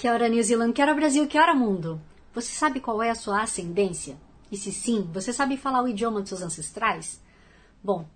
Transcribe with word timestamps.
Kia 0.00 0.14
ora, 0.14 0.30
New 0.30 0.42
Zealand! 0.42 0.72
Kia 0.72 0.86
ora, 0.86 0.94
Brasil! 0.94 1.26
Kia 1.26 1.42
ora, 1.42 1.54
mundo! 1.54 2.00
Você 2.32 2.54
sabe 2.54 2.80
qual 2.80 3.02
é 3.02 3.10
a 3.10 3.14
sua 3.14 3.42
ascendência? 3.42 4.16
E 4.50 4.56
se 4.56 4.72
sim, 4.72 5.06
você 5.12 5.30
sabe 5.30 5.58
falar 5.58 5.82
o 5.82 5.88
idioma 5.88 6.20
dos 6.20 6.30
seus 6.30 6.40
ancestrais? 6.40 7.20
Bom, 7.84 8.08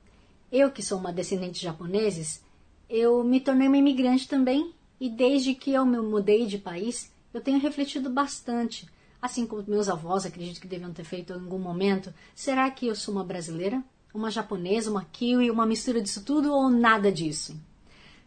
eu 0.50 0.70
que 0.70 0.82
sou 0.82 0.98
uma 0.98 1.12
descendente 1.12 1.58
de 1.58 1.66
japoneses, 1.66 2.42
eu 2.88 3.22
me 3.22 3.38
tornei 3.38 3.68
uma 3.68 3.76
imigrante 3.76 4.26
também 4.26 4.72
e 4.98 5.10
desde 5.10 5.54
que 5.54 5.72
eu 5.72 5.84
me 5.84 5.98
mudei 5.98 6.46
de 6.46 6.56
país, 6.56 7.12
eu 7.34 7.42
tenho 7.42 7.60
refletido 7.60 8.08
bastante 8.08 8.88
assim 9.20 9.46
como 9.46 9.62
meus 9.68 9.90
avós 9.90 10.24
acredito 10.24 10.62
que 10.62 10.66
deviam 10.66 10.90
ter 10.90 11.04
feito 11.04 11.34
em 11.34 11.36
algum 11.36 11.58
momento, 11.58 12.14
será 12.34 12.70
que 12.70 12.86
eu 12.86 12.96
sou 12.96 13.12
uma 13.12 13.24
brasileira? 13.24 13.84
Uma 14.14 14.30
japonesa, 14.30 14.90
uma 14.90 15.04
kiwi, 15.04 15.50
uma 15.50 15.66
mistura 15.66 16.00
disso 16.00 16.24
tudo 16.24 16.50
ou 16.50 16.70
nada 16.70 17.12
disso? 17.12 17.54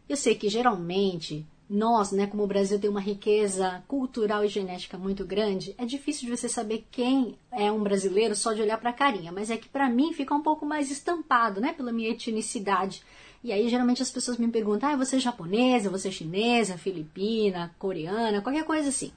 Eu 0.08 0.16
sei 0.16 0.36
que 0.36 0.48
geralmente 0.48 1.44
nós, 1.70 2.12
né, 2.12 2.28
como 2.28 2.44
o 2.44 2.48
Brasil 2.48 2.80
tem 2.80 2.90
uma 2.90 3.02
riqueza 3.02 3.84
cultural 3.88 4.44
e 4.46 4.48
genética 4.48 4.98
muito 4.98 5.26
grande, 5.26 5.76
é 5.78 5.86
difícil 5.86 6.26
de 6.26 6.38
você 6.38 6.48
saber 6.48 6.86
quem 6.90 7.38
é 7.52 7.70
um 7.72 7.84
brasileiro 7.84 8.36
só 8.36 8.54
de 8.54 8.62
olhar 8.62 8.78
para 8.78 8.92
a 8.92 8.94
carinha, 8.94 9.32
mas 9.32 9.50
é 9.50 9.58
que 9.58 9.68
para 9.68 9.90
mim 9.90 10.14
fica 10.14 10.34
um 10.34 10.42
pouco 10.42 10.66
mais 10.66 10.90
estampado, 10.90 11.60
né, 11.60 11.74
pela 11.74 11.92
minha 11.92 12.10
etnicidade. 12.10 13.04
E 13.44 13.52
aí 13.52 13.68
geralmente 13.68 14.02
as 14.02 14.10
pessoas 14.10 14.38
me 14.38 14.48
perguntam: 14.48 14.90
"Ah, 14.90 14.96
você 14.96 15.18
é 15.18 15.20
japonesa, 15.20 15.90
você 15.90 16.08
é 16.08 16.12
chinesa, 16.12 16.78
filipina, 16.78 17.76
coreana, 17.78 18.42
qualquer 18.42 18.64
coisa 18.64 18.90
assim". 18.90 19.12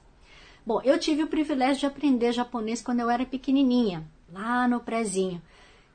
Bom, 0.65 0.81
eu 0.83 0.99
tive 0.99 1.23
o 1.23 1.27
privilégio 1.27 1.79
de 1.79 1.85
aprender 1.85 2.31
japonês 2.33 2.81
quando 2.81 2.99
eu 2.99 3.09
era 3.09 3.25
pequenininha, 3.25 4.05
lá 4.31 4.67
no 4.67 4.79
prézinho. 4.79 5.41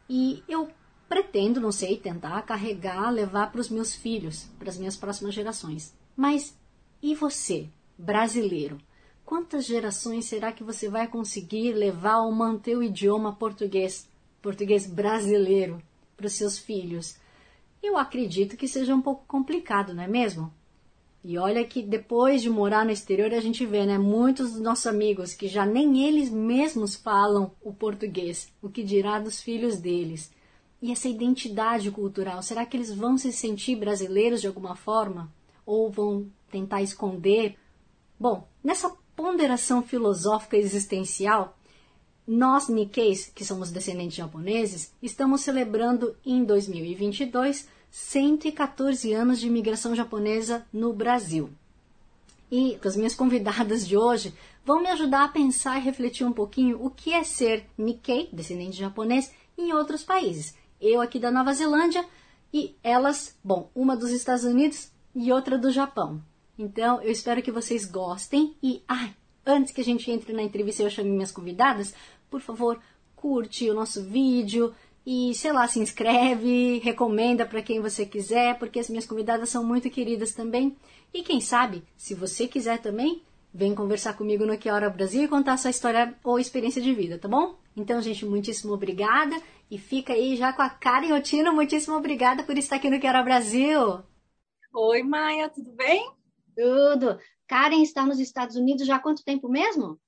E 0.09 0.43
eu 0.49 0.69
pretendo, 1.09 1.61
não 1.61 1.71
sei, 1.71 1.97
tentar 1.97 2.43
carregar, 2.43 3.11
levar 3.11 3.53
para 3.53 3.61
os 3.61 3.69
meus 3.69 3.95
filhos, 3.95 4.49
para 4.59 4.69
as 4.69 4.79
minhas 4.79 4.97
próximas 4.97 5.35
gerações. 5.35 5.95
Mas 6.17 6.57
e 7.03 7.15
você, 7.15 7.69
brasileiro? 7.99 8.79
Quantas 9.23 9.67
gerações 9.67 10.25
será 10.25 10.51
que 10.51 10.65
você 10.65 10.89
vai 10.89 11.07
conseguir 11.07 11.73
levar 11.75 12.21
ou 12.21 12.33
manter 12.33 12.75
o 12.75 12.83
idioma 12.83 13.35
português, 13.35 14.09
português 14.41 14.87
brasileiro, 14.87 15.83
para 16.17 16.27
os 16.27 16.33
seus 16.33 16.59
filhos? 16.59 17.19
Eu 17.83 17.99
acredito 17.99 18.57
que 18.57 18.67
seja 18.67 18.95
um 18.95 19.03
pouco 19.03 19.27
complicado, 19.29 19.93
não 19.93 20.03
é 20.03 20.09
mesmo? 20.09 20.51
E 21.23 21.37
olha 21.37 21.65
que 21.67 21.83
depois 21.83 22.41
de 22.41 22.49
morar 22.49 22.85
no 22.85 22.93
exterior 22.93 23.35
a 23.35 23.41
gente 23.41 23.67
vê, 23.67 23.85
né, 23.85 23.99
muitos 23.99 24.53
dos 24.53 24.61
nossos 24.61 24.87
amigos 24.87 25.35
que 25.35 25.49
já 25.49 25.67
nem 25.67 26.07
eles 26.07 26.31
mesmos 26.31 26.97
falam 26.97 27.51
o 27.61 27.75
português, 27.75 28.49
o 28.63 28.71
que 28.71 28.83
dirá 28.83 29.19
dos 29.19 29.41
filhos 29.41 29.77
deles. 29.77 30.33
E 30.81 30.93
essa 30.93 31.09
identidade 31.09 31.91
cultural, 31.91 32.43
será 32.43 32.65
que 32.65 32.77
eles 32.77 32.95
vão 32.95 33.19
se 33.19 33.33
sentir 33.33 33.77
brasileiros 33.77 34.41
de 34.41 34.47
alguma 34.47 34.75
forma 34.77 35.31
ou 35.67 35.91
vão 35.91 36.31
tentar 36.51 36.81
esconder? 36.81 37.59
Bom, 38.19 38.49
nessa 38.65 38.89
ponderação 39.15 39.83
filosófica 39.83 40.57
existencial, 40.57 41.59
nós 42.27 42.69
Nikkeis, 42.69 43.27
que 43.27 43.45
somos 43.45 43.71
descendentes 43.71 44.17
japoneses, 44.17 44.93
estamos 45.03 45.43
celebrando 45.43 46.17
em 46.25 46.45
2022 46.45 47.69
114 47.91 49.13
anos 49.13 49.41
de 49.41 49.47
imigração 49.47 49.95
japonesa 49.95 50.67
no 50.73 50.93
Brasil. 50.93 51.51
E 52.51 52.79
as 52.85 52.97
minhas 52.97 53.15
convidadas 53.15 53.87
de 53.87 53.97
hoje 53.97 54.35
vão 54.65 54.81
me 54.81 54.89
ajudar 54.89 55.25
a 55.25 55.29
pensar 55.29 55.79
e 55.79 55.85
refletir 55.85 56.27
um 56.27 56.33
pouquinho 56.33 56.85
o 56.85 56.91
que 56.91 57.13
é 57.13 57.25
ser 57.25 57.65
Nikkei, 57.77 58.29
descendente 58.33 58.77
japonês, 58.77 59.33
em 59.57 59.73
outros 59.73 60.05
países. 60.05 60.55
Eu 60.81 61.01
aqui 61.01 61.19
da 61.19 61.31
Nova 61.31 61.55
Zelândia 61.55 62.05
e 62.53 62.77
elas, 62.83 63.37
bom, 63.43 63.71
uma 63.75 63.97
dos 63.97 64.11
Estados 64.11 64.45
Unidos 64.45 64.91
e 65.17 65.33
outra 65.33 65.57
do 65.57 65.73
Japão. 65.73 66.23
Então, 66.59 67.01
eu 67.01 67.11
espero 67.11 67.43
que 67.43 67.51
vocês 67.51 67.87
gostem 67.87 68.55
e, 68.63 68.83
ai, 68.87 69.15
antes 69.45 69.73
que 69.73 69.81
a 69.81 69.85
gente 69.85 70.11
entre 70.11 70.35
na 70.35 70.43
entrevista 70.43 70.83
e 70.83 70.87
eu 70.87 70.91
chame 70.91 71.11
minhas 71.11 71.33
convidadas, 71.33 71.95
por 72.31 72.41
favor, 72.41 72.79
curte 73.15 73.69
o 73.71 73.75
nosso 73.75 74.03
vídeo, 74.03 74.75
e, 75.07 75.33
sei 75.35 75.53
lá, 75.53 75.69
se 75.69 75.79
inscreve, 75.79 76.81
recomenda 76.81 77.47
para 77.47 77.63
quem 77.63 77.81
você 77.81 78.05
quiser, 78.05 78.59
porque 78.59 78.81
as 78.81 78.91
minhas 78.91 79.07
convidadas 79.07 79.49
são 79.49 79.65
muito 79.65 79.89
queridas 79.89 80.33
também. 80.33 80.77
E 81.15 81.23
quem 81.23 81.41
sabe, 81.41 81.85
se 81.97 82.13
você 82.13 82.49
quiser 82.49 82.79
também, 82.83 83.23
vem 83.55 83.73
conversar 83.73 84.15
comigo 84.15 84.45
no 84.45 84.59
Que 84.59 84.69
Hora 84.69 84.91
Brasil 84.91 85.23
e 85.23 85.29
contar 85.29 85.59
sua 85.59 85.71
história 85.71 86.13
ou 86.25 86.41
experiência 86.41 86.83
de 86.83 86.93
vida, 86.93 87.19
tá 87.19 87.29
bom? 87.29 87.55
Então, 87.77 88.03
gente, 88.03 88.27
muitíssimo 88.27 88.73
obrigada 88.73 89.41
e 89.71 89.79
fica 89.79 90.13
aí 90.13 90.35
já 90.35 90.53
com 90.53 90.63
a 90.63 90.69
cara 90.69 91.07
em 91.07 91.13
rotina. 91.13 91.53
Muitíssimo 91.53 91.97
obrigada 91.97 92.43
por 92.43 92.59
estar 92.59 92.77
aqui 92.77 92.91
no 92.91 92.99
Que 92.99 93.07
Hora 93.07 93.23
Brasil. 93.23 94.03
Oi, 94.79 95.03
Maia, 95.03 95.49
tudo 95.49 95.73
bem? 95.73 96.13
Tudo. 96.55 97.19
Karen 97.49 97.81
está 97.81 98.05
nos 98.05 98.21
Estados 98.21 98.57
Unidos 98.57 98.87
já 98.87 98.97
há 98.97 98.99
quanto 98.99 99.25
tempo 99.25 99.49
mesmo? 99.49 99.99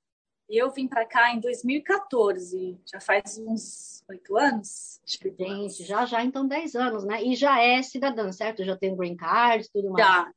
Eu 0.47 0.71
vim 0.71 0.87
para 0.87 1.06
cá 1.06 1.33
em 1.33 1.41
2014, 1.41 2.79
já 2.84 3.01
faz 3.01 3.39
uns 3.39 4.05
oito 4.11 4.37
anos. 4.37 5.01
Gente, 5.06 5.84
já 5.84 6.05
já 6.05 6.23
então 6.23 6.47
dez 6.47 6.75
anos, 6.75 7.03
né? 7.03 7.25
E 7.25 7.34
já 7.34 7.62
é 7.62 7.83
cidadã, 7.83 8.31
certo? 8.31 8.62
Já 8.62 8.77
tem 8.77 8.95
green 8.95 9.17
card, 9.17 9.67
tudo 9.73 9.89
mais. 9.89 10.06
Já, 10.06 10.33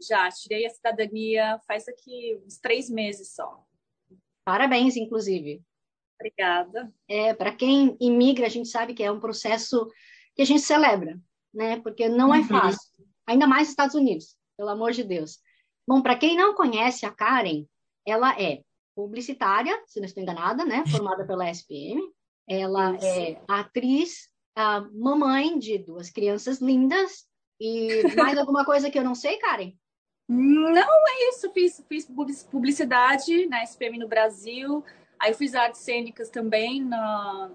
já. 0.00 0.28
Tirei 0.28 0.64
a 0.66 0.70
cidadania 0.70 1.58
faz 1.66 1.88
aqui 1.88 2.40
uns 2.46 2.56
três 2.56 2.88
meses 2.88 3.34
só. 3.34 3.64
Parabéns, 4.44 4.96
inclusive. 4.96 5.60
Obrigada. 6.20 6.94
É, 7.08 7.34
para 7.34 7.52
quem 7.52 7.96
imigra, 8.00 8.46
a 8.46 8.50
gente 8.50 8.68
sabe 8.68 8.94
que 8.94 9.02
é 9.02 9.10
um 9.10 9.18
processo 9.18 9.90
que 10.36 10.42
a 10.42 10.46
gente 10.46 10.62
celebra, 10.62 11.20
né? 11.52 11.80
Porque 11.80 12.08
não 12.08 12.32
é 12.32 12.38
uhum. 12.38 12.44
fácil. 12.44 12.89
Ainda 13.30 13.46
mais 13.46 13.68
Estados 13.68 13.94
Unidos, 13.94 14.36
pelo 14.56 14.70
amor 14.70 14.90
de 14.90 15.04
Deus. 15.04 15.38
Bom, 15.86 16.02
para 16.02 16.16
quem 16.16 16.36
não 16.36 16.52
conhece 16.52 17.06
a 17.06 17.12
Karen, 17.12 17.64
ela 18.04 18.36
é 18.40 18.64
publicitária, 18.92 19.80
se 19.86 20.00
não 20.00 20.06
estou 20.06 20.20
enganada, 20.20 20.64
né? 20.64 20.82
Formada 20.90 21.24
pela 21.24 21.48
SPM. 21.48 22.02
Ela 22.48 22.96
isso. 22.96 23.06
é 23.06 23.40
atriz, 23.46 24.28
a 24.56 24.80
mamãe 24.92 25.56
de 25.60 25.78
duas 25.78 26.10
crianças 26.10 26.60
lindas. 26.60 27.24
E 27.60 28.02
mais 28.16 28.36
alguma 28.36 28.64
coisa 28.64 28.90
que 28.90 28.98
eu 28.98 29.04
não 29.04 29.14
sei, 29.14 29.36
Karen? 29.36 29.74
Não, 30.28 31.06
é 31.06 31.28
isso. 31.28 31.52
Fiz, 31.52 31.84
fiz 31.88 32.08
publicidade 32.50 33.46
na 33.46 33.62
SPM 33.62 33.96
no 33.96 34.08
Brasil. 34.08 34.84
Aí 35.20 35.30
eu 35.30 35.36
fiz 35.36 35.54
artes 35.54 35.82
cênicas 35.82 36.30
também 36.30 36.82
na, 36.84 37.48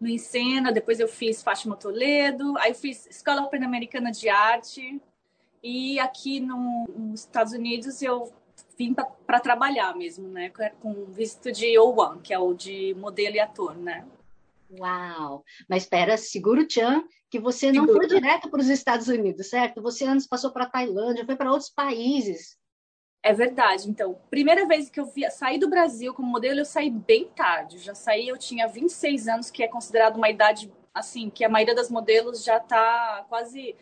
no 0.00 0.08
Encena. 0.08 0.72
Depois 0.72 0.98
eu 0.98 1.08
fiz 1.08 1.42
Fátima 1.42 1.76
Toledo. 1.76 2.56
Aí 2.58 2.70
eu 2.70 2.74
fiz 2.74 3.06
Escola 3.06 3.48
Pan-Americana 3.48 4.10
de 4.10 4.28
Arte. 4.28 5.00
E 5.62 6.00
aqui 6.00 6.40
no, 6.40 6.86
nos 6.96 7.20
Estados 7.20 7.52
Unidos 7.52 8.00
eu 8.00 8.32
vim 8.78 8.94
para 8.94 9.40
trabalhar 9.40 9.94
mesmo, 9.94 10.26
né? 10.28 10.50
Com 10.80 11.04
visto 11.06 11.52
de 11.52 11.66
O1, 11.78 12.22
que 12.22 12.32
é 12.32 12.38
o 12.38 12.54
de 12.54 12.94
modelo 12.94 13.36
e 13.36 13.40
ator, 13.40 13.76
né? 13.76 14.06
Uau! 14.78 15.44
Mas 15.68 15.82
espera, 15.82 16.16
seguro, 16.16 16.66
Chan, 16.68 17.04
que 17.28 17.40
você 17.40 17.72
não 17.72 17.86
foi 17.86 18.06
direto 18.06 18.48
para 18.48 18.60
os 18.60 18.68
Estados 18.68 19.08
Unidos, 19.08 19.48
certo? 19.48 19.82
Você 19.82 20.04
antes 20.04 20.26
passou 20.26 20.50
para 20.52 20.64
a 20.64 20.70
Tailândia, 20.70 21.26
foi 21.26 21.36
para 21.36 21.50
outros 21.50 21.70
países. 21.70 22.56
É 23.22 23.32
verdade. 23.32 23.88
Então, 23.88 24.18
primeira 24.30 24.66
vez 24.66 24.88
que 24.88 24.98
eu 24.98 25.04
vi, 25.04 25.30
saí 25.30 25.58
do 25.58 25.68
Brasil 25.68 26.14
como 26.14 26.28
modelo, 26.28 26.60
eu 26.60 26.64
saí 26.64 26.90
bem 26.90 27.26
tarde. 27.28 27.76
Eu 27.76 27.82
já 27.82 27.94
saí, 27.94 28.28
eu 28.28 28.38
tinha 28.38 28.66
26 28.66 29.28
anos, 29.28 29.50
que 29.50 29.62
é 29.62 29.68
considerado 29.68 30.16
uma 30.16 30.30
idade 30.30 30.72
assim, 30.94 31.30
que 31.30 31.44
a 31.44 31.48
maioria 31.48 31.74
das 31.74 31.90
modelos 31.90 32.42
já 32.42 32.56
está 32.56 33.24
quase 33.28 33.76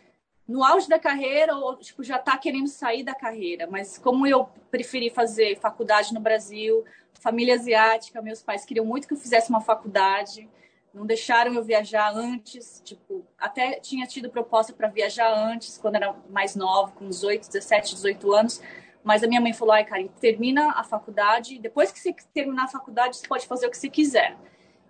no 0.47 0.63
auge 0.63 0.89
da 0.89 0.97
carreira 0.97 1.55
ou 1.55 1.75
tipo 1.75 2.03
já 2.03 2.17
está 2.17 2.35
querendo 2.37 2.67
sair 2.67 3.03
da 3.03 3.13
carreira, 3.13 3.67
mas 3.69 3.97
como 3.97 4.25
eu 4.25 4.49
preferi 4.71 5.09
fazer 5.09 5.59
faculdade 5.59 6.13
no 6.13 6.19
Brasil, 6.19 6.83
família 7.13 7.55
asiática, 7.55 8.21
meus 8.21 8.41
pais 8.41 8.65
queriam 8.65 8.85
muito 8.85 9.07
que 9.07 9.13
eu 9.13 9.17
fizesse 9.17 9.49
uma 9.49 9.61
faculdade, 9.61 10.49
não 10.91 11.05
deixaram 11.05 11.53
eu 11.53 11.63
viajar 11.63 12.11
antes, 12.15 12.81
tipo, 12.83 13.23
até 13.37 13.79
tinha 13.79 14.07
tido 14.07 14.29
proposta 14.29 14.73
para 14.73 14.87
viajar 14.87 15.31
antes, 15.31 15.77
quando 15.77 15.95
era 15.95 16.15
mais 16.29 16.55
nova, 16.55 16.91
com 16.93 17.07
18, 17.07 17.47
17, 17.47 17.95
18 17.95 18.33
anos, 18.33 18.61
mas 19.09 19.23
a 19.23 19.27
minha 19.27 19.41
mãe 19.41 19.53
falou: 19.53 19.73
"Ai, 19.73 19.83
Karen, 19.83 20.07
termina 20.21 20.69
a 20.73 20.83
faculdade, 20.83 21.57
depois 21.57 21.91
que 21.91 21.99
você 21.99 22.13
terminar 22.31 22.65
a 22.65 22.67
faculdade, 22.67 23.17
você 23.17 23.27
pode 23.27 23.47
fazer 23.47 23.65
o 23.65 23.71
que 23.71 23.77
você 23.77 23.89
quiser". 23.89 24.37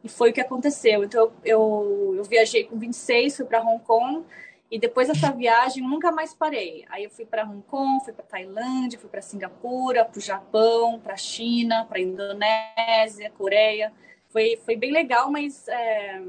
E 0.03 0.09
foi 0.09 0.31
o 0.31 0.33
que 0.33 0.41
aconteceu. 0.41 1.05
Então 1.05 1.31
eu, 1.41 2.15
eu, 2.17 2.23
viajei 2.25 2.65
com 2.65 2.77
26, 2.77 3.37
fui 3.37 3.45
para 3.45 3.61
Hong 3.61 3.81
Kong, 3.85 4.25
E 4.69 4.77
depois 4.77 5.07
dessa 5.07 5.31
viagem, 5.31 5.81
nunca 5.81 6.11
mais 6.11 6.33
parei. 6.33 6.85
Aí 6.89 7.05
eu 7.05 7.09
fui 7.09 7.25
para 7.25 7.45
Hong 7.45 7.63
Kong, 7.63 8.03
fui 8.03 8.11
para 8.13 8.25
Tailândia, 8.25 8.99
fui 8.99 9.09
para 9.09 9.21
Singapura, 9.21 10.03
para 10.03 10.19
o 10.19 10.21
Japão, 10.21 10.99
para 10.99 11.13
a 11.13 11.17
China, 11.17 11.85
para 11.85 11.97
a 11.99 12.01
Indonésia, 12.01 13.31
Coreia. 13.37 13.93
Foi, 14.27 14.57
foi 14.65 14.75
bem 14.75 14.91
legal, 14.91 15.31
mas 15.31 15.65
é, 15.69 16.21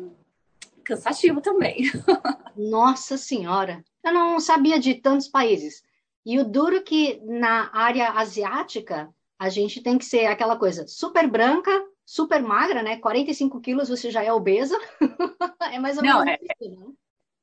cansativo 0.84 1.40
também. 1.40 1.90
Nossa 2.56 3.16
Senhora! 3.18 3.82
Eu 4.04 4.12
não 4.12 4.38
sabia 4.38 4.78
de 4.78 4.94
tantos 4.94 5.28
países. 5.28 5.82
E 6.24 6.38
o 6.38 6.44
duro 6.44 6.82
que 6.82 7.20
na 7.24 7.70
área 7.72 8.10
asiática 8.10 9.12
a 9.38 9.48
gente 9.48 9.82
tem 9.82 9.96
que 9.96 10.04
ser 10.04 10.26
aquela 10.26 10.56
coisa 10.56 10.86
super 10.86 11.26
branca, 11.26 11.70
super 12.04 12.42
magra, 12.42 12.82
né? 12.82 12.98
45 12.98 13.60
quilos 13.60 13.88
você 13.88 14.10
já 14.10 14.22
é 14.22 14.32
obesa. 14.32 14.78
é 15.72 15.78
mais 15.78 15.96
ou 15.96 16.02
menos 16.02 16.24
não, 16.24 16.28
é, 16.28 16.38
isso, 16.42 16.70
né? 16.70 16.92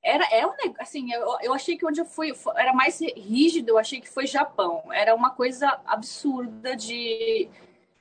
Era, 0.04 0.26
é 0.32 0.46
um 0.46 0.52
assim, 0.80 1.12
eu, 1.12 1.38
eu 1.42 1.54
achei 1.54 1.78
que 1.78 1.86
onde 1.86 2.00
eu 2.00 2.06
fui 2.06 2.32
era 2.56 2.72
mais 2.74 3.00
rígido, 3.00 3.70
eu 3.70 3.78
achei 3.78 4.00
que 4.00 4.08
foi 4.08 4.28
Japão. 4.28 4.84
Era 4.94 5.16
uma 5.16 5.32
coisa 5.32 5.82
absurda 5.86 6.76
de, 6.76 7.50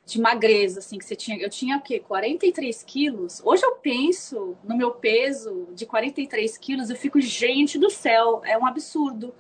de 0.04 0.20
magreza, 0.20 0.80
assim, 0.80 0.98
que 0.98 1.04
você 1.04 1.16
tinha. 1.16 1.38
Eu 1.38 1.48
tinha 1.48 1.78
o 1.78 1.80
quê? 1.80 1.98
43 1.98 2.82
quilos. 2.84 3.40
Hoje 3.42 3.64
eu 3.64 3.76
penso 3.76 4.56
no 4.62 4.76
meu 4.76 4.92
peso 4.92 5.68
de 5.72 5.86
43 5.86 6.58
quilos, 6.58 6.90
eu 6.90 6.96
fico, 6.96 7.20
gente 7.20 7.78
do 7.78 7.88
céu, 7.88 8.42
é 8.44 8.58
um 8.58 8.66
absurdo 8.66 9.34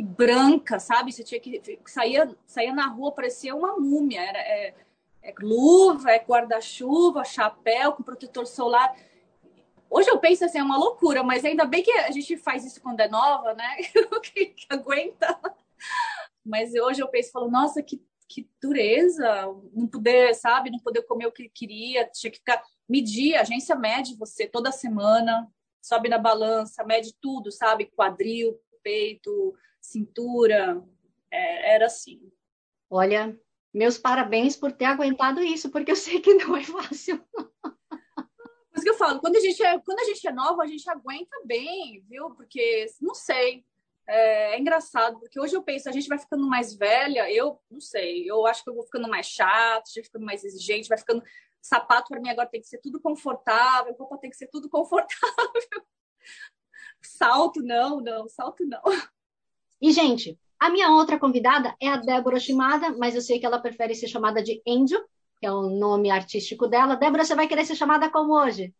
e 0.00 0.02
branca, 0.02 0.80
sabe? 0.80 1.12
Você 1.12 1.22
tinha 1.22 1.38
que 1.38 1.78
saía, 1.84 2.34
saía 2.46 2.72
na 2.72 2.86
rua, 2.86 3.12
parecia 3.12 3.54
uma 3.54 3.76
múmia. 3.76 4.22
Era 4.22 4.38
é, 4.38 4.74
é 5.22 5.34
luva, 5.38 6.10
é 6.10 6.18
guarda-chuva, 6.18 7.22
chapéu 7.22 7.92
com 7.92 8.02
protetor 8.02 8.46
solar. 8.46 8.96
Hoje 9.90 10.08
eu 10.08 10.18
penso 10.18 10.42
assim, 10.42 10.58
é 10.58 10.62
uma 10.62 10.78
loucura, 10.78 11.22
mas 11.22 11.44
ainda 11.44 11.66
bem 11.66 11.82
que 11.82 11.92
a 11.92 12.10
gente 12.10 12.38
faz 12.38 12.64
isso 12.64 12.80
quando 12.80 13.00
é 13.00 13.08
nova, 13.08 13.52
né? 13.52 13.76
que, 14.22 14.46
que 14.46 14.66
aguenta. 14.70 15.38
Mas 16.42 16.72
hoje 16.74 17.02
eu 17.02 17.08
penso, 17.08 17.32
falo, 17.32 17.50
nossa, 17.50 17.82
que, 17.82 18.02
que 18.26 18.48
dureza, 18.62 19.54
não 19.74 19.86
poder, 19.86 20.34
sabe, 20.34 20.70
não 20.70 20.78
poder 20.78 21.02
comer 21.02 21.26
o 21.26 21.32
que 21.32 21.50
queria, 21.50 22.08
tinha 22.08 22.30
que 22.30 22.38
ficar 22.38 22.62
medir, 22.88 23.36
a 23.36 23.42
agência 23.42 23.76
mede 23.76 24.16
você 24.16 24.46
toda 24.46 24.72
semana, 24.72 25.46
sobe 25.82 26.08
na 26.08 26.16
balança, 26.16 26.84
mede 26.84 27.14
tudo, 27.20 27.52
sabe, 27.52 27.90
quadril, 27.94 28.58
peito, 28.82 29.54
cintura, 29.80 30.82
é, 31.30 31.74
era 31.74 31.86
assim. 31.86 32.20
Olha, 32.88 33.38
meus 33.72 33.96
parabéns 33.96 34.56
por 34.56 34.72
ter 34.72 34.86
aguentado 34.86 35.42
isso, 35.42 35.70
porque 35.70 35.90
eu 35.90 35.96
sei 35.96 36.20
que 36.20 36.34
não 36.34 36.56
é 36.56 36.64
fácil. 36.64 37.18
Por 37.32 38.76
isso 38.76 38.84
que 38.84 38.90
eu 38.90 38.96
falo, 38.96 39.20
quando 39.20 39.36
a 39.36 39.40
gente 39.40 39.62
é, 39.62 39.78
quando 39.80 40.00
a 40.00 40.04
gente 40.04 40.26
é 40.26 40.32
nova, 40.32 40.62
a 40.62 40.66
gente 40.66 40.88
aguenta 40.88 41.36
bem, 41.44 42.04
viu? 42.08 42.30
Porque, 42.30 42.86
não 43.00 43.14
sei, 43.14 43.64
é, 44.08 44.54
é, 44.54 44.58
engraçado, 44.58 45.20
porque 45.20 45.38
hoje 45.38 45.54
eu 45.54 45.62
penso, 45.62 45.88
a 45.88 45.92
gente 45.92 46.08
vai 46.08 46.18
ficando 46.18 46.44
mais 46.48 46.74
velha, 46.74 47.30
eu 47.32 47.60
não 47.70 47.80
sei, 47.80 48.28
eu 48.28 48.44
acho 48.46 48.64
que 48.64 48.70
eu 48.70 48.74
vou 48.74 48.82
ficando 48.82 49.08
mais 49.08 49.26
chata, 49.26 49.88
vai 49.94 50.04
ficando 50.04 50.24
mais 50.24 50.44
exigente, 50.44 50.88
vai 50.88 50.98
ficando. 50.98 51.22
Sapato 51.62 52.08
para 52.08 52.20
mim 52.20 52.30
agora 52.30 52.48
tem 52.48 52.60
que 52.60 52.66
ser 52.66 52.78
tudo 52.78 52.98
confortável, 53.00 53.94
roupa 53.94 54.18
tem 54.18 54.30
que 54.30 54.36
ser 54.36 54.48
tudo 54.48 54.68
confortável. 54.68 55.16
Salto, 57.02 57.62
não, 57.62 58.00
não, 58.00 58.28
salto 58.28 58.64
não. 58.66 58.82
E, 59.80 59.92
gente, 59.92 60.38
a 60.58 60.68
minha 60.68 60.90
outra 60.90 61.18
convidada 61.18 61.74
é 61.80 61.88
a 61.88 61.96
Débora 61.96 62.38
Shimada, 62.38 62.90
mas 62.98 63.14
eu 63.14 63.22
sei 63.22 63.40
que 63.40 63.46
ela 63.46 63.58
prefere 63.58 63.94
ser 63.94 64.08
chamada 64.08 64.42
de 64.42 64.60
Angel, 64.68 65.00
que 65.38 65.46
é 65.46 65.50
o 65.50 65.62
nome 65.62 66.10
artístico 66.10 66.68
dela. 66.68 66.96
Débora, 66.96 67.24
você 67.24 67.34
vai 67.34 67.48
querer 67.48 67.64
ser 67.64 67.74
chamada 67.74 68.10
como 68.10 68.34
hoje? 68.34 68.74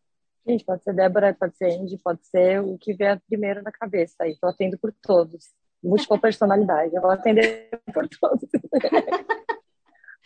Gente, 0.47 0.65
pode 0.65 0.83
ser 0.83 0.95
Débora, 0.95 1.35
pode 1.39 1.57
ser 1.57 1.73
Andy, 1.73 1.97
pode 1.99 2.27
ser 2.27 2.61
o 2.61 2.77
que 2.77 2.93
vier 2.93 3.21
primeiro 3.27 3.63
na 3.63 3.73
cabeça. 3.73 4.17
Aí, 4.21 4.37
tô 4.39 4.47
atendo 4.47 4.79
por 4.79 4.93
todos. 5.01 5.51
Múltipla 5.83 6.19
personalidade, 6.21 6.95
eu 6.95 7.01
vou 7.01 7.11
atender 7.11 7.71
por 7.95 8.07
todos. 8.09 8.49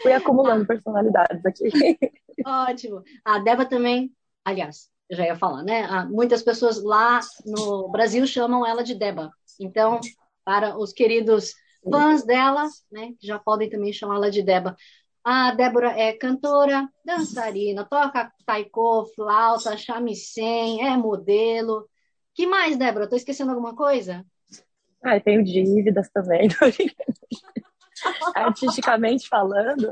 Fui 0.02 0.12
acumulando 0.12 0.66
personalidades 0.66 1.46
aqui. 1.46 1.68
Ótimo. 2.44 3.02
A 3.24 3.38
Débora 3.38 3.68
também, 3.68 4.12
aliás, 4.44 4.90
eu 5.08 5.16
já 5.16 5.24
ia 5.24 5.36
falar, 5.36 5.62
né? 5.62 5.86
Muitas 6.10 6.42
pessoas 6.42 6.82
lá 6.82 7.20
no 7.46 7.88
Brasil 7.90 8.26
chamam 8.26 8.66
ela 8.66 8.82
de 8.82 8.94
Deba. 8.94 9.30
Então, 9.60 10.00
para 10.44 10.76
os 10.76 10.92
queridos 10.92 11.54
fãs 11.90 12.24
dela, 12.24 12.66
né, 12.90 13.12
que 13.18 13.26
já 13.26 13.38
podem 13.38 13.68
também 13.68 13.92
chamá-la 13.92 14.30
de 14.30 14.42
Deba. 14.42 14.76
A 15.22 15.52
Débora 15.52 15.90
é 15.98 16.12
cantora, 16.12 16.88
dançarina, 17.04 17.84
toca 17.84 18.30
taiko, 18.44 19.06
flauta, 19.14 19.76
shamisen, 19.76 20.86
é 20.86 20.96
modelo. 20.96 21.88
que 22.34 22.46
mais, 22.46 22.76
Débora? 22.76 23.04
Estou 23.04 23.16
esquecendo 23.16 23.50
alguma 23.50 23.74
coisa? 23.74 24.24
Ah, 25.02 25.18
tenho 25.20 25.42
dívidas 25.42 26.10
também. 26.10 26.48
artisticamente 28.34 29.28
falando, 29.28 29.90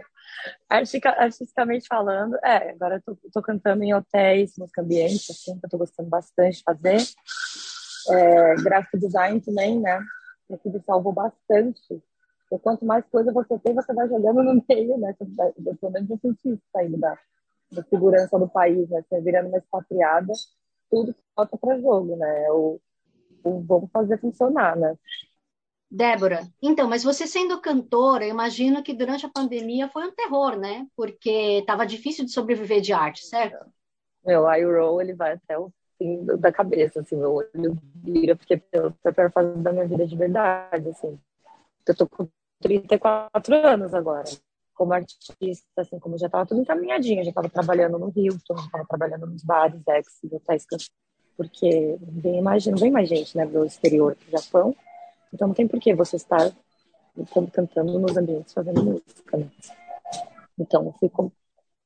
artistica, 0.69 1.10
artisticamente 1.10 1.87
falando, 1.87 2.37
é, 2.44 2.70
agora 2.70 2.96
eu 2.96 3.02
tô, 3.02 3.31
tô, 3.32 3.43
cantando 3.43 3.84
em 3.84 3.94
hotéis, 3.94 4.56
música 4.58 4.82
ambiente, 4.82 5.32
assim, 5.32 5.58
que 5.58 5.66
eu 5.66 5.70
tô 5.70 5.78
gostando 5.78 6.08
bastante 6.08 6.58
de 6.58 6.62
fazer. 6.62 6.99
É, 8.10 8.54
graphic 8.56 8.99
design 8.99 9.40
também, 9.40 9.81
né? 9.81 9.99
Que 10.58 10.68
me 10.68 10.80
salvou 10.82 11.12
bastante. 11.12 12.02
Porque 12.48 12.62
quanto 12.62 12.84
mais 12.84 13.04
coisa 13.06 13.32
você 13.32 13.58
tem, 13.58 13.74
você 13.74 13.92
vai 13.94 14.08
jogando 14.08 14.42
no 14.42 14.64
meio, 14.68 14.98
né? 14.98 15.14
Eu, 15.18 15.76
pelo 15.76 15.92
menos 15.92 16.10
eu 16.10 16.18
senti 16.18 16.50
isso 16.50 16.62
saindo 16.72 16.98
da, 16.98 17.18
da 17.72 17.82
segurança 17.84 18.38
do 18.38 18.48
país, 18.48 18.88
né? 18.90 19.02
Você 19.02 19.20
virando 19.20 19.48
uma 19.48 19.58
expatriada, 19.58 20.32
tudo 20.90 21.14
falta 21.34 21.56
para 21.56 21.80
jogo, 21.80 22.16
né? 22.16 22.50
O, 22.50 22.80
o 23.44 23.60
vamos 23.62 23.90
fazer 23.90 24.20
funcionar, 24.20 24.76
né? 24.76 24.96
Débora, 25.90 26.40
então, 26.62 26.88
mas 26.88 27.04
você 27.04 27.26
sendo 27.26 27.60
cantora, 27.60 28.24
eu 28.24 28.30
imagino 28.30 28.82
que 28.82 28.94
durante 28.94 29.26
a 29.26 29.30
pandemia 29.30 29.90
foi 29.90 30.06
um 30.06 30.14
terror, 30.14 30.58
né? 30.58 30.86
Porque 30.96 31.58
estava 31.58 31.84
difícil 31.86 32.24
de 32.24 32.32
sobreviver 32.32 32.80
de 32.80 32.94
arte, 32.94 33.26
certo? 33.26 33.66
Meu, 34.24 34.44
o 34.44 34.54
iRoll, 34.54 35.02
ele 35.02 35.14
vai 35.14 35.32
até 35.32 35.58
o 35.58 35.70
assim, 36.02 36.25
da 36.38 36.52
cabeça, 36.52 37.00
assim, 37.00 37.16
meu 37.16 37.34
olho 37.34 37.78
vira, 37.94 38.37
porque 38.37 38.60
eu 38.72 38.93
a 39.04 39.31
fase 39.31 39.58
da 39.58 39.72
minha 39.72 39.87
vida 39.87 40.06
de 40.06 40.16
verdade, 40.16 40.88
assim. 40.88 41.19
Eu 41.87 41.96
tô 41.96 42.08
com 42.08 42.28
34 42.60 43.54
anos 43.54 43.94
agora, 43.94 44.28
como 44.75 44.93
artista, 44.93 45.66
assim, 45.76 45.99
como 45.99 46.19
já 46.19 46.28
tava 46.28 46.46
tudo 46.46 46.60
encaminhadinho, 46.60 47.25
já 47.25 47.32
tava 47.32 47.49
trabalhando 47.49 47.99
no 47.99 48.12
Hilton, 48.14 48.54
tava 48.70 48.84
trabalhando 48.87 49.26
nos 49.26 49.43
bares, 49.43 49.82
ex, 49.87 50.06
hotéis, 50.31 50.66
porque 51.37 51.96
vem 52.00 52.38
imagina, 52.38 52.76
vem 52.76 52.90
mais 52.90 53.08
gente, 53.08 53.37
né, 53.37 53.46
do 53.46 53.64
exterior 53.64 54.14
do 54.14 54.31
Japão, 54.31 54.75
então 55.32 55.49
não 55.49 55.54
tem 55.54 55.66
por 55.66 55.81
que 55.81 55.94
você 55.94 56.16
estar 56.16 56.52
cantando 57.52 57.99
nos 57.99 58.16
ambientes 58.16 58.52
fazendo 58.52 58.82
música, 58.82 59.37
né? 59.37 59.49
Então, 60.59 60.85
eu 60.85 60.92
fui 60.92 61.11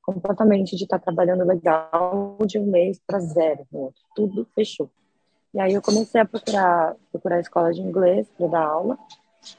completamente 0.06 0.76
de 0.76 0.84
estar 0.84 1.00
trabalhando 1.00 1.44
legal 1.44 2.38
de 2.46 2.58
um 2.60 2.66
mês 2.66 3.00
para 3.04 3.18
zero. 3.18 3.66
Tudo 4.14 4.46
fechou. 4.54 4.88
E 5.52 5.58
aí 5.58 5.74
eu 5.74 5.82
comecei 5.82 6.20
a 6.20 6.24
procurar, 6.24 6.94
procurar 7.10 7.40
escola 7.40 7.72
de 7.72 7.80
inglês 7.80 8.28
para 8.38 8.46
dar 8.46 8.64
aula. 8.64 8.96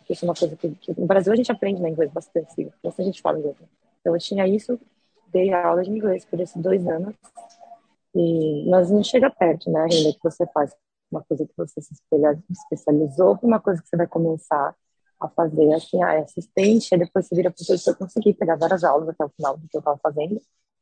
Isso 0.10 0.24
é 0.24 0.28
uma 0.28 0.36
coisa 0.36 0.56
que, 0.56 0.70
que, 0.76 1.00
no 1.00 1.06
Brasil 1.06 1.34
a 1.34 1.36
gente 1.36 1.52
aprende 1.52 1.82
né, 1.82 1.90
inglês 1.90 2.12
bastante, 2.12 2.48
assim, 2.50 2.72
bastante 2.82 3.08
gente 3.08 3.22
fala 3.22 3.40
inglês. 3.40 3.58
Né? 3.60 3.68
Então 4.00 4.16
eu 4.16 4.20
tinha 4.20 4.48
isso, 4.48 4.80
dei 5.28 5.54
aula 5.54 5.84
de 5.84 5.92
inglês 5.92 6.24
por 6.24 6.40
esses 6.40 6.62
dois 6.62 6.88
anos. 6.88 7.14
E 8.16 8.66
mas 8.70 8.90
não 8.90 9.04
chega 9.04 9.30
perto, 9.30 9.70
né, 9.70 9.82
ainda 9.82 10.14
que 10.14 10.24
você 10.24 10.46
faz 10.48 10.74
uma 11.12 11.22
coisa 11.24 11.46
que 11.46 11.54
você 11.58 11.82
se 11.82 11.94
especializou 12.50 13.38
para 13.38 13.48
uma 13.48 13.60
coisa 13.60 13.82
que 13.82 13.88
você 13.88 13.98
vai 13.98 14.08
começar 14.08 14.76
a 15.20 15.28
fazer 15.30 15.74
assim, 15.74 16.02
assistente, 16.04 16.94
aí 16.94 17.00
depois 17.00 17.28
você 17.28 17.36
vira 17.36 17.52
professor, 17.52 17.92
eu 17.92 17.98
consegui 17.98 18.34
pegar 18.34 18.56
várias 18.56 18.84
aulas 18.84 19.10
até 19.10 19.26
o 19.26 19.30
final 19.30 19.58
do 19.58 19.68
que 19.68 19.76
eu 19.76 19.80
estava 19.80 19.98
fazendo, 19.98 20.40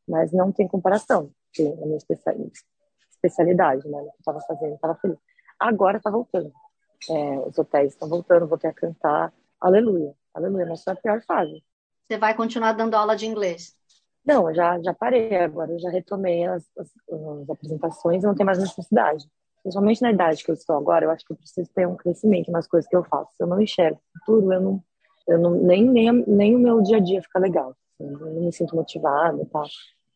mas 0.07 0.31
não 0.31 0.51
tem 0.51 0.67
comparação, 0.67 1.31
porque 1.47 1.63
é 1.63 1.83
a 1.83 1.85
minha 1.85 1.97
especialidade, 1.97 3.87
né, 3.87 3.99
que 3.99 4.07
eu 4.07 4.13
estava 4.19 4.41
fazendo, 4.41 4.75
estava 4.75 4.95
feliz. 4.95 5.17
Agora 5.59 5.97
está 5.97 6.09
voltando, 6.09 6.51
é, 7.09 7.39
os 7.39 7.57
hotéis 7.57 7.93
estão 7.93 8.09
voltando, 8.09 8.47
voltei 8.47 8.69
a 8.69 8.73
cantar, 8.73 9.33
aleluia, 9.59 10.13
aleluia, 10.33 10.65
mas 10.65 10.83
foi 10.83 10.93
a 10.93 10.97
pior 10.97 11.21
fase. 11.21 11.63
Você 12.07 12.17
vai 12.17 12.35
continuar 12.35 12.73
dando 12.73 12.95
aula 12.95 13.15
de 13.15 13.25
inglês? 13.25 13.73
Não, 14.23 14.53
já, 14.53 14.79
já 14.81 14.93
parei 14.93 15.35
agora, 15.37 15.71
eu 15.71 15.79
já 15.79 15.89
retomei 15.89 16.45
as, 16.45 16.63
as, 16.77 16.87
as 16.87 17.49
apresentações, 17.49 18.23
não 18.23 18.35
tem 18.35 18.45
mais 18.45 18.59
necessidade 18.59 19.25
principalmente 19.65 20.01
na 20.03 20.11
idade 20.11 20.43
que 20.43 20.51
eu 20.51 20.53
estou 20.53 20.77
agora, 20.77 21.05
eu 21.05 21.09
acho 21.09 21.25
que 21.25 21.33
eu 21.33 21.37
preciso 21.37 21.67
ter 21.73 21.87
um 21.87 21.95
crescimento 21.95 22.51
nas 22.51 22.67
coisas 22.67 22.87
que 22.87 22.95
eu 22.95 23.03
faço. 23.03 23.31
Se 23.35 23.41
eu 23.41 23.47
não 23.47 23.59
enxergo 23.59 23.97
o 23.97 24.19
futuro, 24.19 24.53
eu 24.53 24.61
não, 24.61 24.83
eu 25.27 25.39
não 25.39 25.51
nem, 25.55 25.83
nem, 25.89 26.11
nem 26.27 26.55
o 26.55 26.59
meu 26.59 26.83
dia 26.83 26.97
a 26.97 26.99
dia 26.99 27.19
fica 27.19 27.39
legal. 27.39 27.75
Assim, 27.99 28.11
eu 28.11 28.19
não 28.19 28.41
me 28.41 28.53
sinto 28.53 28.75
motivada 28.75 29.41
e 29.41 29.45
tal. 29.47 29.65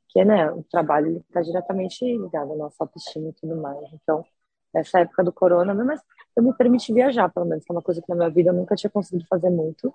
Porque, 0.05 0.23
né, 0.23 0.51
o 0.51 0.63
trabalho 0.69 1.17
está 1.27 1.41
diretamente 1.41 2.05
ligado 2.05 2.53
à 2.53 2.55
nossa 2.55 2.75
autoestima 2.79 3.29
e 3.29 3.33
tudo 3.33 3.55
mais. 3.55 3.79
Então, 3.91 4.23
nessa 4.71 4.99
época 4.99 5.23
do 5.23 5.33
corona, 5.33 5.73
mas 5.73 5.99
eu 6.35 6.43
me 6.43 6.53
permiti 6.53 6.93
viajar, 6.93 7.27
pelo 7.29 7.47
menos, 7.47 7.65
que 7.65 7.71
é 7.71 7.75
uma 7.75 7.81
coisa 7.81 8.03
que 8.03 8.09
na 8.09 8.15
minha 8.15 8.29
vida 8.29 8.51
eu 8.51 8.53
nunca 8.53 8.75
tinha 8.75 8.91
conseguido 8.91 9.25
fazer 9.27 9.49
muito. 9.49 9.91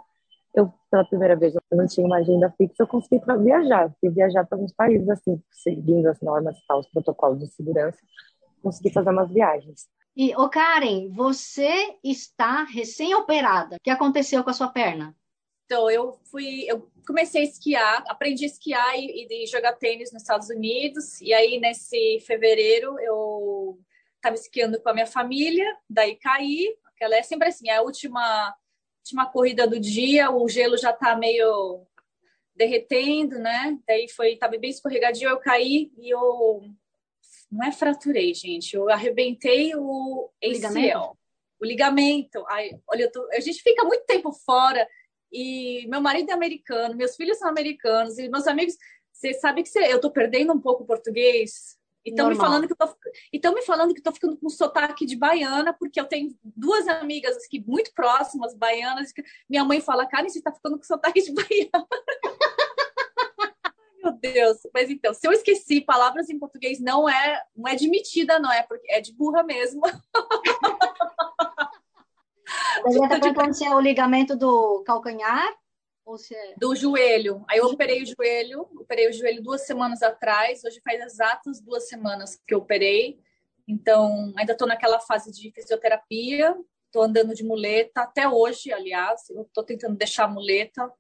Eu, 0.53 0.73
pela 0.91 1.05
primeira 1.05 1.37
vez, 1.37 1.55
eu 1.55 1.77
não 1.77 1.87
tinha 1.87 2.05
uma 2.05 2.17
agenda 2.17 2.53
fixa, 2.59 2.83
eu 2.83 2.89
consegui 2.89 3.23
viajar. 3.41 3.93
Fui 4.01 4.11
viajar 4.11 4.45
para 4.45 4.57
alguns 4.57 4.73
países, 4.73 5.09
assim, 5.09 5.41
seguindo 5.53 6.09
as 6.09 6.21
normas 6.21 6.59
e 6.59 6.67
tal, 6.67 6.81
os 6.81 6.89
protocolos 6.89 7.39
de 7.39 7.47
segurança 7.47 7.99
consegui 8.65 8.93
fazer 8.93 9.11
umas 9.11 9.31
viagens. 9.31 9.87
E, 10.17 10.35
ô 10.37 10.49
Karen, 10.49 11.11
você 11.11 11.97
está 12.03 12.65
recém-operada. 12.65 13.77
O 13.77 13.81
que 13.83 13.91
aconteceu 13.91 14.43
com 14.43 14.51
a 14.51 14.55
sua 14.55 14.69
perna? 14.69 15.15
Então, 15.67 15.91
eu 15.91 16.13
fui, 16.31 16.65
eu 16.69 16.89
comecei 17.07 17.43
a 17.43 17.45
esquiar, 17.45 18.05
aprendi 18.07 18.45
a 18.45 18.49
esquiar 18.49 18.97
e, 18.97 19.27
e 19.29 19.47
jogar 19.47 19.73
tênis 19.73 20.13
nos 20.13 20.23
Estados 20.23 20.49
Unidos. 20.49 21.21
E 21.21 21.33
aí, 21.33 21.59
nesse 21.59 22.21
fevereiro, 22.21 22.99
eu 23.01 23.79
estava 24.17 24.37
esquiando 24.37 24.81
com 24.81 24.89
a 24.89 24.95
minha 24.95 25.07
família, 25.07 25.67
daí 25.89 26.17
caí. 26.17 26.77
Aquela 26.95 27.17
é 27.17 27.23
sempre 27.23 27.49
assim, 27.49 27.69
é 27.69 27.77
a 27.77 27.83
última, 27.83 28.55
última 29.01 29.27
corrida 29.27 29.67
do 29.67 29.81
dia, 29.81 30.31
o 30.31 30.49
gelo 30.49 30.79
já 30.79 30.91
está 30.91 31.17
meio 31.17 31.85
derretendo, 32.55 33.39
né? 33.39 33.77
Daí 33.87 34.09
foi, 34.09 34.37
tava 34.37 34.57
bem 34.57 34.71
escorregadio, 34.71 35.29
eu 35.29 35.39
caí 35.39 35.91
e 35.99 36.15
eu 36.15 36.63
não 37.55 37.65
é 37.65 37.73
fraturei, 37.73 38.35
gente, 38.35 38.75
eu 38.75 38.91
arrebentei 38.91 39.75
o 39.77 40.29
ligamento. 40.43 41.17
o 41.61 41.65
ligamento. 41.65 42.45
Ai, 42.49 42.71
olha, 42.89 43.11
tô, 43.11 43.27
a 43.33 43.41
gente 43.41 43.63
fica 43.63 43.85
muito 43.85 44.05
tempo 44.07 44.33
fora 44.33 44.87
e 45.33 45.87
meu 45.89 46.01
marido 46.01 46.31
é 46.31 46.35
americano, 46.35 46.97
meus 46.97 47.15
filhos 47.15 47.39
são 47.39 47.49
americanos 47.49 48.19
e 48.19 48.29
meus 48.29 48.47
amigos, 48.49 48.77
você 49.13 49.33
sabe 49.35 49.63
que 49.63 49.69
você, 49.69 49.93
eu 49.93 50.01
tô 50.01 50.11
perdendo 50.11 50.53
um 50.53 50.61
pouco 50.61 50.83
o 50.83 50.87
português. 50.87 51.79
E 52.05 52.11
estão 52.11 52.29
me 52.29 52.37
falando 52.37 52.67
que 52.67 52.73
eu 52.75 52.77
tô, 52.77 52.95
então 53.33 53.55
me 53.55 53.63
falando 53.63 53.95
que 53.95 54.03
tô 54.03 54.13
ficando 54.13 54.37
com 54.37 54.51
sotaque 54.51 55.07
de 55.07 55.17
baiana, 55.17 55.73
porque 55.73 55.99
eu 55.99 56.05
tenho 56.05 56.37
duas 56.43 56.87
amigas 56.87 57.35
aqui 57.37 57.65
muito 57.67 57.95
próximas, 57.95 58.55
baianas, 58.55 59.11
minha 59.49 59.65
mãe 59.65 59.81
fala, 59.81 60.07
cara, 60.07 60.29
você 60.29 60.43
tá 60.43 60.53
ficando 60.53 60.77
com 60.77 60.85
sotaque 60.85 61.23
de 61.23 61.33
baiana. 61.33 61.87
Meu 64.05 64.13
Deus. 64.13 64.59
Mas 64.73 64.91
então, 64.91 65.15
se 65.15 65.27
eu 65.27 65.33
esqueci 65.33 65.81
palavras 65.81 66.29
em 66.29 66.39
português, 66.39 66.79
não 66.79 67.09
é, 67.09 67.43
não 67.57 67.67
é 67.67 67.73
admitida, 67.73 68.39
não 68.39 68.53
é, 68.53 68.63
porque 68.63 68.93
é 68.93 69.01
de 69.01 69.13
burra 69.15 69.43
mesmo. 69.43 69.81
Mas 72.85 72.95
está 72.95 73.09
perguntando 73.09 73.55
se 73.55 73.65
é 73.65 73.75
o 73.75 73.81
ligamento 73.81 74.37
do 74.37 74.83
calcanhar 74.85 75.51
ou 76.05 76.19
se 76.19 76.35
é... 76.35 76.55
Do 76.59 76.77
joelho. 76.77 77.43
Aí 77.49 77.59
eu 77.59 77.67
operei 77.67 78.03
o 78.03 78.07
joelho, 78.07 78.69
operei 78.79 79.09
o 79.09 79.13
joelho 79.13 79.43
duas 79.43 79.63
semanas 79.63 80.03
atrás. 80.03 80.63
Hoje 80.65 80.81
faz 80.85 81.01
exatas 81.01 81.61
duas 81.61 81.89
semanas 81.89 82.39
que 82.47 82.55
eu 82.55 82.59
operei. 82.59 83.19
Então, 83.67 84.33
ainda 84.37 84.53
estou 84.53 84.69
naquela 84.69 85.01
fase 85.01 85.33
de 85.33 85.51
fisioterapia. 85.53 86.55
Estou 86.87 87.03
andando 87.03 87.35
de 87.35 87.43
muleta 87.43 88.03
até 88.03 88.29
hoje, 88.29 88.73
aliás. 88.73 89.31
Eu 89.31 89.43
estou 89.43 89.65
tentando 89.65 89.97
deixar 89.97 90.25
a 90.25 90.29
muleta, 90.29 90.93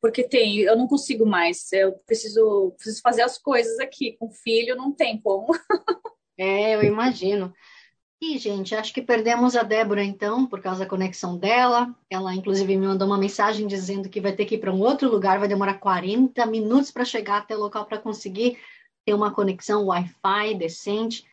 porque 0.00 0.22
tem, 0.22 0.58
eu 0.58 0.76
não 0.76 0.86
consigo 0.86 1.26
mais. 1.26 1.72
Eu 1.72 1.92
preciso, 2.06 2.72
preciso 2.76 3.00
fazer 3.02 3.22
as 3.22 3.38
coisas 3.38 3.78
aqui. 3.78 4.16
Com 4.18 4.30
filho, 4.30 4.76
não 4.76 4.92
tem 4.92 5.20
como. 5.20 5.48
é, 6.38 6.74
eu 6.74 6.82
imagino. 6.82 7.52
E, 8.20 8.36
gente, 8.36 8.74
acho 8.74 8.92
que 8.92 9.00
perdemos 9.00 9.54
a 9.54 9.62
Débora 9.62 10.02
então, 10.02 10.44
por 10.44 10.60
causa 10.60 10.80
da 10.80 10.90
conexão 10.90 11.38
dela. 11.38 11.94
Ela, 12.10 12.34
inclusive, 12.34 12.76
me 12.76 12.86
mandou 12.86 13.06
uma 13.06 13.18
mensagem 13.18 13.66
dizendo 13.66 14.08
que 14.08 14.20
vai 14.20 14.32
ter 14.32 14.44
que 14.44 14.56
ir 14.56 14.58
para 14.58 14.72
um 14.72 14.80
outro 14.80 15.08
lugar, 15.08 15.38
vai 15.38 15.46
demorar 15.46 15.74
40 15.74 16.44
minutos 16.46 16.90
para 16.90 17.04
chegar 17.04 17.38
até 17.38 17.56
o 17.56 17.60
local 17.60 17.86
para 17.86 17.98
conseguir 17.98 18.58
ter 19.04 19.14
uma 19.14 19.32
conexão 19.32 19.86
Wi-Fi 19.86 20.54
decente. 20.54 21.24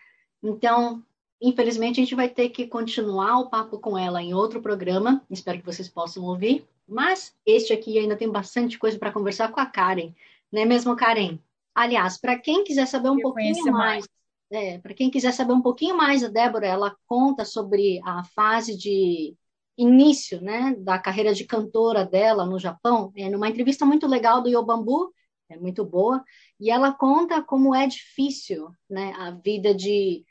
Então, 0.44 1.04
infelizmente, 1.42 2.00
a 2.00 2.04
gente 2.04 2.16
vai 2.16 2.30
ter 2.30 2.50
que 2.50 2.68
continuar 2.68 3.40
o 3.40 3.50
papo 3.50 3.80
com 3.80 3.98
ela 3.98 4.22
em 4.22 4.36
outro 4.36 4.62
programa. 4.62 5.26
Espero 5.30 5.60
que 5.60 5.66
vocês 5.66 5.90
possam 5.90 6.24
ouvir. 6.24 6.68
Mas 6.88 7.36
este 7.46 7.74
aqui 7.74 7.98
ainda 7.98 8.16
tem 8.16 8.30
bastante 8.30 8.78
coisa 8.78 8.98
para 8.98 9.12
conversar 9.12 9.52
com 9.52 9.60
a 9.60 9.66
Karen, 9.66 10.14
não 10.52 10.62
é 10.62 10.66
mesmo, 10.66 10.96
Karen? 10.96 11.40
Aliás, 11.74 12.18
para 12.18 12.38
quem 12.38 12.64
quiser 12.64 12.86
saber 12.86 13.10
um 13.10 13.18
Eu 13.18 13.24
pouquinho 13.24 13.72
mais, 13.72 13.74
mais 13.74 14.08
é, 14.52 14.78
para 14.78 14.94
quem 14.94 15.10
quiser 15.10 15.34
saber 15.34 15.54
um 15.54 15.62
pouquinho 15.62 15.98
mais 15.98 16.22
da 16.22 16.28
Débora, 16.28 16.68
ela 16.68 16.96
conta 17.08 17.44
sobre 17.44 18.00
a 18.06 18.24
fase 18.24 18.78
de 18.78 19.36
início 19.78 20.42
né, 20.42 20.76
da 20.78 20.98
carreira 20.98 21.34
de 21.34 21.44
cantora 21.44 22.06
dela 22.06 22.46
no 22.46 22.60
Japão, 22.60 23.12
é, 23.16 23.30
numa 23.30 23.50
entrevista 23.50 23.86
muito 23.86 24.08
legal 24.08 24.42
do 24.42 24.50
Yobambu, 24.50 25.14
é 25.50 25.58
muito 25.58 25.84
boa, 25.84 26.24
e 26.60 26.72
ela 26.72 26.94
conta 26.94 27.42
como 27.42 27.76
é 27.76 27.86
difícil 27.86 28.70
né, 28.90 29.14
a 29.18 29.32
vida 29.32 29.76
de 29.76 30.26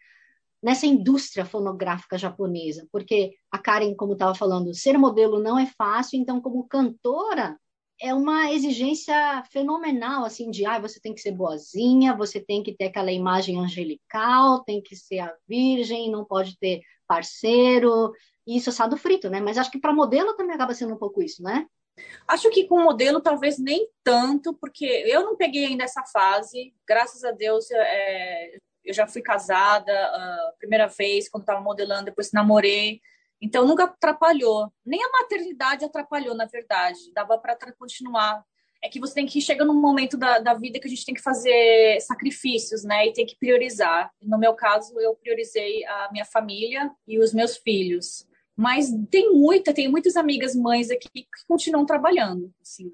nessa 0.64 0.86
indústria 0.86 1.44
fonográfica 1.44 2.16
japonesa, 2.16 2.88
porque 2.90 3.34
a 3.50 3.58
Karen, 3.58 3.94
como 3.94 4.14
estava 4.14 4.34
falando, 4.34 4.72
ser 4.72 4.96
modelo 4.96 5.38
não 5.38 5.58
é 5.58 5.66
fácil, 5.66 6.18
então 6.18 6.40
como 6.40 6.66
cantora 6.66 7.58
é 8.00 8.14
uma 8.14 8.50
exigência 8.50 9.44
fenomenal, 9.52 10.24
assim, 10.24 10.50
de, 10.50 10.64
ah, 10.64 10.78
você 10.78 10.98
tem 10.98 11.12
que 11.12 11.20
ser 11.20 11.32
boazinha, 11.32 12.16
você 12.16 12.40
tem 12.40 12.62
que 12.62 12.74
ter 12.74 12.86
aquela 12.86 13.12
imagem 13.12 13.60
angelical, 13.60 14.64
tem 14.64 14.80
que 14.80 14.96
ser 14.96 15.18
a 15.18 15.34
virgem, 15.46 16.10
não 16.10 16.24
pode 16.24 16.58
ter 16.58 16.80
parceiro, 17.06 18.12
isso 18.46 18.70
é 18.70 18.72
assado 18.72 18.96
frito, 18.96 19.28
né? 19.28 19.42
Mas 19.42 19.58
acho 19.58 19.70
que 19.70 19.78
para 19.78 19.92
modelo 19.92 20.34
também 20.34 20.54
acaba 20.54 20.72
sendo 20.72 20.94
um 20.94 20.98
pouco 20.98 21.22
isso, 21.22 21.42
né? 21.42 21.66
Acho 22.26 22.48
que 22.48 22.66
com 22.66 22.82
modelo 22.82 23.20
talvez 23.20 23.58
nem 23.58 23.86
tanto, 24.02 24.54
porque 24.54 24.86
eu 24.86 25.24
não 25.24 25.36
peguei 25.36 25.66
ainda 25.66 25.84
essa 25.84 26.02
fase, 26.10 26.74
graças 26.88 27.22
a 27.22 27.32
Deus, 27.32 27.70
é, 27.70 28.58
eu 28.84 28.94
já 28.94 29.06
fui 29.06 29.22
casada 29.22 29.92
a 29.92 30.52
primeira 30.58 30.86
vez, 30.86 31.28
quando 31.28 31.42
estava 31.42 31.60
modelando, 31.60 32.06
depois 32.06 32.32
namorei, 32.32 33.00
então 33.40 33.66
nunca 33.66 33.84
atrapalhou. 33.84 34.72
Nem 34.84 35.02
a 35.04 35.10
maternidade 35.10 35.84
atrapalhou, 35.84 36.34
na 36.34 36.46
verdade. 36.46 37.12
Dava 37.12 37.38
para 37.38 37.56
continuar. 37.72 38.44
É 38.82 38.88
que 38.88 39.00
você 39.00 39.14
tem 39.14 39.26
que 39.26 39.40
chegar 39.40 39.64
num 39.64 39.80
momento 39.80 40.16
da, 40.16 40.38
da 40.38 40.54
vida 40.54 40.78
que 40.78 40.86
a 40.86 40.90
gente 40.90 41.04
tem 41.04 41.14
que 41.14 41.22
fazer 41.22 42.00
sacrifícios, 42.00 42.84
né? 42.84 43.06
E 43.06 43.12
tem 43.12 43.26
que 43.26 43.36
priorizar. 43.36 44.10
No 44.22 44.38
meu 44.38 44.54
caso, 44.54 44.98
eu 45.00 45.14
priorizei 45.16 45.84
a 45.84 46.08
minha 46.12 46.24
família 46.24 46.90
e 47.06 47.18
os 47.18 47.32
meus 47.32 47.56
filhos. 47.56 48.26
Mas 48.56 48.90
tem 49.10 49.32
muita, 49.32 49.74
tem 49.74 49.88
muitas 49.88 50.16
amigas 50.16 50.54
mães 50.54 50.90
aqui 50.90 51.08
que 51.12 51.26
continuam 51.48 51.84
trabalhando, 51.84 52.52
assim, 52.62 52.92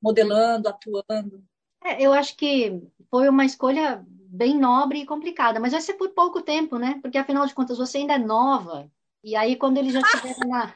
modelando, 0.00 0.68
atuando. 0.68 1.44
É, 1.84 2.00
eu 2.02 2.12
acho 2.12 2.36
que 2.36 2.80
foi 3.10 3.28
uma 3.28 3.44
escolha 3.44 4.04
bem 4.08 4.56
nobre 4.56 5.00
e 5.00 5.06
complicada, 5.06 5.58
mas 5.58 5.72
vai 5.72 5.80
ser 5.80 5.94
por 5.94 6.10
pouco 6.10 6.40
tempo, 6.40 6.78
né? 6.78 6.98
Porque 7.02 7.18
afinal 7.18 7.44
de 7.44 7.54
contas 7.54 7.76
você 7.76 7.98
ainda 7.98 8.14
é 8.14 8.18
nova. 8.18 8.90
E 9.22 9.34
aí, 9.34 9.56
quando 9.56 9.78
ele 9.78 9.90
já 9.90 10.00
estiver 10.00 10.36
na. 10.46 10.72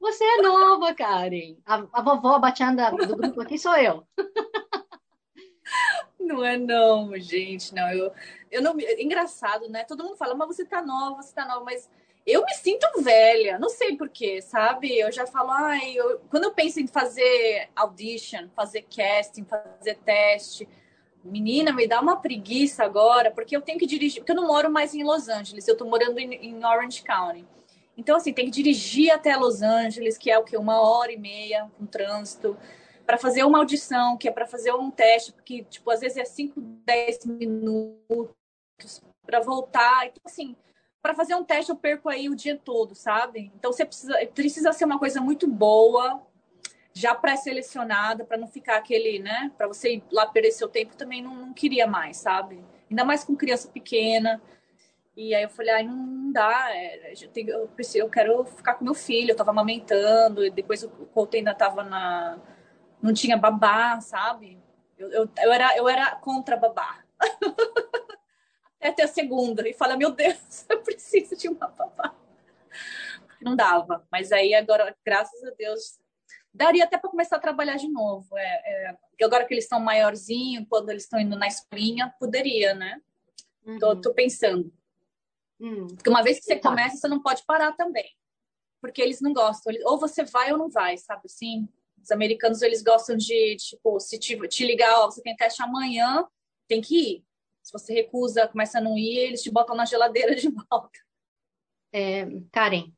Você 0.00 0.24
é 0.24 0.42
nova, 0.42 0.94
Karen. 0.94 1.56
A, 1.66 1.84
a 1.92 2.02
vovó 2.02 2.38
bateanda 2.38 2.90
do 2.90 3.16
grupo 3.16 3.40
aqui 3.40 3.58
sou 3.58 3.76
eu. 3.76 4.06
Não 6.18 6.44
é 6.44 6.56
não, 6.56 7.16
gente, 7.18 7.74
não. 7.74 7.88
Eu, 7.90 8.12
eu 8.50 8.62
não. 8.62 8.74
Engraçado, 8.98 9.68
né? 9.68 9.84
Todo 9.84 10.04
mundo 10.04 10.16
fala, 10.16 10.34
mas 10.34 10.48
você 10.48 10.64
tá 10.64 10.80
nova, 10.82 11.22
você 11.22 11.34
tá 11.34 11.46
nova, 11.46 11.64
mas 11.64 11.88
eu 12.26 12.44
me 12.44 12.54
sinto 12.54 12.86
velha, 13.02 13.58
não 13.58 13.68
sei 13.68 13.96
porquê, 13.96 14.42
sabe? 14.42 14.98
Eu 14.98 15.12
já 15.12 15.26
falo, 15.26 15.50
ai, 15.52 15.92
eu... 15.94 16.20
quando 16.28 16.44
eu 16.44 16.52
penso 16.52 16.80
em 16.80 16.86
fazer 16.86 17.68
audition, 17.76 18.48
fazer 18.54 18.82
casting, 18.82 19.44
fazer 19.44 19.96
teste, 20.04 20.68
menina, 21.24 21.72
me 21.72 21.86
dá 21.86 22.00
uma 22.00 22.16
preguiça 22.16 22.84
agora, 22.84 23.30
porque 23.30 23.56
eu 23.56 23.62
tenho 23.62 23.78
que 23.78 23.86
dirigir, 23.86 24.20
porque 24.20 24.32
eu 24.32 24.36
não 24.36 24.46
moro 24.46 24.70
mais 24.70 24.94
em 24.94 25.04
Los 25.04 25.28
Angeles, 25.28 25.68
eu 25.68 25.76
tô 25.76 25.84
morando 25.84 26.18
em, 26.18 26.34
em 26.34 26.64
Orange 26.64 27.02
County. 27.02 27.46
Então, 27.96 28.16
assim, 28.16 28.32
tem 28.32 28.46
que 28.46 28.50
dirigir 28.50 29.10
até 29.10 29.36
Los 29.36 29.62
Angeles, 29.62 30.18
que 30.18 30.30
é 30.30 30.38
o 30.38 30.44
que? 30.44 30.56
Uma 30.56 30.80
hora 30.80 31.12
e 31.12 31.16
meia 31.16 31.70
com 31.78 31.86
trânsito, 31.86 32.56
para 33.06 33.16
fazer 33.16 33.44
uma 33.44 33.58
audição, 33.58 34.16
que 34.16 34.28
é 34.28 34.32
para 34.32 34.46
fazer 34.46 34.72
um 34.72 34.90
teste, 34.90 35.32
que, 35.44 35.62
tipo, 35.64 35.90
às 35.90 36.00
vezes 36.00 36.18
é 36.18 36.24
5, 36.24 36.60
10 36.60 37.24
minutos 37.26 38.34
para 39.24 39.40
voltar. 39.40 40.06
Então, 40.06 40.22
assim, 40.26 40.56
para 41.06 41.14
fazer 41.14 41.36
um 41.36 41.44
teste 41.44 41.70
eu 41.70 41.76
perco 41.76 42.08
aí 42.08 42.28
o 42.28 42.34
dia 42.34 42.58
todo, 42.58 42.92
sabe? 42.96 43.52
Então, 43.54 43.72
você 43.72 43.84
precisa, 43.84 44.26
precisa 44.34 44.72
ser 44.72 44.84
uma 44.86 44.98
coisa 44.98 45.20
muito 45.20 45.46
boa, 45.46 46.20
já 46.92 47.14
pré-selecionada 47.14 48.24
para 48.24 48.36
não 48.36 48.48
ficar 48.48 48.76
aquele, 48.76 49.20
né? 49.20 49.52
Para 49.56 49.68
você 49.68 49.94
ir 49.94 50.04
lá 50.10 50.26
perder 50.26 50.50
seu 50.50 50.68
tempo 50.68 50.96
também 50.96 51.22
não, 51.22 51.32
não, 51.32 51.54
queria 51.54 51.86
mais, 51.86 52.16
sabe? 52.16 52.58
Ainda 52.90 53.04
mais 53.04 53.22
com 53.22 53.36
criança 53.36 53.68
pequena. 53.68 54.42
E 55.16 55.32
aí 55.32 55.44
eu 55.44 55.48
falei, 55.48 55.74
ai, 55.74 55.84
não 55.84 56.32
dá, 56.32 56.74
é, 56.74 57.12
eu, 57.22 57.28
tenho, 57.28 57.50
eu, 57.50 57.68
preciso, 57.68 57.98
eu 57.98 58.10
quero 58.10 58.44
ficar 58.44 58.74
com 58.74 58.84
meu 58.84 58.94
filho, 58.94 59.30
eu 59.30 59.36
tava 59.36 59.52
amamentando, 59.52 60.44
e 60.44 60.50
depois 60.50 60.82
o 60.82 60.88
Couto 60.88 61.36
ainda 61.36 61.54
tava 61.54 61.84
na. 61.84 62.36
não 63.00 63.14
tinha 63.14 63.36
babá, 63.36 64.00
sabe? 64.00 64.58
Eu, 64.98 65.08
eu, 65.12 65.30
eu, 65.38 65.52
era, 65.52 65.76
eu 65.76 65.88
era 65.88 66.16
contra 66.16 66.56
babá. 66.56 66.98
Até 68.78 68.92
ter 68.92 69.02
a 69.02 69.08
segunda. 69.08 69.66
E 69.68 69.72
fala, 69.72 69.96
meu 69.96 70.10
Deus, 70.12 70.66
eu 70.68 70.82
preciso 70.82 71.36
de 71.36 71.48
uma 71.48 71.68
babá. 71.68 72.14
Não 73.40 73.56
dava. 73.56 74.06
Mas 74.10 74.32
aí 74.32 74.54
agora, 74.54 74.96
graças 75.04 75.42
a 75.44 75.50
Deus, 75.50 75.98
daria 76.52 76.84
até 76.84 76.96
para 76.98 77.10
começar 77.10 77.36
a 77.36 77.40
trabalhar 77.40 77.76
de 77.76 77.88
novo. 77.88 78.36
É, 78.36 78.42
é, 78.42 79.24
agora 79.24 79.44
que 79.44 79.54
eles 79.54 79.64
estão 79.64 79.78
maiorzinhos, 79.80 80.66
quando 80.68 80.90
eles 80.90 81.04
estão 81.04 81.20
indo 81.20 81.36
na 81.36 81.46
escolinha, 81.46 82.14
poderia, 82.18 82.74
né? 82.74 83.00
Uhum. 83.64 83.78
Tô, 83.78 83.96
tô, 84.00 84.14
pensando. 84.14 84.72
Uhum. 85.60 85.86
Porque 85.88 86.08
uma 86.08 86.22
vez 86.22 86.38
que 86.38 86.44
você 86.44 86.54
então. 86.54 86.70
começa, 86.70 86.96
você 86.96 87.08
não 87.08 87.22
pode 87.22 87.44
parar 87.44 87.72
também. 87.72 88.10
Porque 88.80 89.02
eles 89.02 89.20
não 89.20 89.32
gostam. 89.32 89.72
Ou 89.84 89.98
você 89.98 90.24
vai 90.24 90.52
ou 90.52 90.58
não 90.58 90.70
vai, 90.70 90.96
sabe 90.96 91.22
assim? 91.26 91.68
Os 92.02 92.10
americanos, 92.10 92.62
eles 92.62 92.82
gostam 92.82 93.16
de, 93.16 93.56
tipo, 93.56 93.98
se 93.98 94.18
te, 94.18 94.36
te 94.48 94.64
ligar, 94.64 95.00
ó, 95.00 95.10
você 95.10 95.20
tem 95.22 95.34
teste 95.34 95.62
amanhã, 95.62 96.26
tem 96.68 96.80
que 96.80 96.96
ir. 96.96 97.25
Se 97.66 97.72
você 97.72 97.92
recusa, 97.92 98.46
começa 98.46 98.78
a 98.78 98.80
não 98.80 98.96
ir, 98.96 99.18
eles 99.18 99.42
te 99.42 99.50
botam 99.50 99.74
na 99.74 99.84
geladeira 99.84 100.36
de 100.36 100.48
volta. 100.48 101.00
É, 101.92 102.24
Karen, 102.52 102.92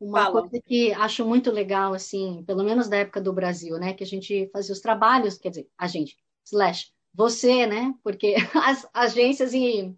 uma 0.00 0.26
Fala. 0.26 0.40
coisa 0.40 0.62
que 0.64 0.92
acho 0.92 1.26
muito 1.26 1.50
legal, 1.50 1.92
assim, 1.92 2.44
pelo 2.46 2.62
menos 2.62 2.88
da 2.88 2.98
época 2.98 3.20
do 3.20 3.32
Brasil, 3.32 3.76
né? 3.76 3.92
Que 3.92 4.04
a 4.04 4.06
gente 4.06 4.48
fazia 4.52 4.72
os 4.72 4.78
trabalhos, 4.78 5.36
quer 5.36 5.48
dizer, 5.48 5.68
a 5.76 5.88
gente, 5.88 6.16
slash, 6.44 6.92
você, 7.12 7.66
né? 7.66 7.92
Porque 8.04 8.36
as 8.54 8.88
agências 8.94 9.52
e 9.52 9.92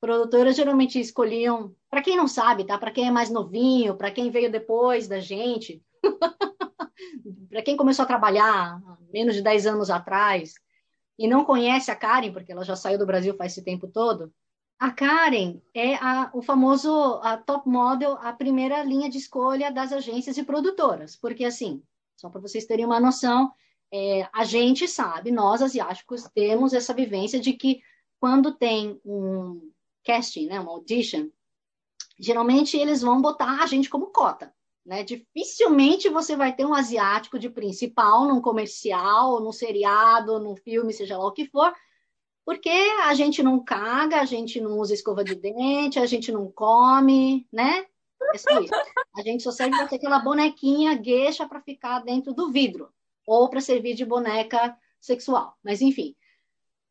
produtoras 0.00 0.56
geralmente 0.56 0.98
escolhiam, 0.98 1.76
para 1.90 2.00
quem 2.00 2.16
não 2.16 2.26
sabe, 2.26 2.64
tá? 2.64 2.78
Para 2.78 2.90
quem 2.90 3.08
é 3.08 3.10
mais 3.10 3.28
novinho, 3.28 3.98
para 3.98 4.10
quem 4.10 4.30
veio 4.30 4.50
depois 4.50 5.08
da 5.08 5.20
gente, 5.20 5.84
para 7.50 7.60
quem 7.60 7.76
começou 7.76 8.04
a 8.04 8.08
trabalhar 8.08 8.80
menos 9.12 9.34
de 9.34 9.42
10 9.42 9.66
anos 9.66 9.90
atrás 9.90 10.54
e 11.18 11.26
não 11.26 11.44
conhece 11.44 11.90
a 11.90 11.96
Karen, 11.96 12.32
porque 12.32 12.52
ela 12.52 12.64
já 12.64 12.76
saiu 12.76 12.98
do 12.98 13.06
Brasil 13.06 13.34
faz 13.34 13.52
esse 13.52 13.64
tempo 13.64 13.88
todo, 13.88 14.32
a 14.78 14.92
Karen 14.92 15.60
é 15.74 15.96
a, 15.96 16.30
o 16.32 16.40
famoso 16.40 16.90
a 17.22 17.36
top 17.36 17.68
model, 17.68 18.12
a 18.20 18.32
primeira 18.32 18.82
linha 18.84 19.10
de 19.10 19.18
escolha 19.18 19.72
das 19.72 19.92
agências 19.92 20.38
e 20.38 20.44
produtoras, 20.44 21.16
porque 21.16 21.44
assim, 21.44 21.82
só 22.16 22.30
para 22.30 22.40
vocês 22.40 22.64
terem 22.64 22.84
uma 22.84 23.00
noção, 23.00 23.52
é, 23.92 24.28
a 24.32 24.44
gente 24.44 24.86
sabe, 24.86 25.32
nós 25.32 25.62
asiáticos 25.62 26.24
temos 26.34 26.72
essa 26.72 26.94
vivência 26.94 27.40
de 27.40 27.54
que 27.54 27.80
quando 28.20 28.54
tem 28.54 29.00
um 29.04 29.72
casting, 30.04 30.46
né, 30.46 30.60
uma 30.60 30.70
audition, 30.70 31.28
geralmente 32.18 32.76
eles 32.76 33.02
vão 33.02 33.20
botar 33.20 33.62
a 33.62 33.66
gente 33.66 33.88
como 33.88 34.06
cota. 34.06 34.52
Né? 34.88 35.04
Dificilmente 35.04 36.08
você 36.08 36.34
vai 36.34 36.56
ter 36.56 36.64
um 36.64 36.72
asiático 36.72 37.38
de 37.38 37.50
principal 37.50 38.24
num 38.24 38.40
comercial, 38.40 39.38
num 39.38 39.52
seriado, 39.52 40.40
num 40.40 40.56
filme, 40.56 40.94
seja 40.94 41.18
lá 41.18 41.26
o 41.26 41.32
que 41.32 41.44
for, 41.44 41.74
porque 42.42 42.70
a 43.04 43.12
gente 43.12 43.42
não 43.42 43.62
caga, 43.62 44.18
a 44.18 44.24
gente 44.24 44.58
não 44.58 44.78
usa 44.78 44.94
escova 44.94 45.22
de 45.22 45.34
dente, 45.34 45.98
a 45.98 46.06
gente 46.06 46.32
não 46.32 46.50
come, 46.50 47.46
né? 47.52 47.84
É 48.34 48.38
só 48.38 48.58
isso. 48.60 48.72
A 49.14 49.20
gente 49.20 49.42
só 49.42 49.52
serve 49.52 49.76
para 49.76 49.88
ter 49.88 49.96
aquela 49.96 50.20
bonequinha 50.20 50.94
gueixa 50.94 51.46
para 51.46 51.60
ficar 51.60 51.98
dentro 51.98 52.32
do 52.32 52.50
vidro, 52.50 52.88
ou 53.26 53.46
para 53.50 53.60
servir 53.60 53.92
de 53.92 54.06
boneca 54.06 54.74
sexual. 54.98 55.54
Mas, 55.62 55.82
enfim. 55.82 56.16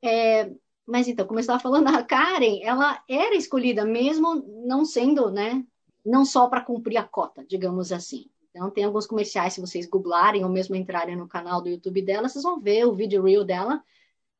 É, 0.04 0.52
mas 0.86 1.08
então, 1.08 1.26
como 1.26 1.40
eu 1.40 1.42
estava 1.42 1.60
falando, 1.60 1.88
a 1.88 2.04
Karen, 2.04 2.60
ela 2.62 3.04
era 3.10 3.34
escolhida 3.34 3.84
mesmo 3.84 4.36
não 4.68 4.86
sendo, 4.86 5.32
né? 5.32 5.66
Não 6.08 6.24
só 6.26 6.48
para 6.48 6.62
cumprir 6.62 6.98
a 6.98 7.04
cota, 7.04 7.46
digamos 7.46 7.92
assim. 7.92 8.30
Então, 8.50 8.72
tem 8.72 8.86
alguns 8.86 9.06
comerciais, 9.06 9.54
se 9.54 9.62
vocês 9.62 9.86
googlarem 9.86 10.44
ou 10.44 10.50
mesmo 10.50 10.76
entrarem 10.76 11.16
no 11.16 11.28
canal 11.28 11.62
do 11.62 11.70
YouTube 11.70 12.02
dela, 12.02 12.28
vocês 12.28 12.44
vão 12.44 12.60
ver 12.60 12.86
o 12.86 12.96
vídeo 12.96 13.22
reel 13.22 13.44
dela 13.44 13.84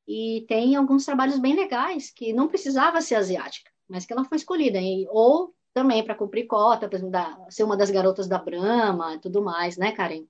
e 0.08 0.46
tem 0.48 0.76
alguns 0.76 1.06
trabalhos 1.06 1.38
bem 1.38 1.54
legais 1.54 2.10
que 2.10 2.32
não 2.32 2.48
precisava 2.48 3.02
ser 3.02 3.16
asiática, 3.16 3.70
mas 3.88 4.06
que 4.06 4.14
ela 4.14 4.24
foi 4.24 4.38
escolhida. 4.38 4.80
E, 4.80 5.06
ou 5.10 5.54
também 5.74 6.04
para 6.04 6.16
cumprir 6.16 6.48
cota, 6.48 6.88
para 6.88 7.00
ser 7.50 7.64
uma 7.64 7.78
das 7.78 7.92
garotas 7.92 8.28
da 8.28 8.40
Brahma 8.40 9.16
e 9.16 9.20
tudo 9.20 9.44
mais, 9.44 9.78
né, 9.78 9.92
Karen? 9.92 10.26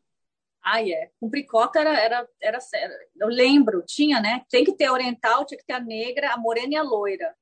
Ah, 0.62 0.82
é. 0.82 1.12
Cumprir 1.20 1.46
cota 1.46 1.80
era, 1.80 1.98
era, 1.98 2.28
era, 2.42 2.60
Eu 3.16 3.30
lembro, 3.30 3.84
tinha, 3.86 4.20
né? 4.20 4.42
Tem 4.50 4.66
que 4.66 4.74
ter 4.74 4.86
a 4.86 4.92
oriental, 4.92 5.46
tinha 5.46 5.58
que 5.58 5.66
ter 5.66 5.74
a 5.74 5.80
negra, 5.80 6.34
a 6.34 6.38
morena 6.38 6.74
e 6.74 6.76
a 6.76 6.84
loira. 6.84 7.34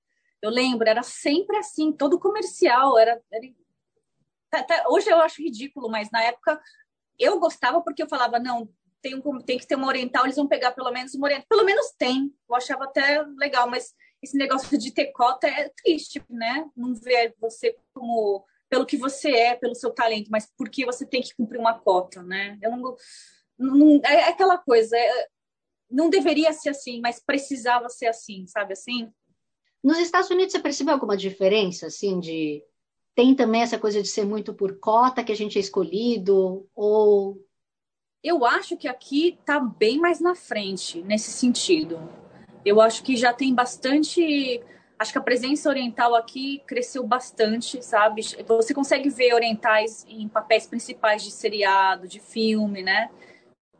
Eu 0.41 0.51
lembro, 0.51 0.87
era 0.87 1.01
sempre 1.01 1.57
assim, 1.57 1.91
todo 1.91 2.19
comercial. 2.19 2.99
Era, 2.99 3.19
era... 3.31 3.47
Tá, 4.55 4.63
tá, 4.63 4.85
hoje 4.87 5.09
eu 5.09 5.19
acho 5.19 5.41
ridículo, 5.41 5.89
mas 5.89 6.09
na 6.11 6.23
época 6.23 6.61
eu 7.19 7.39
gostava 7.39 7.81
porque 7.81 8.01
eu 8.01 8.07
falava, 8.07 8.39
não, 8.39 8.69
tem, 9.01 9.15
um, 9.15 9.39
tem 9.39 9.57
que 9.57 9.67
ter 9.67 9.75
uma 9.75 9.87
oriental, 9.87 10.23
eles 10.23 10.35
vão 10.35 10.47
pegar 10.47 10.71
pelo 10.71 10.91
menos 10.91 11.13
uma 11.13 11.27
oriental. 11.27 11.45
Pelo 11.49 11.65
menos 11.65 11.91
tem. 11.97 12.33
Eu 12.49 12.55
achava 12.55 12.85
até 12.85 13.21
legal, 13.37 13.69
mas 13.69 13.93
esse 14.21 14.37
negócio 14.37 14.77
de 14.77 14.91
ter 14.91 15.11
cota 15.11 15.47
é 15.47 15.69
triste, 15.83 16.23
né? 16.29 16.65
Não 16.75 16.95
ver 16.95 17.35
você 17.39 17.75
como 17.93 18.45
pelo 18.69 18.85
que 18.85 18.97
você 18.97 19.29
é, 19.29 19.55
pelo 19.55 19.75
seu 19.75 19.91
talento, 19.91 20.29
mas 20.31 20.51
porque 20.57 20.85
você 20.85 21.05
tem 21.05 21.21
que 21.21 21.35
cumprir 21.35 21.59
uma 21.59 21.77
cota, 21.77 22.23
né? 22.23 22.57
Eu 22.61 22.71
não, 22.71 22.95
não 23.57 24.01
é, 24.03 24.15
é 24.15 24.29
aquela 24.29 24.57
coisa, 24.57 24.97
é, 24.97 25.27
não 25.89 26.09
deveria 26.09 26.51
ser 26.51 26.69
assim, 26.69 26.99
mas 26.99 27.23
precisava 27.23 27.89
ser 27.89 28.07
assim, 28.07 28.47
sabe 28.47 28.73
assim? 28.73 29.11
Nos 29.83 29.99
Estados 29.99 30.31
Unidos 30.31 30.51
você 30.51 30.59
percebeu 30.59 30.93
alguma 30.93 31.15
diferença, 31.15 31.85
assim, 31.87 32.19
de 32.19 32.63
tem 33.15 33.33
também 33.33 33.61
essa 33.61 33.79
coisa 33.79 34.01
de 34.01 34.07
ser 34.07 34.25
muito 34.25 34.53
por 34.53 34.77
cota 34.77 35.23
que 35.23 35.31
a 35.31 35.35
gente 35.35 35.57
é 35.57 35.61
escolhido 35.61 36.67
ou 36.75 37.41
eu 38.25 38.43
acho 38.43 38.75
que 38.75 38.87
aqui 38.87 39.37
está 39.39 39.59
bem 39.59 39.99
mais 39.99 40.19
na 40.19 40.33
frente 40.33 40.99
nesse 41.03 41.31
sentido. 41.31 42.09
Eu 42.65 42.81
acho 42.81 43.03
que 43.03 43.15
já 43.15 43.31
tem 43.31 43.53
bastante. 43.53 44.63
Acho 44.97 45.11
que 45.11 45.17
a 45.19 45.21
presença 45.21 45.69
oriental 45.69 46.15
aqui 46.15 46.63
cresceu 46.65 47.05
bastante, 47.05 47.85
sabe? 47.85 48.23
Você 48.47 48.73
consegue 48.73 49.09
ver 49.09 49.35
orientais 49.35 50.03
em 50.09 50.27
papéis 50.27 50.65
principais 50.65 51.21
de 51.21 51.29
seriado, 51.29 52.07
de 52.07 52.19
filme, 52.19 52.81
né? 52.81 53.11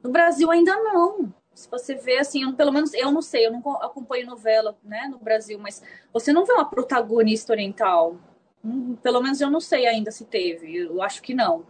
No 0.04 0.12
Brasil 0.12 0.52
ainda 0.52 0.76
não. 0.78 1.34
Se 1.52 1.68
você 1.68 1.96
vê 1.96 2.20
assim, 2.20 2.44
eu, 2.44 2.54
pelo 2.54 2.72
menos 2.72 2.94
eu 2.94 3.12
não 3.12 3.24
sei, 3.24 3.48
eu 3.48 3.52
não 3.52 3.60
acompanho 3.82 4.28
novela, 4.28 4.78
né, 4.84 5.08
no 5.10 5.18
Brasil, 5.18 5.58
mas 5.58 5.82
você 6.14 6.34
não 6.34 6.46
vê 6.46 6.52
uma 6.52 6.70
protagonista 6.70 7.54
oriental. 7.54 8.18
Hum, 8.66 8.96
pelo 8.96 9.22
menos 9.22 9.40
eu 9.40 9.50
não 9.52 9.60
sei 9.60 9.86
ainda 9.86 10.10
se 10.10 10.26
teve. 10.26 10.76
Eu 10.76 11.02
acho 11.04 11.22
que 11.22 11.36
não. 11.36 11.66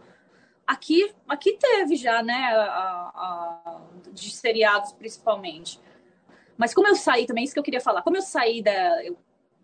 Aqui, 0.66 1.12
aqui 1.28 1.58
teve 1.58 1.94
já, 1.94 2.22
né, 2.22 2.34
a, 2.34 3.12
a, 3.14 3.80
de 4.12 4.30
seriados 4.30 4.92
principalmente. 4.92 5.78
Mas 6.56 6.72
como 6.72 6.88
eu 6.88 6.96
saí 6.96 7.26
também, 7.26 7.44
isso 7.44 7.52
que 7.52 7.60
eu 7.60 7.64
queria 7.64 7.80
falar, 7.80 8.02
como 8.02 8.16
eu 8.16 8.22
saí 8.22 8.62
da, 8.62 9.04
eu 9.04 9.16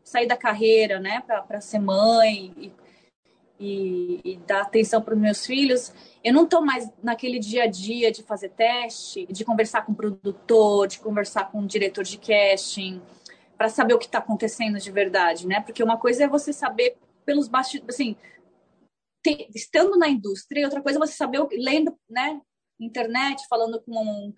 saí 0.04 0.26
da 0.26 0.36
carreira, 0.36 1.00
né, 1.00 1.22
para 1.26 1.60
ser 1.60 1.78
mãe 1.78 2.52
e, 2.56 2.72
e, 3.58 4.20
e 4.24 4.36
dar 4.46 4.62
atenção 4.62 5.00
para 5.00 5.14
os 5.14 5.20
meus 5.20 5.46
filhos, 5.46 5.92
eu 6.22 6.34
não 6.34 6.44
estou 6.44 6.60
mais 6.60 6.88
naquele 7.02 7.38
dia 7.38 7.64
a 7.64 7.66
dia 7.66 8.12
de 8.12 8.22
fazer 8.22 8.50
teste, 8.50 9.26
de 9.26 9.44
conversar 9.44 9.86
com 9.86 9.92
o 9.92 9.94
produtor, 9.94 10.86
de 10.86 11.00
conversar 11.00 11.50
com 11.50 11.60
o 11.60 11.66
diretor 11.66 12.04
de 12.04 12.18
casting, 12.18 13.00
para 13.56 13.68
saber 13.68 13.94
o 13.94 13.98
que 13.98 14.06
está 14.06 14.18
acontecendo 14.18 14.78
de 14.78 14.90
verdade, 14.90 15.46
né? 15.46 15.60
Porque 15.60 15.82
uma 15.82 15.96
coisa 15.96 16.24
é 16.24 16.28
você 16.28 16.52
saber 16.52 16.96
pelos 17.24 17.48
bastidores, 17.48 17.94
assim, 17.94 18.16
te, 19.22 19.48
estando 19.54 19.96
na 19.98 20.08
indústria, 20.08 20.64
outra 20.64 20.82
coisa 20.82 20.98
é 20.98 21.00
você 21.00 21.14
saber, 21.14 21.46
lendo, 21.52 21.96
né, 22.08 22.40
internet, 22.80 23.46
falando 23.48 23.80
com 23.82 23.92
um 23.92 24.35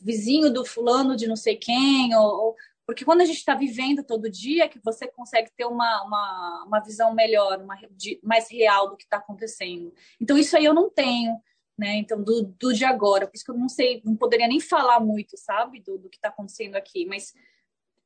vizinho 0.00 0.52
do 0.52 0.64
fulano 0.64 1.16
de 1.16 1.26
não 1.26 1.36
sei 1.36 1.56
quem, 1.56 2.14
ou, 2.14 2.24
ou 2.24 2.56
porque 2.90 3.04
quando 3.04 3.20
a 3.20 3.24
gente 3.24 3.36
está 3.36 3.54
vivendo 3.54 4.02
todo 4.02 4.28
dia, 4.28 4.68
que 4.68 4.80
você 4.82 5.06
consegue 5.06 5.48
ter 5.56 5.64
uma, 5.64 6.02
uma, 6.02 6.64
uma 6.66 6.80
visão 6.80 7.14
melhor, 7.14 7.60
uma, 7.60 7.76
de, 7.92 8.18
mais 8.20 8.50
real 8.50 8.90
do 8.90 8.96
que 8.96 9.04
está 9.04 9.18
acontecendo. 9.18 9.94
Então, 10.20 10.36
isso 10.36 10.56
aí 10.56 10.64
eu 10.64 10.74
não 10.74 10.90
tenho, 10.90 11.40
né? 11.78 11.94
Então, 11.98 12.20
do, 12.20 12.42
do 12.58 12.74
de 12.74 12.84
agora. 12.84 13.28
Por 13.28 13.36
isso 13.36 13.44
que 13.44 13.50
eu 13.52 13.56
não 13.56 13.68
sei, 13.68 14.02
não 14.04 14.16
poderia 14.16 14.48
nem 14.48 14.58
falar 14.58 14.98
muito, 14.98 15.38
sabe, 15.38 15.80
do, 15.80 15.98
do 15.98 16.10
que 16.10 16.16
está 16.16 16.30
acontecendo 16.30 16.74
aqui. 16.74 17.06
Mas 17.06 17.32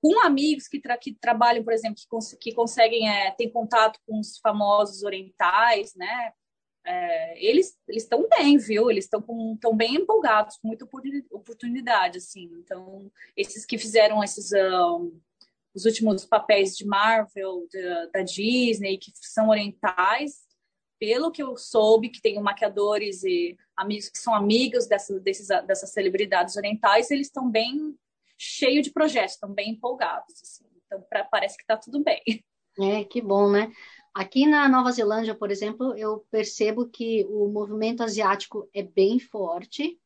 com 0.04 0.20
amigos 0.20 0.68
que, 0.68 0.78
tra 0.78 0.98
que 0.98 1.14
trabalham, 1.14 1.64
por 1.64 1.72
exemplo, 1.72 1.96
que, 1.96 2.06
cons 2.06 2.34
que 2.38 2.52
conseguem 2.52 3.08
é, 3.08 3.30
ter 3.30 3.48
contato 3.48 3.98
com 4.06 4.20
os 4.20 4.36
famosos 4.36 5.02
orientais, 5.02 5.94
né? 5.94 6.30
É, 6.86 7.42
eles 7.42 7.74
estão 7.88 8.28
bem, 8.28 8.58
viu? 8.58 8.90
Eles 8.90 9.06
estão 9.06 9.24
tão 9.58 9.74
bem 9.74 9.94
empolgados, 9.94 10.58
com 10.58 10.68
muita 10.68 10.86
oportunidade, 11.30 12.18
assim. 12.18 12.50
Então, 12.58 13.10
esses 13.34 13.64
que 13.64 13.78
fizeram 13.78 14.22
esses 14.22 14.52
um, 14.52 15.18
os 15.74 15.86
últimos 15.86 16.26
papéis 16.26 16.76
de 16.76 16.84
Marvel, 16.84 17.66
da, 17.72 18.06
da, 18.18 18.22
Disney, 18.22 18.98
que 18.98 19.10
são 19.14 19.48
orientais, 19.48 20.42
pelo 21.00 21.30
que 21.30 21.42
eu 21.42 21.56
soube, 21.56 22.10
que 22.10 22.20
tem 22.20 22.38
maquiadores 22.42 23.24
e 23.24 23.56
amigos 23.74 24.10
que 24.10 24.18
são 24.18 24.34
amigos 24.34 24.86
dessas, 24.86 25.22
desses, 25.22 25.48
dessas 25.66 25.90
celebridades 25.94 26.56
orientais, 26.56 27.10
eles 27.10 27.28
estão 27.28 27.50
bem 27.50 27.96
cheio 28.38 28.82
de 28.82 28.92
projetos, 28.92 29.34
estão 29.34 29.52
bem 29.52 29.70
empolgados. 29.70 30.34
Assim. 30.42 30.64
Então, 30.86 31.02
pra, 31.08 31.24
parece 31.24 31.56
que 31.56 31.62
está 31.62 31.76
tudo 31.76 32.02
bem. 32.02 32.22
É, 32.78 33.04
que 33.04 33.20
bom, 33.20 33.50
né? 33.50 33.72
Aqui 34.12 34.46
na 34.46 34.68
Nova 34.68 34.92
Zelândia, 34.92 35.34
por 35.34 35.50
exemplo, 35.50 35.96
eu 35.96 36.24
percebo 36.30 36.88
que 36.88 37.24
o 37.28 37.48
movimento 37.48 38.02
asiático 38.02 38.68
é 38.72 38.82
bem 38.82 39.18
forte. 39.18 39.98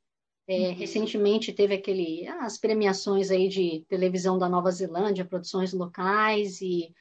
É, 0.47 0.69
uhum. 0.69 0.75
Recentemente 0.75 1.53
teve 1.53 1.75
aquele 1.75 2.27
as 2.27 2.57
premiações 2.57 3.31
aí 3.31 3.49
de 3.49 3.85
televisão 3.89 4.39
da 4.39 4.49
Nova 4.49 4.71
Zelândia, 4.71 5.27
produções 5.27 5.75
locais 5.75 6.61
e 6.63 6.95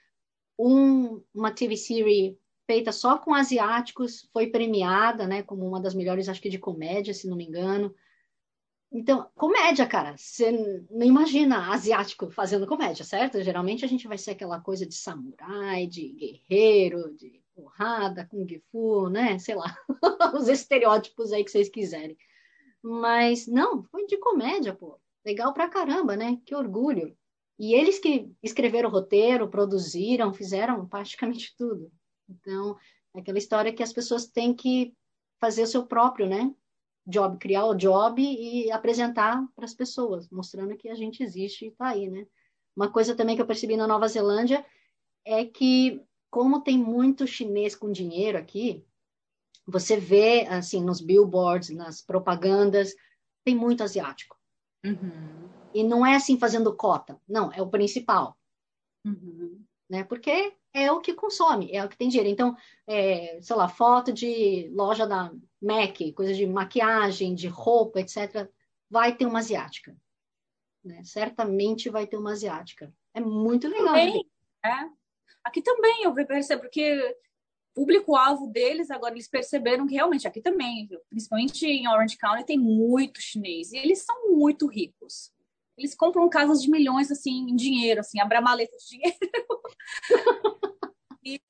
um, 0.59 1.23
uma 1.33 1.51
TV 1.51 1.77
series 1.77 2.35
feita 2.65 2.91
só 2.91 3.17
com 3.17 3.33
asiáticos 3.33 4.27
foi 4.33 4.47
premiada, 4.47 5.25
né, 5.25 5.41
como 5.41 5.65
uma 5.65 5.79
das 5.79 5.95
melhores, 5.95 6.27
acho 6.27 6.41
que 6.41 6.49
de 6.49 6.59
comédia, 6.59 7.13
se 7.13 7.27
não 7.27 7.37
me 7.37 7.45
engano. 7.45 7.95
Então, 8.97 9.29
comédia, 9.35 9.85
cara, 9.85 10.17
você 10.17 10.51
não 10.89 11.05
imagina 11.05 11.71
asiático 11.71 12.31
fazendo 12.31 12.65
comédia, 12.65 13.05
certo? 13.05 13.39
Geralmente 13.43 13.85
a 13.85 13.87
gente 13.87 14.07
vai 14.07 14.17
ser 14.17 14.31
aquela 14.31 14.59
coisa 14.59 14.87
de 14.87 14.95
samurai, 14.95 15.85
de 15.85 16.13
guerreiro, 16.13 17.15
de 17.15 17.39
porrada, 17.53 18.25
kung 18.25 18.47
fu, 18.71 19.07
né? 19.07 19.37
Sei 19.37 19.53
lá, 19.53 19.77
os 20.33 20.47
estereótipos 20.47 21.31
aí 21.31 21.43
que 21.43 21.51
vocês 21.51 21.69
quiserem. 21.69 22.17
Mas 22.81 23.45
não, 23.45 23.83
foi 23.83 24.07
de 24.07 24.17
comédia, 24.17 24.73
pô. 24.73 24.99
Legal 25.23 25.53
pra 25.53 25.69
caramba, 25.69 26.15
né? 26.15 26.39
Que 26.43 26.55
orgulho. 26.55 27.15
E 27.59 27.75
eles 27.75 27.99
que 27.99 28.31
escreveram 28.41 28.89
o 28.89 28.91
roteiro, 28.91 29.47
produziram, 29.47 30.33
fizeram 30.33 30.87
praticamente 30.87 31.53
tudo. 31.55 31.91
Então, 32.27 32.75
é 33.13 33.19
aquela 33.19 33.37
história 33.37 33.71
que 33.71 33.83
as 33.83 33.93
pessoas 33.93 34.25
têm 34.25 34.55
que 34.55 34.91
fazer 35.39 35.61
o 35.61 35.67
seu 35.67 35.85
próprio, 35.85 36.27
né? 36.27 36.51
Job, 37.07 37.37
criar 37.37 37.65
o 37.65 37.73
job 37.73 38.21
e 38.21 38.69
apresentar 38.69 39.41
para 39.55 39.63
as 39.63 39.73
pessoas, 39.73 40.29
mostrando 40.29 40.75
que 40.75 40.89
a 40.89 40.95
gente 40.95 41.23
existe 41.23 41.65
e 41.65 41.67
está 41.69 41.87
aí, 41.87 42.09
né? 42.09 42.27
Uma 42.75 42.91
coisa 42.91 43.15
também 43.15 43.35
que 43.35 43.41
eu 43.41 43.47
percebi 43.47 43.77
na 43.77 43.87
Nova 43.87 44.07
Zelândia 44.07 44.65
é 45.25 45.45
que, 45.45 46.03
como 46.29 46.61
tem 46.61 46.77
muito 46.77 47.25
chinês 47.25 47.75
com 47.75 47.91
dinheiro 47.91 48.37
aqui, 48.37 48.85
você 49.65 49.97
vê, 49.97 50.45
assim, 50.47 50.83
nos 50.83 51.01
billboards, 51.01 51.69
nas 51.69 52.01
propagandas, 52.01 52.93
tem 53.43 53.55
muito 53.55 53.83
asiático. 53.83 54.37
Uhum. 54.85 55.49
E 55.73 55.83
não 55.83 56.05
é 56.05 56.15
assim 56.15 56.37
fazendo 56.37 56.75
cota, 56.75 57.19
não, 57.27 57.51
é 57.51 57.61
o 57.61 57.69
principal. 57.69 58.37
Uhum. 59.05 59.63
Né? 59.89 60.03
Porque 60.03 60.53
é 60.83 60.91
o 60.91 61.01
que 61.01 61.13
consome, 61.13 61.71
é 61.71 61.83
o 61.83 61.89
que 61.89 61.97
tem 61.97 62.09
dinheiro. 62.09 62.29
Então, 62.29 62.55
é, 62.85 63.39
sei 63.41 63.55
lá, 63.55 63.67
foto 63.67 64.13
de 64.13 64.69
loja 64.73 65.07
da 65.07 65.31
MAC, 65.61 66.13
coisa 66.13 66.33
de 66.33 66.45
maquiagem, 66.45 67.33
de 67.33 67.47
roupa, 67.47 67.99
etc., 67.99 68.49
vai 68.89 69.15
ter 69.15 69.25
uma 69.25 69.39
asiática. 69.39 69.95
Né? 70.83 71.01
Certamente 71.03 71.89
vai 71.89 72.05
ter 72.05 72.17
uma 72.17 72.31
asiática. 72.31 72.93
É 73.13 73.19
muito 73.19 73.67
legal. 73.67 73.87
Também, 73.87 74.25
é. 74.63 74.89
Aqui 75.43 75.61
também 75.61 76.03
eu 76.03 76.13
percebo, 76.13 76.61
porque 76.63 77.17
público-alvo 77.73 78.47
deles, 78.47 78.89
agora 78.89 79.13
eles 79.13 79.27
perceberam 79.27 79.85
que 79.87 79.95
realmente 79.95 80.27
aqui 80.27 80.41
também, 80.41 80.89
principalmente 81.09 81.65
em 81.65 81.87
Orange 81.87 82.17
County, 82.17 82.45
tem 82.45 82.57
muito 82.57 83.21
chinês. 83.21 83.71
E 83.71 83.77
eles 83.77 83.99
são 83.99 84.35
muito 84.35 84.67
ricos. 84.67 85.31
Eles 85.77 85.95
compram 85.95 86.29
casas 86.29 86.61
de 86.61 86.69
milhões, 86.69 87.11
assim, 87.11 87.49
em 87.49 87.55
dinheiro, 87.55 87.99
assim, 87.99 88.19
abrir 88.19 88.41
maleta 88.41 88.75
de 88.77 88.87
dinheiro. 88.87 89.17
e, 91.23 91.41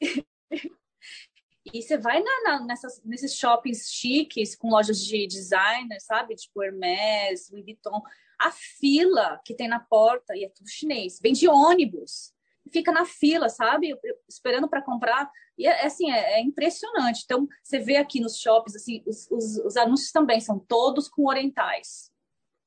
e 1.73 1.81
você 1.81 1.97
vai 1.97 2.21
na, 2.21 2.43
na, 2.43 2.65
nessas, 2.65 3.01
nesses 3.03 3.35
shoppings 3.35 3.89
chiques, 3.89 4.55
com 4.55 4.69
lojas 4.69 4.99
de 4.99 5.27
designer, 5.27 5.99
sabe? 6.01 6.35
Tipo 6.35 6.63
Hermès, 6.63 7.49
Louis 7.51 7.63
Vuitton. 7.63 8.01
A 8.39 8.51
fila 8.51 9.39
que 9.45 9.55
tem 9.55 9.67
na 9.67 9.79
porta, 9.79 10.35
e 10.35 10.43
é 10.43 10.49
tudo 10.49 10.69
chinês, 10.69 11.19
vem 11.21 11.33
de 11.33 11.47
ônibus 11.47 12.35
fica 12.69 12.91
na 12.91 13.05
fila, 13.05 13.49
sabe? 13.49 13.97
Esperando 14.27 14.69
para 14.69 14.81
comprar. 14.81 15.29
E 15.57 15.67
é, 15.67 15.83
é 15.83 15.85
assim, 15.85 16.11
é, 16.11 16.39
é, 16.39 16.41
impressionante. 16.41 17.21
Então, 17.23 17.47
você 17.63 17.79
vê 17.79 17.97
aqui 17.97 18.19
nos 18.19 18.37
shoppings, 18.37 18.75
assim, 18.75 19.03
os, 19.05 19.29
os, 19.31 19.57
os 19.65 19.77
anúncios 19.77 20.11
também 20.11 20.39
são 20.39 20.59
todos 20.59 21.07
com 21.07 21.27
orientais. 21.27 22.11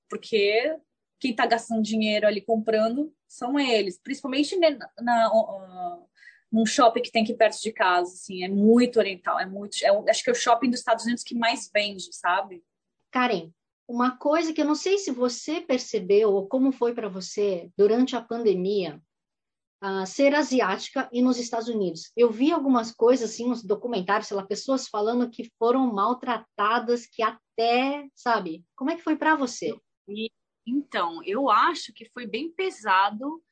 Porque 0.09 0.77
quem 1.21 1.33
está 1.33 1.47
gastando 1.47 1.83
dinheiro 1.83 2.27
ali 2.27 2.41
comprando 2.41 3.15
são 3.29 3.59
eles. 3.59 3.99
Principalmente 4.03 4.57
na, 4.57 4.71
na 5.01 5.31
uh, 5.33 6.09
num 6.51 6.67
shopping 6.67 7.03
que 7.03 7.13
tem 7.13 7.23
aqui 7.23 7.35
perto 7.35 7.61
de 7.61 7.73
casa, 7.73 8.13
assim, 8.13 8.43
é 8.43 8.49
muito 8.49 8.99
oriental, 8.99 9.39
é 9.39 9.47
muito, 9.47 9.77
é, 9.85 10.11
acho 10.11 10.25
que 10.25 10.31
é 10.31 10.33
o 10.33 10.37
shopping 10.37 10.71
dos 10.71 10.81
Estados 10.81 11.05
Unidos 11.05 11.23
que 11.23 11.35
mais 11.35 11.71
vende, 11.73 12.13
sabe? 12.13 12.65
Karen, 13.11 13.53
uma 13.87 14.17
coisa 14.17 14.53
que 14.53 14.61
eu 14.61 14.65
não 14.65 14.75
sei 14.75 14.99
se 14.99 15.11
você 15.11 15.61
percebeu 15.61 16.33
ou 16.33 16.49
como 16.49 16.73
foi 16.73 16.95
para 16.95 17.09
você 17.09 17.71
durante 17.77 18.17
a 18.17 18.23
pandemia, 18.23 19.01
uh, 19.83 20.07
ser 20.07 20.35
asiática 20.35 21.09
e 21.13 21.23
nos 21.23 21.39
Estados 21.39 21.69
Unidos. 21.69 22.13
Eu 22.17 22.31
vi 22.31 22.53
algumas 22.53 22.93
coisas, 22.93 23.31
assim, 23.31 23.49
uns 23.49 23.63
documentários, 23.63 24.29
sei 24.29 24.37
lá, 24.37 24.45
pessoas 24.45 24.89
falando 24.89 25.31
que 25.31 25.51
foram 25.59 25.93
maltratadas, 25.93 27.07
que 27.07 27.23
até, 27.23 28.07
sabe? 28.15 28.65
Como 28.77 28.91
é 28.91 28.97
que 28.97 29.03
foi 29.03 29.17
para 29.17 29.35
você? 29.35 29.75
E, 30.09 30.31
então, 30.71 31.23
eu 31.25 31.51
acho 31.51 31.93
que 31.93 32.09
foi 32.11 32.27
bem 32.27 32.51
pesado 32.51 33.43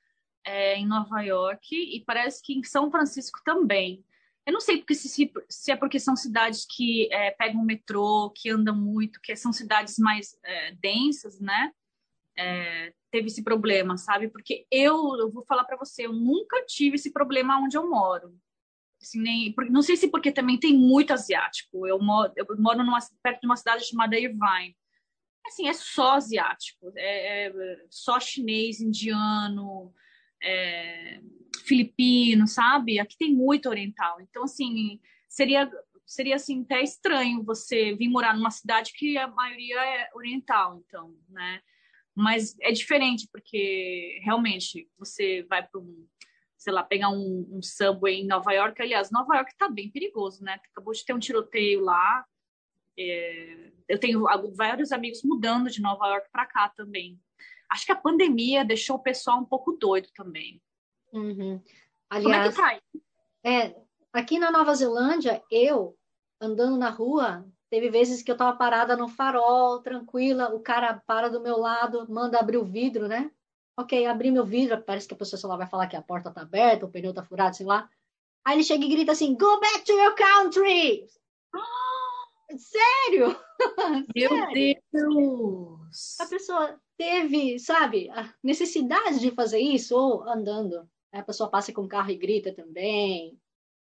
é, 0.44 0.76
em 0.76 0.86
Nova 0.86 1.20
York 1.20 1.74
e 1.74 2.02
parece 2.04 2.42
que 2.42 2.54
em 2.54 2.62
São 2.62 2.90
Francisco 2.90 3.40
também. 3.44 4.04
Eu 4.46 4.52
não 4.52 4.60
sei 4.60 4.78
porque 4.78 4.94
se, 4.94 5.30
se 5.48 5.70
é 5.70 5.76
porque 5.76 6.00
são 6.00 6.16
cidades 6.16 6.64
que 6.64 7.12
é, 7.12 7.30
pegam 7.32 7.62
metrô, 7.62 8.30
que 8.34 8.48
andam 8.48 8.74
muito, 8.74 9.20
que 9.20 9.36
são 9.36 9.52
cidades 9.52 9.98
mais 9.98 10.38
é, 10.42 10.72
densas, 10.72 11.38
né? 11.38 11.70
É, 12.36 12.94
teve 13.10 13.26
esse 13.26 13.42
problema, 13.42 13.98
sabe? 13.98 14.28
Porque 14.28 14.66
eu, 14.70 15.16
eu 15.18 15.30
vou 15.30 15.44
falar 15.44 15.64
para 15.64 15.76
você, 15.76 16.06
eu 16.06 16.12
nunca 16.12 16.64
tive 16.66 16.96
esse 16.96 17.12
problema 17.12 17.58
onde 17.58 17.76
eu 17.76 17.90
moro. 17.90 18.34
Assim, 19.02 19.20
nem, 19.20 19.54
não 19.70 19.82
sei 19.82 19.96
se 19.96 20.08
porque 20.08 20.32
também 20.32 20.58
tem 20.58 20.76
muito 20.76 21.12
asiático. 21.12 21.86
Eu 21.86 21.98
moro, 22.00 22.32
eu 22.34 22.46
moro 22.58 22.78
numa, 22.78 22.98
perto 23.22 23.40
de 23.40 23.46
uma 23.46 23.56
cidade 23.56 23.84
chamada 23.84 24.18
Irvine. 24.18 24.74
Assim, 25.48 25.68
é 25.68 25.72
só 25.72 26.12
asiático, 26.12 26.92
é, 26.96 27.46
é 27.46 27.52
só 27.90 28.20
chinês, 28.20 28.80
indiano, 28.80 29.92
é, 30.42 31.20
filipino, 31.64 32.46
sabe? 32.46 33.00
Aqui 33.00 33.16
tem 33.18 33.34
muito 33.34 33.68
oriental. 33.68 34.20
Então, 34.20 34.44
assim, 34.44 35.00
seria 35.28 35.68
seria 36.08 36.36
assim 36.36 36.62
até 36.62 36.82
estranho 36.82 37.44
você 37.44 37.94
vir 37.94 38.08
morar 38.08 38.34
numa 38.34 38.50
cidade 38.50 38.92
que 38.94 39.18
a 39.18 39.28
maioria 39.28 39.78
é 39.78 40.08
oriental, 40.14 40.82
então, 40.86 41.14
né? 41.28 41.60
Mas 42.14 42.56
é 42.62 42.72
diferente, 42.72 43.28
porque 43.30 44.18
realmente 44.24 44.88
você 44.98 45.42
vai 45.48 45.64
para 45.64 45.78
um, 45.78 46.06
sei 46.56 46.72
lá, 46.72 46.82
pegar 46.82 47.10
um, 47.10 47.46
um, 47.52 47.62
subway 47.62 48.20
em 48.20 48.26
Nova 48.26 48.52
York. 48.52 48.80
Aliás, 48.80 49.10
Nova 49.10 49.36
York 49.36 49.52
está 49.52 49.68
bem 49.68 49.90
perigoso, 49.90 50.42
né? 50.42 50.58
Acabou 50.72 50.94
de 50.94 51.04
ter 51.04 51.12
um 51.12 51.18
tiroteio 51.18 51.84
lá. 51.84 52.24
É, 52.98 53.70
eu 53.88 53.98
tenho 53.98 54.24
vários 54.54 54.92
amigos 54.92 55.22
mudando 55.22 55.70
de 55.70 55.80
Nova 55.80 56.06
York 56.08 56.28
para 56.32 56.46
cá 56.46 56.68
também. 56.68 57.18
Acho 57.70 57.86
que 57.86 57.92
a 57.92 57.96
pandemia 57.96 58.64
deixou 58.64 58.96
o 58.96 59.02
pessoal 59.02 59.38
um 59.38 59.44
pouco 59.44 59.72
doido 59.72 60.08
também. 60.14 60.60
Uhum. 61.12 61.62
Aliás, 62.10 62.54
Como 62.54 62.66
é 62.66 62.74
que 62.74 62.80
tá? 62.80 63.00
É, 63.44 63.76
aqui 64.12 64.38
na 64.38 64.50
Nova 64.50 64.74
Zelândia, 64.74 65.42
eu 65.50 65.96
andando 66.40 66.76
na 66.76 66.90
rua, 66.90 67.46
Teve 67.70 67.90
vezes 67.90 68.22
que 68.22 68.30
eu 68.30 68.34
estava 68.34 68.56
parada 68.56 68.96
no 68.96 69.08
farol, 69.08 69.82
tranquila, 69.82 70.54
o 70.54 70.60
cara 70.60 71.02
para 71.06 71.28
do 71.28 71.40
meu 71.40 71.58
lado, 71.58 72.06
manda 72.08 72.38
abrir 72.38 72.56
o 72.56 72.64
vidro, 72.64 73.06
né? 73.06 73.30
Ok, 73.78 74.06
abri 74.06 74.30
meu 74.30 74.44
vidro, 74.44 74.82
parece 74.82 75.06
que 75.06 75.14
a 75.14 75.16
pessoa 75.16 75.50
lá, 75.50 75.56
vai 75.58 75.66
falar 75.66 75.86
que 75.86 75.96
a 75.96 76.02
porta 76.02 76.30
está 76.30 76.40
aberta, 76.40 76.86
o 76.86 76.90
pneu 76.90 77.10
está 77.10 77.22
furado, 77.22 77.56
sei 77.56 77.66
lá. 77.66 77.88
Aí 78.44 78.56
ele 78.56 78.64
chega 78.64 78.84
e 78.84 78.88
grita 78.88 79.12
assim: 79.12 79.36
Go 79.36 79.60
back 79.60 79.84
to 79.84 79.92
your 79.92 80.14
country! 80.14 81.06
Sério? 82.56 83.36
Meu 84.14 84.30
Sério? 84.30 84.82
Deus! 84.92 86.20
A 86.20 86.26
pessoa 86.26 86.80
teve, 86.96 87.58
sabe, 87.58 88.10
a 88.10 88.32
necessidade 88.42 89.20
de 89.20 89.30
fazer 89.30 89.58
isso, 89.58 89.96
ou 89.96 90.22
andando. 90.28 90.88
A 91.12 91.22
pessoa 91.22 91.50
passa 91.50 91.72
com 91.72 91.82
o 91.82 91.88
carro 91.88 92.10
e 92.10 92.16
grita 92.16 92.52
também 92.52 93.38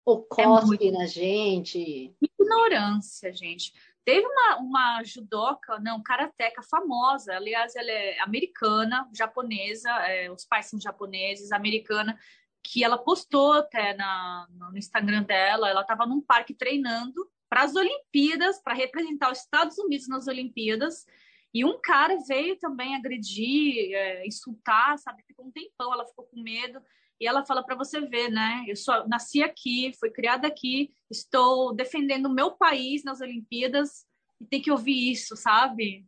ou 0.09 0.27
é 0.31 0.35
cospe 0.35 0.75
é 0.75 0.91
muito... 0.91 0.91
na 0.91 1.05
gente. 1.05 2.15
Ignorância, 2.21 3.31
gente. 3.33 3.73
Teve 4.03 4.25
uma, 4.25 4.57
uma 4.57 5.03
judoca, 5.03 5.79
não, 5.79 6.01
karateca 6.01 6.63
famosa, 6.63 7.35
aliás, 7.35 7.75
ela 7.75 7.91
é 7.91 8.19
americana, 8.21 9.07
japonesa, 9.13 9.89
é, 10.07 10.31
os 10.31 10.45
pais 10.45 10.65
são 10.65 10.81
japoneses, 10.81 11.51
americana, 11.51 12.17
que 12.63 12.83
ela 12.83 12.97
postou 12.97 13.53
até 13.53 13.93
na, 13.93 14.47
no 14.49 14.75
Instagram 14.77 15.23
dela, 15.23 15.69
ela 15.69 15.81
estava 15.81 16.07
num 16.07 16.21
parque 16.21 16.55
treinando 16.55 17.29
para 17.49 17.63
as 17.63 17.75
Olimpíadas, 17.75 18.61
para 18.61 18.73
representar 18.73 19.31
os 19.31 19.39
Estados 19.39 19.77
Unidos 19.77 20.07
nas 20.07 20.27
Olimpíadas, 20.27 21.05
e 21.53 21.65
um 21.65 21.79
cara 21.81 22.17
veio 22.27 22.57
também 22.57 22.95
agredir, 22.95 23.93
é, 23.93 24.27
insultar, 24.27 24.97
sabe? 24.99 25.23
Ficou 25.23 25.47
um 25.47 25.51
tempão, 25.51 25.91
ela 25.91 26.05
ficou 26.05 26.25
com 26.25 26.41
medo. 26.41 26.79
E 27.19 27.27
ela 27.27 27.43
fala 27.43 27.63
para 27.63 27.75
você 27.75 27.99
ver, 27.99 28.29
né? 28.29 28.63
Eu 28.67 28.75
só 28.75 29.05
nasci 29.07 29.43
aqui, 29.43 29.91
fui 29.99 30.09
criada 30.09 30.47
aqui, 30.47 30.91
estou 31.09 31.73
defendendo 31.73 32.27
o 32.27 32.33
meu 32.33 32.51
país 32.51 33.03
nas 33.03 33.19
Olimpíadas 33.19 34.05
e 34.39 34.45
tem 34.45 34.61
que 34.61 34.71
ouvir 34.71 35.11
isso, 35.11 35.35
sabe? 35.35 36.05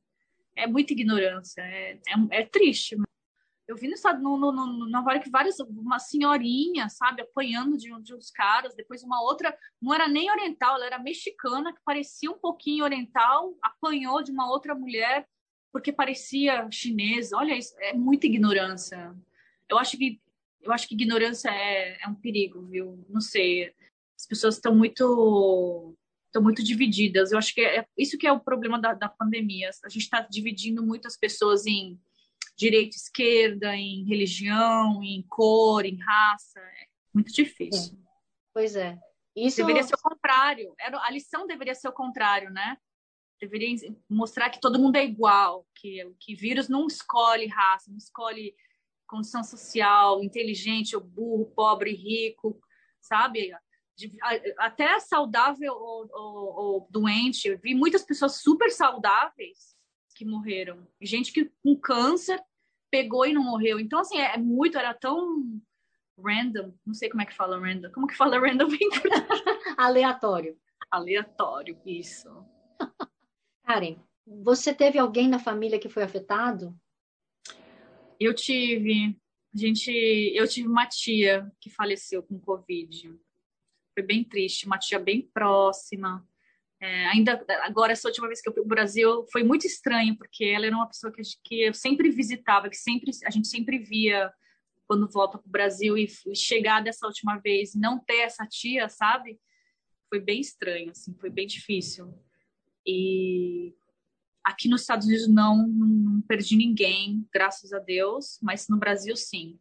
É 0.55 0.67
muita 0.67 0.93
ignorância, 0.93 1.61
é, 1.61 1.93
é, 2.31 2.41
é 2.41 2.45
triste. 2.45 2.95
Eu 3.71 3.77
vi 3.77 3.87
no 3.87 3.93
estado, 3.93 4.21
no, 4.21 4.37
no, 4.37 4.51
no 4.51 4.89
Nova 4.89 5.13
York, 5.13 5.29
várias, 5.29 5.57
uma 5.61 5.97
senhorinha, 5.97 6.89
sabe, 6.89 7.21
apanhando 7.21 7.77
de, 7.77 7.89
de 8.01 8.13
uns 8.13 8.29
caras, 8.29 8.75
depois 8.75 9.01
uma 9.01 9.23
outra, 9.23 9.57
não 9.81 9.93
era 9.93 10.09
nem 10.09 10.29
oriental, 10.29 10.75
ela 10.75 10.85
era 10.87 10.99
mexicana, 10.99 11.73
que 11.73 11.79
parecia 11.85 12.29
um 12.29 12.37
pouquinho 12.37 12.83
oriental, 12.83 13.57
apanhou 13.61 14.21
de 14.21 14.29
uma 14.29 14.51
outra 14.51 14.75
mulher 14.75 15.25
porque 15.71 15.93
parecia 15.93 16.67
chinesa. 16.69 17.37
Olha 17.37 17.57
isso, 17.57 17.73
é 17.79 17.93
muita 17.93 18.25
ignorância. 18.25 19.15
Eu 19.69 19.77
acho 19.77 19.97
que 19.97 20.19
eu 20.61 20.73
acho 20.73 20.85
que 20.85 20.93
ignorância 20.93 21.49
é, 21.49 21.97
é 22.03 22.07
um 22.09 22.13
perigo, 22.13 22.61
viu? 22.67 23.03
Não 23.09 23.21
sei. 23.21 23.73
As 24.19 24.27
pessoas 24.27 24.55
estão 24.55 24.75
muito 24.75 25.95
estão 26.25 26.43
muito 26.43 26.61
divididas. 26.61 27.31
Eu 27.31 27.37
acho 27.37 27.53
que 27.53 27.61
é 27.61 27.85
isso 27.97 28.17
que 28.17 28.27
é 28.27 28.33
o 28.33 28.39
problema 28.39 28.77
da, 28.77 28.93
da 28.93 29.07
pandemia. 29.07 29.69
A 29.85 29.89
gente 29.89 30.03
está 30.03 30.19
dividindo 30.19 30.85
muitas 30.85 31.17
pessoas 31.17 31.65
em 31.65 31.97
direita, 32.61 32.95
esquerda, 32.95 33.75
em 33.75 34.05
religião, 34.05 35.01
em 35.03 35.23
cor, 35.27 35.83
em 35.83 35.97
raça. 35.97 36.59
É 36.59 36.85
muito 37.13 37.33
difícil. 37.33 37.95
É. 37.95 38.01
Pois 38.53 38.75
é. 38.75 38.99
Isso 39.35 39.57
deveria 39.57 39.83
ser 39.83 39.95
o 39.95 40.01
contrário. 40.01 40.75
A 40.79 41.09
lição 41.09 41.47
deveria 41.47 41.73
ser 41.73 41.87
o 41.87 41.93
contrário, 41.93 42.51
né? 42.51 42.77
Deveria 43.39 43.75
mostrar 44.07 44.49
que 44.51 44.59
todo 44.59 44.77
mundo 44.77 44.97
é 44.97 45.03
igual, 45.03 45.65
que 45.73 46.05
que 46.19 46.35
vírus 46.35 46.69
não 46.69 46.85
escolhe 46.85 47.47
raça, 47.47 47.89
não 47.89 47.97
escolhe 47.97 48.53
condição 49.07 49.43
social, 49.43 50.23
inteligente 50.23 50.95
ou 50.95 51.01
burro, 51.01 51.51
pobre, 51.55 51.93
rico, 51.93 52.61
sabe? 53.01 53.51
Até 54.57 54.99
saudável 54.99 55.73
ou, 55.73 56.09
ou, 56.11 56.59
ou, 56.59 56.87
doente. 56.89 57.47
Eu 57.47 57.57
vi 57.57 57.73
muitas 57.73 58.03
pessoas 58.03 58.41
super 58.41 58.69
saudáveis 58.69 59.75
que 60.15 60.25
morreram. 60.25 60.87
Gente 61.01 61.31
que 61.31 61.51
com 61.63 61.75
câncer 61.75 62.39
pegou 62.91 63.25
e 63.25 63.33
não 63.33 63.43
morreu. 63.43 63.79
Então, 63.79 63.99
assim, 63.99 64.17
é, 64.17 64.35
é 64.35 64.37
muito, 64.37 64.77
era 64.77 64.93
tão 64.93 65.59
random, 66.19 66.73
não 66.85 66.93
sei 66.93 67.09
como 67.09 67.21
é 67.21 67.25
que 67.25 67.33
fala 67.33 67.57
random. 67.57 67.91
Como 67.91 68.05
que 68.05 68.15
fala 68.15 68.37
random 68.37 68.67
Aleatório. 69.77 70.57
Aleatório, 70.91 71.79
isso. 71.85 72.29
Karen, 73.65 73.97
você 74.25 74.73
teve 74.73 74.99
alguém 74.99 75.27
na 75.27 75.39
família 75.39 75.79
que 75.79 75.89
foi 75.89 76.03
afetado? 76.03 76.77
Eu 78.19 78.35
tive. 78.35 79.17
A 79.53 79.57
gente, 79.57 79.91
eu 80.35 80.47
tive 80.47 80.67
uma 80.67 80.85
tia 80.85 81.51
que 81.59 81.69
faleceu 81.69 82.21
com 82.21 82.39
Covid. 82.39 83.17
Foi 83.93 84.05
bem 84.05 84.23
triste, 84.23 84.65
uma 84.65 84.77
tia 84.77 84.99
bem 84.99 85.21
próxima. 85.33 86.25
É, 86.81 87.07
ainda 87.09 87.45
agora, 87.61 87.91
essa 87.91 88.07
última 88.07 88.27
vez 88.27 88.41
que 88.41 88.49
eu 88.49 88.53
fui 88.53 88.63
para 88.63 88.67
o 88.67 88.75
Brasil, 88.75 89.25
foi 89.31 89.43
muito 89.43 89.67
estranho, 89.67 90.17
porque 90.17 90.45
ela 90.45 90.65
era 90.65 90.75
uma 90.75 90.87
pessoa 90.87 91.13
que, 91.13 91.21
que 91.43 91.61
eu 91.61 91.73
sempre 91.73 92.09
visitava, 92.09 92.69
que 92.69 92.75
sempre 92.75 93.11
a 93.23 93.29
gente 93.29 93.47
sempre 93.47 93.77
via 93.77 94.33
quando 94.87 95.07
volta 95.07 95.37
para 95.37 95.47
o 95.47 95.51
Brasil 95.51 95.97
e, 95.97 96.07
e 96.27 96.35
chegar 96.35 96.81
dessa 96.81 97.05
última 97.05 97.37
vez 97.37 97.75
não 97.75 97.99
ter 97.99 98.21
essa 98.21 98.45
tia, 98.47 98.89
sabe? 98.89 99.39
Foi 100.09 100.19
bem 100.19 100.41
estranho, 100.41 100.89
assim, 100.89 101.15
foi 101.19 101.29
bem 101.29 101.45
difícil. 101.45 102.13
E 102.85 103.73
Aqui 104.43 104.67
nos 104.67 104.81
Estados 104.81 105.05
Unidos 105.05 105.27
não, 105.27 105.67
não 105.67 106.21
perdi 106.21 106.55
ninguém, 106.55 107.27
graças 107.31 107.71
a 107.73 107.79
Deus, 107.79 108.39
mas 108.41 108.67
no 108.67 108.77
Brasil 108.77 109.15
sim. 109.15 109.59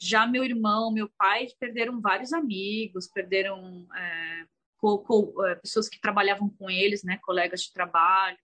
Já 0.00 0.26
meu 0.26 0.42
irmão, 0.42 0.90
meu 0.90 1.08
pai 1.18 1.48
perderam 1.60 2.00
vários 2.00 2.32
amigos, 2.32 3.06
perderam 3.08 3.86
é, 3.94 4.46
co, 4.82 4.98
co, 4.98 5.46
é, 5.46 5.54
pessoas 5.54 5.88
que 5.88 6.00
trabalhavam 6.00 6.50
com 6.50 6.68
eles, 6.68 7.04
né, 7.04 7.20
colegas 7.22 7.62
de 7.62 7.72
trabalho. 7.72 8.36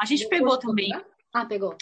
A 0.00 0.06
gente 0.06 0.28
pegou 0.28 0.56
também. 0.56 0.92
Ah, 1.34 1.44
pegou. 1.44 1.76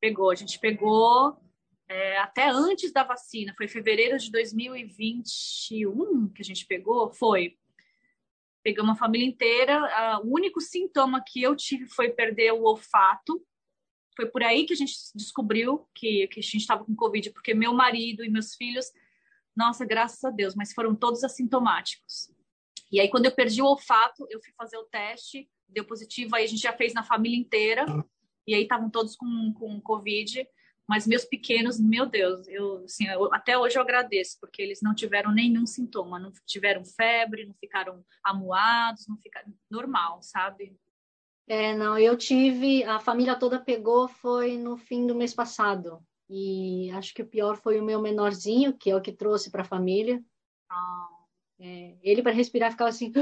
Pegou, 0.00 0.30
a 0.30 0.34
gente 0.34 0.58
pegou 0.58 1.38
é, 1.86 2.16
até 2.18 2.48
antes 2.48 2.90
da 2.92 3.04
vacina, 3.04 3.54
foi 3.56 3.68
fevereiro 3.68 4.16
de 4.18 4.30
2021 4.30 6.28
que 6.28 6.40
a 6.40 6.44
gente 6.44 6.64
pegou, 6.64 7.12
foi 7.12 7.58
pegamos 8.62 8.92
a 8.92 8.98
família 8.98 9.26
inteira. 9.26 10.20
Uh, 10.22 10.26
o 10.26 10.34
único 10.34 10.60
sintoma 10.60 11.22
que 11.26 11.42
eu 11.42 11.54
tive 11.54 11.86
foi 11.86 12.10
perder 12.10 12.52
o 12.52 12.62
olfato. 12.62 13.44
Foi 14.16 14.26
por 14.26 14.42
aí 14.42 14.64
que 14.64 14.72
a 14.72 14.76
gente 14.76 14.94
descobriu 15.14 15.86
que, 15.94 16.26
que 16.28 16.40
a 16.40 16.42
gente 16.42 16.56
estava 16.58 16.84
com 16.84 16.94
Covid, 16.94 17.30
porque 17.30 17.54
meu 17.54 17.72
marido 17.72 18.24
e 18.24 18.30
meus 18.30 18.54
filhos, 18.54 18.86
nossa, 19.56 19.84
graças 19.84 20.22
a 20.24 20.30
Deus, 20.30 20.54
mas 20.54 20.72
foram 20.72 20.94
todos 20.94 21.24
assintomáticos. 21.24 22.30
E 22.90 23.00
aí, 23.00 23.08
quando 23.08 23.26
eu 23.26 23.32
perdi 23.32 23.62
o 23.62 23.66
olfato, 23.66 24.26
eu 24.30 24.40
fui 24.42 24.52
fazer 24.56 24.76
o 24.76 24.84
teste, 24.84 25.48
deu 25.68 25.84
positivo, 25.84 26.34
aí 26.34 26.44
a 26.44 26.48
gente 26.48 26.62
já 26.62 26.72
fez 26.72 26.92
na 26.92 27.04
família 27.04 27.38
inteira, 27.38 27.86
e 28.46 28.54
aí 28.54 28.62
estavam 28.62 28.90
todos 28.90 29.14
com, 29.14 29.52
com 29.54 29.80
Covid. 29.80 30.46
Mas 30.88 31.06
meus 31.06 31.24
pequenos, 31.24 31.78
meu 31.78 32.04
Deus, 32.04 32.48
eu, 32.48 32.82
assim, 32.84 33.06
eu, 33.06 33.32
até 33.32 33.56
hoje 33.56 33.78
eu 33.78 33.82
agradeço, 33.82 34.36
porque 34.40 34.60
eles 34.60 34.80
não 34.82 34.92
tiveram 34.92 35.30
nenhum 35.30 35.64
sintoma, 35.64 36.18
não 36.18 36.32
tiveram 36.44 36.84
febre, 36.84 37.46
não 37.46 37.54
ficaram 37.54 38.04
amuados, 38.24 39.06
não 39.06 39.16
ficaram 39.16 39.54
normal, 39.70 40.20
sabe? 40.20 40.76
É, 41.46 41.76
não, 41.76 41.96
eu 41.96 42.16
tive, 42.16 42.82
a 42.82 42.98
família 42.98 43.36
toda 43.36 43.60
pegou, 43.60 44.08
foi 44.08 44.56
no 44.56 44.76
fim 44.76 45.06
do 45.06 45.14
mês 45.14 45.32
passado. 45.32 46.02
E 46.28 46.90
acho 46.90 47.14
que 47.14 47.22
o 47.22 47.26
pior 47.26 47.56
foi 47.56 47.78
o 47.78 47.84
meu 47.84 48.00
menorzinho, 48.00 48.76
que 48.76 48.90
é 48.90 48.96
o 48.96 49.00
que 49.00 49.12
trouxe 49.12 49.48
para 49.48 49.62
a 49.62 49.64
família. 49.64 50.20
Ah. 50.68 51.19
É, 51.60 51.94
ele, 52.02 52.22
para 52.22 52.32
respirar, 52.32 52.70
ficava 52.70 52.90
assim. 52.90 53.12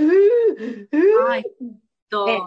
Ai, 1.29 1.43
dó. 2.11 2.29
É, 2.29 2.39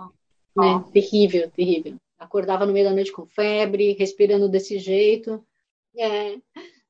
né? 0.59 0.85
Terrível, 0.93 1.51
terrível 1.51 1.97
acordava 2.21 2.67
no 2.67 2.71
meio 2.71 2.87
da 2.87 2.93
noite 2.93 3.11
com 3.11 3.25
febre, 3.25 3.93
respirando 3.93 4.47
desse 4.47 4.77
jeito. 4.77 5.43
É. 5.97 6.37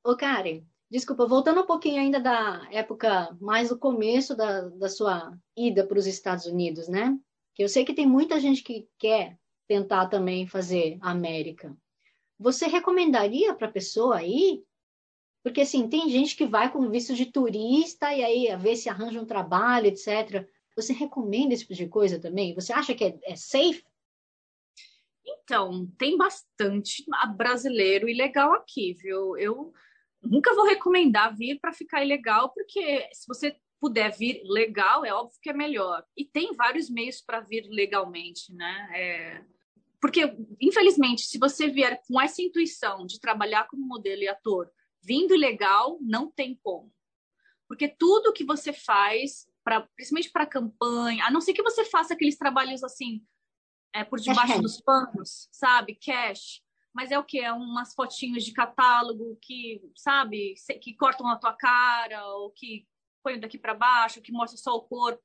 Ô, 0.04 0.16
Karen, 0.16 0.62
desculpa, 0.90 1.26
voltando 1.26 1.62
um 1.62 1.66
pouquinho 1.66 2.02
ainda 2.02 2.20
da 2.20 2.68
época, 2.70 3.36
mais 3.40 3.70
do 3.70 3.80
começo 3.80 4.36
da, 4.36 4.68
da 4.68 4.90
sua 4.90 5.34
ida 5.56 5.88
para 5.88 5.98
os 5.98 6.06
Estados 6.06 6.46
Unidos, 6.46 6.90
né? 6.90 7.18
Que 7.56 7.64
eu 7.64 7.70
sei 7.70 7.86
que 7.86 7.94
tem 7.94 8.06
muita 8.06 8.42
gente 8.42 8.62
que 8.62 8.90
quer 9.00 9.38
tentar 9.68 10.08
também 10.08 10.46
fazer 10.46 10.98
América. 11.00 11.74
Você 12.38 12.68
recomendaria 12.68 13.54
para 13.54 13.68
a 13.68 13.72
pessoa 13.72 14.18
aí? 14.18 14.62
Porque, 15.43 15.62
assim, 15.62 15.89
tem 15.89 16.10
gente 16.10 16.36
que 16.36 16.45
vai 16.45 16.71
com 16.71 16.89
visto 16.89 17.15
de 17.15 17.25
turista 17.25 18.13
e 18.13 18.23
aí 18.23 18.49
a 18.49 18.58
ver 18.58 18.75
se 18.75 18.89
arranja 18.89 19.19
um 19.19 19.25
trabalho, 19.25 19.88
etc. 19.88 20.47
Você 20.75 20.93
recomenda 20.93 21.54
esse 21.54 21.63
tipo 21.63 21.73
de 21.73 21.88
coisa 21.88 22.19
também? 22.19 22.54
Você 22.54 22.71
acha 22.71 22.93
que 22.93 23.04
é, 23.04 23.19
é 23.23 23.36
safe? 23.36 23.84
Então, 25.25 25.88
tem 25.97 26.17
bastante 26.17 27.04
brasileiro 27.36 28.08
ilegal 28.08 28.54
aqui, 28.54 28.93
viu? 28.93 29.36
Eu 29.38 29.73
nunca 30.21 30.54
vou 30.54 30.65
recomendar 30.65 31.36
vir 31.36 31.60
para 31.60 31.73
ficar 31.73 32.04
ilegal, 32.04 32.54
porque 32.54 33.10
se 33.12 33.25
você 33.27 33.56
puder 33.80 34.15
vir 34.15 34.41
legal, 34.45 35.04
é 35.04 35.12
óbvio 35.12 35.39
que 35.41 35.49
é 35.49 35.54
melhor. 35.54 36.06
E 36.15 36.23
tem 36.23 36.54
vários 36.54 36.89
meios 36.89 37.19
para 37.19 37.39
vir 37.39 37.67
legalmente, 37.67 38.54
né? 38.54 38.89
É... 38.93 39.43
Porque, 39.99 40.36
infelizmente, 40.60 41.23
se 41.23 41.38
você 41.39 41.67
vier 41.67 41.99
com 42.08 42.21
essa 42.21 42.41
intuição 42.41 43.06
de 43.06 43.19
trabalhar 43.19 43.67
como 43.67 43.86
modelo 43.86 44.21
e 44.21 44.27
ator, 44.27 44.71
vindo 45.02 45.36
ilegal, 45.36 45.98
não 46.02 46.30
tem 46.30 46.56
como. 46.64 46.94
Porque 47.68 47.88
tudo 47.88 48.34
que 48.34 48.44
você 48.44 48.74
faz, 48.74 49.48
pra, 49.64 49.82
principalmente 49.96 50.32
para 50.32 50.46
campanha, 50.46 51.26
a 51.26 51.32
não 51.32 51.42
ser 51.42 51.54
que 51.54 51.64
você 51.64 51.86
faça 51.86 52.14
aqueles 52.14 52.38
trabalhos 52.38 52.84
assim, 52.84 53.26
é, 53.94 54.04
por 54.04 54.20
debaixo 54.20 54.62
dos 54.62 54.82
panos, 54.82 55.50
sabe? 55.52 55.96
Cash. 55.96 56.62
Mas 56.94 57.12
é 57.12 57.18
o 57.18 57.24
que? 57.24 57.40
É 57.40 57.54
umas 57.54 57.94
fotinhos 57.94 58.44
de 58.44 58.52
catálogo 58.52 59.38
que, 59.42 59.82
sabe, 59.96 60.56
que 60.82 60.94
cortam 60.94 61.28
a 61.28 61.38
tua 61.38 61.54
cara, 61.54 62.26
ou 62.28 62.52
que 62.52 62.86
põem 63.24 63.40
daqui 63.40 63.58
para 63.58 63.74
baixo, 63.74 64.22
que 64.22 64.32
mostra 64.32 64.58
só 64.58 64.76
o 64.76 64.82
corpo. 64.82 65.24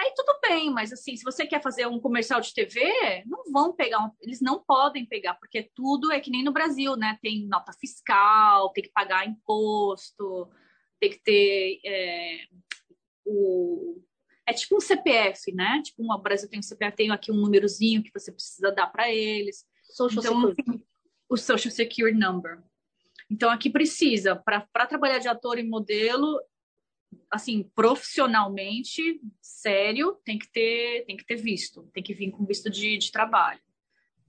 Aí 0.00 0.14
tudo 0.16 0.38
bem, 0.40 0.70
mas 0.70 0.94
assim, 0.94 1.14
se 1.14 1.22
você 1.22 1.46
quer 1.46 1.60
fazer 1.60 1.86
um 1.86 2.00
comercial 2.00 2.40
de 2.40 2.54
TV, 2.54 3.22
não 3.26 3.44
vão 3.52 3.74
pegar, 3.74 4.02
um, 4.02 4.10
eles 4.22 4.40
não 4.40 4.64
podem 4.64 5.04
pegar, 5.04 5.34
porque 5.34 5.70
tudo 5.74 6.10
é 6.10 6.18
que 6.18 6.30
nem 6.30 6.42
no 6.42 6.52
Brasil, 6.52 6.96
né? 6.96 7.18
Tem 7.20 7.46
nota 7.46 7.70
fiscal, 7.74 8.70
tem 8.70 8.84
que 8.84 8.90
pagar 8.92 9.28
imposto, 9.28 10.48
tem 10.98 11.10
que 11.10 11.22
ter 11.22 11.80
é, 11.84 12.46
o, 13.26 14.02
é 14.46 14.54
tipo 14.54 14.74
um 14.74 14.80
CPF, 14.80 15.52
né? 15.52 15.82
Tipo, 15.84 16.02
o 16.02 16.18
Brasil 16.18 16.48
tem 16.48 16.60
um 16.60 16.62
CPF, 16.62 16.96
tem 16.96 17.10
aqui 17.10 17.30
um 17.30 17.36
númerozinho 17.36 18.02
que 18.02 18.10
você 18.10 18.32
precisa 18.32 18.72
dar 18.72 18.86
para 18.86 19.12
eles. 19.12 19.66
Social 19.82 20.24
então, 20.24 20.48
Security. 20.48 20.86
O 21.28 21.36
Social 21.36 21.70
Security 21.70 22.18
Number. 22.18 22.62
Então, 23.30 23.50
aqui 23.50 23.68
precisa, 23.68 24.34
para 24.34 24.86
trabalhar 24.86 25.18
de 25.18 25.28
ator 25.28 25.58
e 25.58 25.62
modelo, 25.62 26.40
assim, 27.30 27.62
profissionalmente, 27.74 29.20
sério, 29.40 30.18
tem 30.24 30.38
que 30.38 30.50
ter, 30.50 31.04
tem 31.06 31.16
que 31.16 31.24
ter 31.24 31.36
visto, 31.36 31.88
tem 31.92 32.02
que 32.02 32.14
vir 32.14 32.30
com 32.30 32.44
visto 32.44 32.68
de, 32.70 32.98
de 32.98 33.12
trabalho. 33.12 33.60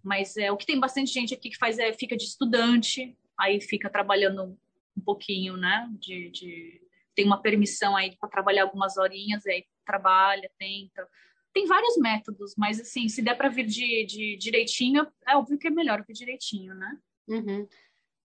Mas 0.04 0.38
é 0.38 0.52
o 0.52 0.58
que 0.58 0.66
tem 0.66 0.80
bastante 0.80 1.12
gente 1.12 1.34
aqui 1.34 1.50
que 1.50 1.58
faz 1.58 1.78
é 1.80 1.94
fica 1.94 2.18
de 2.18 2.24
estudante, 2.24 3.16
aí 3.40 3.62
fica 3.62 3.90
trabalhando 3.90 4.58
um 4.98 5.02
pouquinho, 5.02 5.58
né? 5.58 5.90
De, 6.00 6.30
de 6.30 6.82
tem 7.16 7.26
uma 7.26 7.42
permissão 7.42 7.96
aí 7.96 8.16
para 8.18 8.30
trabalhar 8.30 8.64
algumas 8.64 8.98
horinhas, 8.98 9.46
aí 9.46 9.66
trabalha, 9.86 10.50
tenta. 10.58 11.08
Tem 11.54 11.66
vários 11.66 11.98
métodos, 11.98 12.54
mas 12.58 12.80
assim, 12.80 13.10
se 13.10 13.22
der 13.22 13.36
para 13.36 13.50
vir 13.50 13.66
de, 13.66 14.06
de 14.06 14.38
direitinho, 14.38 15.06
é 15.28 15.36
óbvio 15.36 15.58
que 15.58 15.68
é 15.68 15.72
melhor 15.72 16.04
vir 16.06 16.14
direitinho, 16.14 16.74
né? 16.74 16.98
Uhum. 17.28 17.68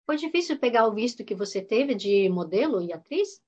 Foi 0.07 0.17
difícil 0.17 0.59
pegar 0.59 0.87
o 0.87 0.95
visto 0.95 1.25
que 1.25 1.35
você 1.35 1.61
teve 1.61 1.95
de 1.95 2.29
modelo 2.29 2.81
e 2.81 2.93
atriz? 2.93 3.43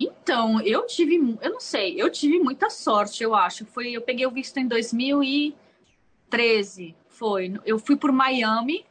Então, 0.00 0.60
eu 0.62 0.86
tive, 0.86 1.16
eu 1.42 1.50
não 1.50 1.60
sei, 1.60 2.00
eu 2.00 2.10
tive 2.10 2.38
muita 2.38 2.70
sorte, 2.70 3.22
eu 3.22 3.34
acho. 3.34 3.66
Foi, 3.66 3.92
eu 3.92 4.00
peguei 4.00 4.26
o 4.26 4.30
visto 4.30 4.56
em 4.56 4.66
2013, 4.66 6.96
foi. 7.06 7.52
Eu 7.66 7.78
fui 7.78 7.96
por 7.96 8.10
Miami, 8.10 8.86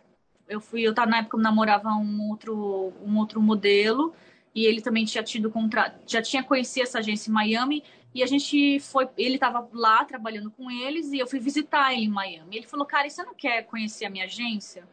eu 0.47 0.61
fui, 0.61 0.83
eu 0.83 0.93
tava 0.93 1.09
na 1.09 1.17
época 1.17 1.35
eu 1.35 1.41
namorava 1.41 1.89
um 1.89 2.29
outro, 2.29 2.93
um 3.03 3.17
outro 3.17 3.41
modelo 3.41 4.13
e 4.53 4.65
ele 4.65 4.81
também 4.81 5.03
tinha 5.03 5.23
tido 5.23 5.49
contrato, 5.49 5.99
já 6.05 6.21
tinha 6.21 6.43
conhecido 6.43 6.83
essa 6.83 6.99
agência 6.99 7.31
em 7.31 7.33
Miami 7.33 7.83
e 8.13 8.21
a 8.21 8.27
gente 8.27 8.79
foi, 8.79 9.09
ele 9.17 9.35
estava 9.35 9.67
lá 9.73 10.05
trabalhando 10.05 10.51
com 10.51 10.69
eles 10.69 11.11
e 11.11 11.17
eu 11.17 11.25
fui 11.27 11.39
visitar 11.39 11.91
ele 11.93 12.05
em 12.05 12.09
Miami. 12.09 12.57
Ele 12.57 12.67
falou, 12.67 12.85
cara, 12.85 13.09
você 13.09 13.23
não 13.23 13.33
quer 13.33 13.63
conhecer 13.63 14.05
a 14.05 14.11
minha 14.11 14.25
agência? 14.25 14.87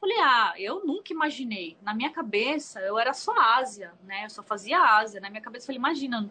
Falei, 0.00 0.16
ah, 0.20 0.54
eu 0.56 0.84
nunca 0.86 1.12
imaginei. 1.12 1.76
Na 1.82 1.92
minha 1.92 2.10
cabeça, 2.10 2.80
eu 2.80 2.98
era 2.98 3.12
só 3.12 3.32
Ásia, 3.38 3.92
né? 4.04 4.24
Eu 4.24 4.30
só 4.30 4.42
fazia 4.42 4.80
Ásia. 4.80 5.20
Na 5.20 5.28
minha 5.28 5.42
cabeça, 5.42 5.64
eu 5.64 5.66
falei, 5.66 5.78
imagina, 5.78 6.30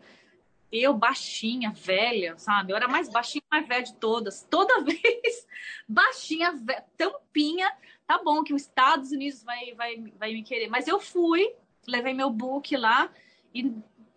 eu 0.72 0.94
baixinha, 0.94 1.72
velha, 1.72 2.38
sabe? 2.38 2.72
Eu 2.72 2.78
era 2.78 2.88
mais 2.88 3.10
baixinha, 3.10 3.44
mais 3.52 3.68
velha 3.68 3.84
de 3.84 3.94
todas. 3.96 4.44
Toda 4.50 4.82
vez, 4.82 5.48
baixinha, 5.88 6.54
velha, 6.54 6.86
tampinha, 6.98 7.72
tá 8.06 8.22
bom 8.24 8.44
que 8.44 8.54
os 8.54 8.62
Estados 8.64 9.12
Unidos 9.12 9.44
vai, 9.44 9.74
vai, 9.74 9.98
vai 10.18 10.34
me 10.34 10.44
querer. 10.44 10.70
Mas 10.70 10.88
eu 10.88 11.00
fui, 11.00 11.54
levei 11.88 12.14
meu 12.14 12.30
book 12.30 12.76
lá 12.76 13.10
e, 13.54 13.74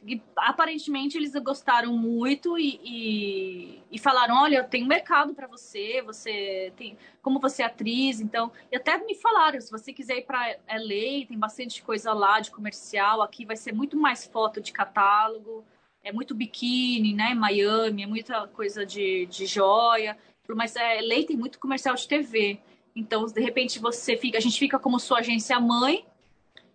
e 0.06 0.20
aparentemente 0.36 1.18
eles 1.18 1.32
gostaram 1.34 1.92
muito 1.96 2.58
e, 2.58 2.80
e, 2.82 3.82
e 3.92 3.98
falaram, 3.98 4.36
olha, 4.36 4.58
eu 4.58 4.64
tenho 4.64 4.86
mercado 4.86 5.34
para 5.34 5.46
você, 5.46 6.00
você 6.02 6.72
tem, 6.76 6.96
como 7.22 7.38
você 7.38 7.62
é 7.62 7.66
atriz, 7.66 8.20
então, 8.20 8.50
e 8.72 8.76
até 8.76 8.96
me 8.98 9.14
falaram, 9.14 9.60
se 9.60 9.70
você 9.70 9.92
quiser 9.92 10.18
ir 10.18 10.22
para 10.22 10.56
LA, 10.68 11.26
tem 11.28 11.38
bastante 11.38 11.82
coisa 11.82 12.12
lá 12.12 12.40
de 12.40 12.50
comercial, 12.50 13.20
aqui 13.20 13.44
vai 13.44 13.56
ser 13.56 13.74
muito 13.74 13.96
mais 13.96 14.26
foto 14.26 14.60
de 14.60 14.72
catálogo, 14.72 15.64
é 16.02 16.10
muito 16.10 16.34
biquíni, 16.34 17.12
né, 17.12 17.34
Miami, 17.34 18.02
é 18.02 18.06
muita 18.06 18.46
coisa 18.48 18.86
de, 18.86 19.26
de 19.26 19.44
joia, 19.44 20.16
mas 20.48 20.74
é, 20.76 21.00
LA 21.00 21.26
tem 21.26 21.36
muito 21.36 21.58
comercial 21.58 21.94
de 21.94 22.08
TV. 22.08 22.58
Então, 22.94 23.24
de 23.26 23.40
repente, 23.40 23.78
você 23.78 24.16
fica, 24.16 24.38
a 24.38 24.40
gente 24.40 24.58
fica 24.58 24.78
como 24.78 24.98
sua 24.98 25.18
agência 25.18 25.60
mãe 25.60 26.04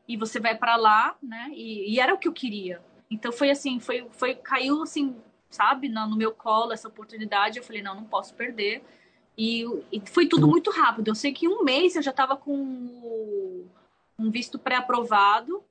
e 0.07 0.15
você 0.15 0.39
vai 0.39 0.55
para 0.55 0.75
lá, 0.75 1.15
né? 1.21 1.51
E, 1.53 1.93
e, 1.93 1.99
era 1.99 2.13
o 2.13 2.17
que 2.17 2.27
eu 2.27 2.33
queria. 2.33 2.81
Então 3.09 3.31
foi 3.31 3.49
assim, 3.51 3.79
foi, 3.79 4.07
foi 4.11 4.35
caiu 4.35 4.81
assim, 4.81 5.15
sabe, 5.49 5.87
no, 5.89 6.07
no 6.07 6.15
meu 6.15 6.33
colo 6.33 6.73
essa 6.73 6.87
oportunidade. 6.87 7.57
Eu 7.57 7.63
falei, 7.63 7.81
não, 7.81 7.95
não 7.95 8.05
posso 8.05 8.33
perder. 8.33 8.83
E, 9.37 9.63
e 9.91 10.01
foi 10.05 10.27
tudo 10.27 10.47
muito 10.47 10.71
rápido. 10.71 11.09
Eu 11.09 11.15
sei 11.15 11.33
que 11.33 11.45
em 11.45 11.49
um 11.49 11.63
mês 11.63 11.95
eu 11.95 12.01
já 12.01 12.11
estava 12.11 12.37
com 12.37 13.65
um 14.17 14.31
visto 14.31 14.57
pré-aprovado. 14.57 15.63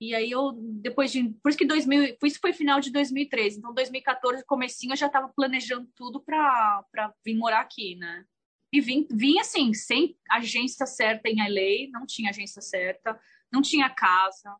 E 0.00 0.14
aí 0.14 0.30
eu, 0.30 0.52
depois 0.52 1.10
de. 1.10 1.30
Por 1.42 1.48
isso 1.48 1.58
que 1.58 1.64
2000. 1.64 2.16
Por 2.18 2.26
isso 2.26 2.38
foi 2.40 2.52
final 2.52 2.80
de 2.80 2.90
2013. 2.90 3.58
Então, 3.58 3.72
2014, 3.72 4.44
comecinho, 4.44 4.92
eu 4.92 4.96
já 4.96 5.06
estava 5.06 5.28
planejando 5.28 5.88
tudo 5.94 6.20
para 6.20 6.84
vir 7.24 7.34
morar 7.34 7.60
aqui, 7.60 7.96
né? 7.96 8.24
E 8.72 8.80
vim, 8.80 9.06
vim 9.10 9.38
assim, 9.38 9.72
sem 9.72 10.16
agência 10.30 10.84
certa 10.86 11.28
em 11.28 11.36
LA, 11.36 11.90
não 11.90 12.04
tinha 12.04 12.30
agência 12.30 12.60
certa, 12.60 13.18
não 13.50 13.62
tinha 13.62 13.88
casa, 13.88 14.54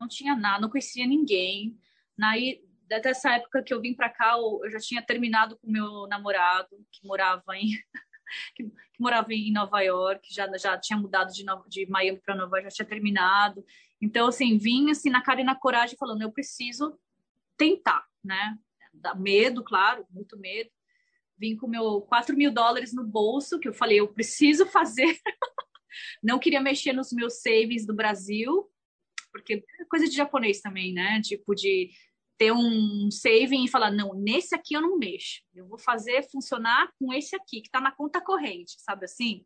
não 0.00 0.08
tinha 0.08 0.34
nada, 0.34 0.60
não 0.60 0.70
conhecia 0.70 1.06
ninguém. 1.06 1.78
Naí, 2.16 2.62
dessa 2.86 3.34
época 3.34 3.62
que 3.62 3.72
eu 3.72 3.80
vim 3.80 3.94
para 3.94 4.08
cá, 4.08 4.36
eu 4.36 4.70
já 4.70 4.78
tinha 4.78 5.02
terminado 5.02 5.56
com 5.58 5.70
meu 5.70 6.06
namorado, 6.08 6.68
que 6.90 7.06
morava 7.06 7.56
em 7.56 7.68
que, 8.56 8.64
que, 8.64 9.00
morava 9.00 9.32
em 9.32 9.52
Nova 9.52 9.80
York, 9.80 10.32
já 10.32 10.48
já 10.56 10.78
tinha 10.78 10.98
mudado 10.98 11.32
de, 11.32 11.44
Nova, 11.44 11.68
de 11.68 11.86
Miami 11.86 12.20
para 12.20 12.34
Nova 12.34 12.56
York, 12.56 12.70
já 12.70 12.76
tinha 12.76 12.88
terminado. 12.88 13.64
Então 14.00 14.28
assim, 14.28 14.56
vim 14.56 14.90
assim 14.90 15.10
na 15.10 15.22
cara 15.22 15.40
e 15.40 15.44
na 15.44 15.54
coragem 15.54 15.96
falando, 15.98 16.22
eu 16.22 16.32
preciso 16.32 16.98
tentar, 17.56 18.06
né? 18.24 18.58
Dá 18.92 19.14
medo, 19.14 19.62
claro, 19.62 20.06
muito 20.10 20.38
medo 20.38 20.70
vim 21.40 21.56
com 21.56 21.66
meu 21.66 22.02
4 22.02 22.36
mil 22.36 22.52
dólares 22.52 22.92
no 22.92 23.02
bolso, 23.02 23.58
que 23.58 23.66
eu 23.66 23.72
falei, 23.72 23.98
eu 23.98 24.08
preciso 24.08 24.66
fazer. 24.66 25.18
Não 26.22 26.38
queria 26.38 26.60
mexer 26.60 26.92
nos 26.92 27.10
meus 27.12 27.40
savings 27.40 27.86
do 27.86 27.94
Brasil, 27.94 28.70
porque 29.32 29.64
é 29.80 29.84
coisa 29.86 30.08
de 30.08 30.14
japonês 30.14 30.60
também, 30.60 30.92
né? 30.92 31.20
Tipo, 31.22 31.54
de 31.54 31.90
ter 32.38 32.52
um 32.52 33.10
saving 33.10 33.64
e 33.64 33.68
falar, 33.68 33.90
não, 33.90 34.14
nesse 34.14 34.54
aqui 34.54 34.74
eu 34.74 34.80
não 34.80 34.98
mexo. 34.98 35.42
Eu 35.54 35.66
vou 35.66 35.78
fazer 35.78 36.22
funcionar 36.30 36.90
com 36.98 37.12
esse 37.12 37.36
aqui, 37.36 37.60
que 37.60 37.68
está 37.68 37.80
na 37.80 37.92
conta 37.92 38.20
corrente, 38.20 38.76
sabe 38.78 39.04
assim? 39.04 39.44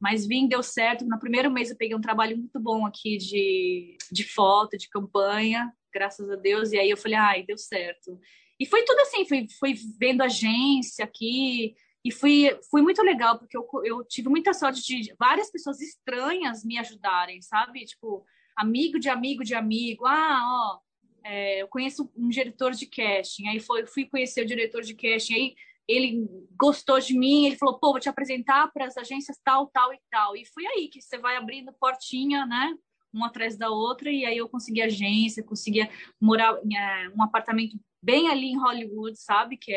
Mas 0.00 0.26
vim, 0.26 0.48
deu 0.48 0.62
certo. 0.62 1.06
No 1.06 1.18
primeiro 1.18 1.50
mês 1.50 1.70
eu 1.70 1.76
peguei 1.76 1.96
um 1.96 2.00
trabalho 2.00 2.36
muito 2.36 2.58
bom 2.58 2.84
aqui 2.84 3.16
de, 3.16 3.96
de 4.10 4.24
foto, 4.24 4.76
de 4.76 4.88
campanha, 4.88 5.72
graças 5.92 6.28
a 6.28 6.36
Deus. 6.36 6.72
E 6.72 6.78
aí 6.78 6.90
eu 6.90 6.96
falei, 6.96 7.16
ai, 7.16 7.42
deu 7.44 7.56
certo. 7.56 8.18
E 8.58 8.66
foi 8.66 8.84
tudo 8.84 9.00
assim, 9.00 9.24
fui, 9.26 9.46
fui 9.58 9.74
vendo 9.98 10.22
agência 10.22 11.04
aqui, 11.04 11.74
e 12.04 12.12
fui, 12.12 12.50
fui 12.70 12.82
muito 12.82 13.02
legal, 13.02 13.38
porque 13.38 13.56
eu, 13.56 13.66
eu 13.82 14.04
tive 14.04 14.28
muita 14.28 14.52
sorte 14.52 14.82
de 14.82 15.14
várias 15.18 15.50
pessoas 15.50 15.80
estranhas 15.80 16.62
me 16.62 16.78
ajudarem, 16.78 17.40
sabe? 17.40 17.86
Tipo, 17.86 18.26
amigo 18.56 18.98
de 18.98 19.08
amigo 19.08 19.44
de 19.44 19.54
amigo. 19.54 20.06
Ah, 20.06 20.40
ó, 20.42 20.84
é, 21.24 21.62
eu 21.62 21.68
conheço 21.68 22.10
um 22.16 22.28
diretor 22.28 22.72
de 22.72 22.86
casting. 22.86 23.48
Aí 23.48 23.58
foi, 23.60 23.86
fui 23.86 24.04
conhecer 24.04 24.42
o 24.42 24.46
diretor 24.46 24.82
de 24.82 24.94
casting. 24.94 25.34
Aí 25.34 25.54
ele 25.88 26.28
gostou 26.58 26.98
de 27.00 27.18
mim. 27.18 27.46
Ele 27.46 27.56
falou: 27.56 27.78
pô, 27.78 27.92
vou 27.92 28.00
te 28.00 28.08
apresentar 28.08 28.70
para 28.72 28.86
as 28.86 28.96
agências 28.96 29.38
tal, 29.44 29.66
tal 29.68 29.92
e 29.92 29.98
tal. 30.10 30.36
E 30.36 30.44
foi 30.46 30.66
aí 30.66 30.88
que 30.88 31.00
você 31.00 31.18
vai 31.18 31.36
abrindo 31.36 31.72
portinha, 31.72 32.46
né? 32.46 32.76
Uma 33.12 33.28
atrás 33.28 33.56
da 33.56 33.70
outra. 33.70 34.10
E 34.10 34.24
aí 34.24 34.36
eu 34.36 34.48
consegui 34.48 34.82
agência, 34.82 35.42
conseguia 35.42 35.88
morar 36.20 36.58
em 36.64 36.76
é, 36.76 37.10
um 37.16 37.22
apartamento 37.22 37.78
bem 38.02 38.28
ali 38.28 38.48
em 38.48 38.58
Hollywood, 38.58 39.18
sabe? 39.18 39.56
Que 39.56 39.72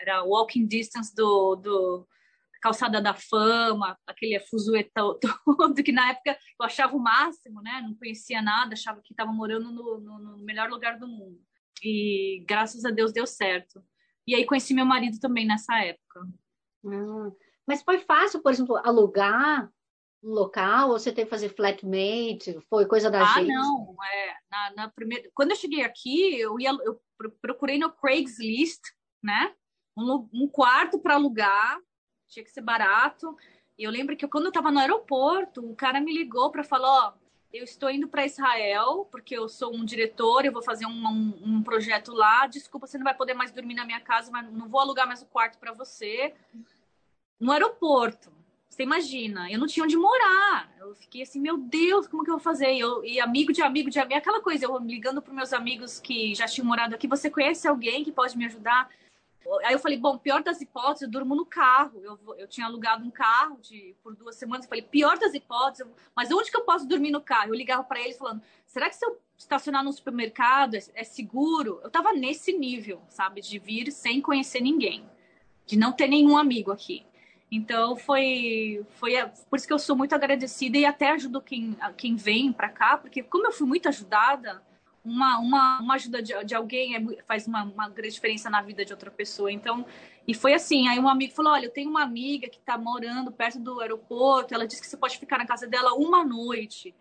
era, 0.00 0.22
walking 0.24 0.66
distance 0.66 1.14
do, 1.14 1.56
do 1.56 2.08
Calçada 2.60 3.00
da 3.00 3.14
Fama, 3.14 3.98
aquele 4.06 4.38
fuzuê 4.40 4.84
todo, 4.94 5.82
que 5.84 5.92
na 5.92 6.10
época 6.10 6.38
eu 6.60 6.66
achava 6.66 6.96
o 6.96 7.00
máximo, 7.00 7.60
né? 7.62 7.80
Não 7.82 7.94
conhecia 7.94 8.42
nada, 8.42 8.74
achava 8.74 9.00
que 9.02 9.12
estava 9.12 9.32
morando 9.32 9.70
no, 9.70 10.00
no, 10.00 10.18
no, 10.18 10.44
melhor 10.44 10.68
lugar 10.70 10.98
do 10.98 11.06
mundo. 11.06 11.40
E 11.82 12.44
graças 12.48 12.84
a 12.84 12.90
Deus 12.90 13.12
deu 13.12 13.26
certo. 13.26 13.82
E 14.26 14.34
aí 14.34 14.44
conheci 14.44 14.74
meu 14.74 14.86
marido 14.86 15.18
também 15.20 15.46
nessa 15.46 15.78
época. 15.78 16.20
Ah, 16.86 17.30
mas 17.66 17.82
foi 17.82 17.98
fácil, 17.98 18.42
por 18.42 18.52
exemplo, 18.52 18.76
alugar 18.76 19.70
um 20.22 20.30
local 20.30 20.90
ou 20.90 20.98
você 20.98 21.12
teve 21.12 21.26
que 21.26 21.30
fazer 21.30 21.48
flatmate? 21.50 22.58
Foi 22.68 22.86
coisa 22.86 23.10
da 23.10 23.22
ah, 23.22 23.38
gente? 23.38 23.52
Ah, 23.52 23.54
não. 23.54 23.96
É, 24.02 24.34
na, 24.50 24.74
na, 24.74 24.88
primeira... 24.88 25.30
Quando 25.34 25.50
eu 25.50 25.56
cheguei 25.56 25.84
aqui, 25.84 26.38
eu, 26.38 26.58
ia, 26.58 26.70
eu 26.70 27.00
procurei 27.40 27.78
no 27.78 27.92
Craigslist, 27.92 28.80
né? 29.22 29.54
Um, 29.96 30.28
um 30.32 30.48
quarto 30.48 30.98
para 30.98 31.14
alugar, 31.14 31.78
tinha 32.28 32.44
que 32.44 32.50
ser 32.50 32.60
barato. 32.60 33.36
E 33.78 33.84
eu 33.84 33.90
lembro 33.90 34.16
que 34.16 34.26
quando 34.26 34.44
eu 34.44 34.48
estava 34.50 34.70
no 34.70 34.78
aeroporto, 34.78 35.64
o 35.64 35.74
cara 35.74 36.00
me 36.00 36.12
ligou 36.12 36.50
para 36.50 36.64
falar: 36.64 37.08
Ó, 37.08 37.12
eu 37.52 37.64
estou 37.64 37.90
indo 37.90 38.08
para 38.08 38.26
Israel 38.26 39.06
porque 39.10 39.36
eu 39.36 39.48
sou 39.48 39.74
um 39.74 39.84
diretor, 39.84 40.44
eu 40.44 40.52
vou 40.52 40.62
fazer 40.62 40.86
um, 40.86 41.06
um, 41.06 41.38
um, 41.42 41.62
projeto 41.62 42.12
lá. 42.12 42.46
Desculpa, 42.46 42.86
você 42.86 42.98
não 42.98 43.04
vai 43.04 43.14
poder 43.14 43.34
mais 43.34 43.52
dormir 43.52 43.74
na 43.74 43.84
minha 43.84 44.00
casa, 44.00 44.30
mas 44.30 44.50
não 44.50 44.68
vou 44.68 44.80
alugar 44.80 45.06
mais 45.06 45.22
o 45.22 45.26
quarto 45.26 45.58
para 45.58 45.72
você. 45.72 46.34
No 47.38 47.52
aeroporto. 47.52 48.34
Você 48.68 48.82
imagina, 48.82 49.50
eu 49.50 49.58
não 49.58 49.66
tinha 49.66 49.84
onde 49.84 49.96
morar. 49.96 50.70
Eu 50.78 50.94
fiquei 50.94 51.22
assim, 51.22 51.40
meu 51.40 51.56
Deus, 51.56 52.06
como 52.06 52.22
que 52.22 52.28
eu 52.28 52.34
vou 52.34 52.42
fazer? 52.42 52.74
E, 52.74 52.80
eu, 52.80 53.02
e 53.02 53.18
amigo 53.18 53.50
de 53.50 53.62
amigo 53.62 53.88
de 53.88 53.98
amigo, 53.98 54.18
aquela 54.18 54.42
coisa, 54.42 54.66
eu 54.66 54.78
ligando 54.78 55.22
para 55.22 55.32
meus 55.32 55.54
amigos 55.54 55.98
que 55.98 56.34
já 56.34 56.46
tinham 56.46 56.66
morado 56.66 56.94
aqui, 56.94 57.06
você 57.06 57.30
conhece 57.30 57.66
alguém 57.66 58.04
que 58.04 58.12
pode 58.12 58.36
me 58.36 58.44
ajudar? 58.44 58.90
Aí 59.64 59.72
eu 59.72 59.78
falei, 59.78 59.96
bom, 59.96 60.18
pior 60.18 60.42
das 60.42 60.60
hipóteses, 60.60 61.02
eu 61.02 61.10
durmo 61.10 61.34
no 61.34 61.46
carro. 61.46 62.00
Eu, 62.02 62.18
eu 62.38 62.48
tinha 62.48 62.66
alugado 62.66 63.04
um 63.04 63.10
carro 63.10 63.58
de, 63.60 63.94
por 64.02 64.14
duas 64.14 64.36
semanas. 64.36 64.64
Eu 64.64 64.68
falei, 64.68 64.82
pior 64.82 65.18
das 65.18 65.34
hipóteses, 65.34 65.86
mas 66.14 66.30
onde 66.32 66.50
que 66.50 66.56
eu 66.56 66.64
posso 66.64 66.86
dormir 66.86 67.10
no 67.10 67.20
carro? 67.20 67.50
Eu 67.50 67.54
ligava 67.54 67.84
para 67.84 68.00
eles 68.00 68.18
falando, 68.18 68.42
será 68.66 68.88
que 68.88 68.96
se 68.96 69.06
eu 69.06 69.20
estacionar 69.36 69.84
no 69.84 69.92
supermercado 69.92 70.74
é, 70.74 70.82
é 70.94 71.04
seguro? 71.04 71.80
Eu 71.82 71.90
tava 71.90 72.12
nesse 72.12 72.52
nível, 72.52 73.02
sabe, 73.08 73.40
de 73.40 73.58
vir 73.58 73.92
sem 73.92 74.20
conhecer 74.20 74.60
ninguém, 74.60 75.04
de 75.64 75.76
não 75.78 75.92
ter 75.92 76.08
nenhum 76.08 76.36
amigo 76.36 76.72
aqui. 76.72 77.06
Então 77.50 77.96
foi, 77.96 78.84
foi 78.96 79.12
por 79.48 79.56
isso 79.56 79.66
que 79.66 79.72
eu 79.72 79.78
sou 79.78 79.94
muito 79.94 80.14
agradecida 80.14 80.76
e 80.76 80.84
até 80.84 81.10
ajudo 81.10 81.40
quem, 81.40 81.76
quem 81.96 82.16
vem 82.16 82.52
para 82.52 82.68
cá, 82.68 82.98
porque 82.98 83.22
como 83.22 83.46
eu 83.46 83.52
fui 83.52 83.66
muito 83.66 83.88
ajudada, 83.88 84.62
uma, 85.06 85.38
uma, 85.38 85.80
uma 85.80 85.94
ajuda 85.94 86.20
de, 86.20 86.32
de 86.44 86.54
alguém 86.54 86.96
é, 86.96 87.22
faz 87.22 87.46
uma, 87.46 87.62
uma 87.62 87.88
grande 87.88 88.14
diferença 88.14 88.50
na 88.50 88.60
vida 88.60 88.84
de 88.84 88.92
outra 88.92 89.10
pessoa. 89.10 89.50
Então, 89.50 89.86
e 90.26 90.34
foi 90.34 90.52
assim, 90.52 90.88
aí 90.88 90.98
um 90.98 91.08
amigo 91.08 91.32
falou, 91.32 91.52
olha, 91.52 91.66
eu 91.66 91.72
tenho 91.72 91.88
uma 91.88 92.02
amiga 92.02 92.48
que 92.48 92.58
está 92.58 92.76
morando 92.76 93.30
perto 93.30 93.60
do 93.60 93.80
aeroporto, 93.80 94.52
ela 94.52 94.66
disse 94.66 94.82
que 94.82 94.88
você 94.88 94.96
pode 94.96 95.18
ficar 95.18 95.38
na 95.38 95.46
casa 95.46 95.66
dela 95.66 95.94
uma 95.94 96.24
noite 96.24 96.94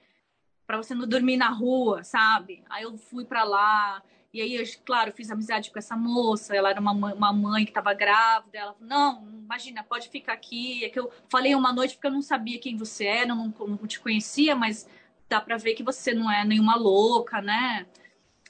para 0.67 0.77
você 0.77 0.93
não 0.93 1.07
dormir 1.07 1.37
na 1.37 1.49
rua, 1.49 2.03
sabe? 2.03 2.63
Aí 2.69 2.83
eu 2.83 2.97
fui 2.97 3.25
para 3.25 3.43
lá, 3.43 4.01
e 4.33 4.41
aí, 4.41 4.55
eu, 4.55 4.63
claro, 4.83 5.13
fiz 5.13 5.31
amizade 5.31 5.71
com 5.71 5.79
essa 5.79 5.95
moça, 5.95 6.53
ela 6.53 6.69
era 6.69 6.81
uma 6.81 6.91
uma 6.91 7.31
mãe 7.31 7.63
que 7.63 7.71
estava 7.71 7.93
grávida. 7.93 8.57
Ela 8.57 8.73
falou: 8.73 8.89
Não, 8.89 9.29
imagina, 9.29 9.81
pode 9.81 10.09
ficar 10.09 10.33
aqui. 10.33 10.83
É 10.83 10.89
que 10.89 10.99
eu 10.99 11.09
falei 11.29 11.55
uma 11.55 11.71
noite 11.71 11.93
porque 11.95 12.07
eu 12.07 12.11
não 12.11 12.21
sabia 12.21 12.59
quem 12.59 12.75
você 12.75 13.05
era, 13.05 13.27
não, 13.27 13.47
não 13.47 13.87
te 13.87 13.97
conhecia, 13.97 14.53
mas 14.53 14.89
dá 15.27 15.41
para 15.41 15.57
ver 15.57 15.73
que 15.73 15.83
você 15.83 16.13
não 16.13 16.31
é 16.31 16.45
nenhuma 16.45 16.75
louca, 16.75 17.41
né? 17.41 17.85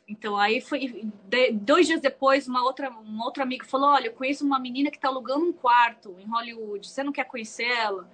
Então, 0.08 0.38
aí 0.38 0.62
foi. 0.62 1.10
Dois 1.54 1.88
dias 1.88 2.00
depois, 2.00 2.48
uma 2.48 2.64
outra, 2.64 2.92
um 2.92 3.22
outro 3.22 3.42
amigo 3.42 3.66
falou: 3.66 3.90
Olha, 3.90 4.08
eu 4.08 4.14
conheço 4.14 4.46
uma 4.46 4.60
menina 4.60 4.92
que 4.92 4.98
está 4.98 5.08
alugando 5.08 5.46
um 5.46 5.54
quarto 5.54 6.16
em 6.20 6.28
Hollywood, 6.28 6.88
você 6.88 7.04
não 7.04 7.12
quer 7.12 7.26
conhecer 7.26 7.66
ela? 7.66 8.10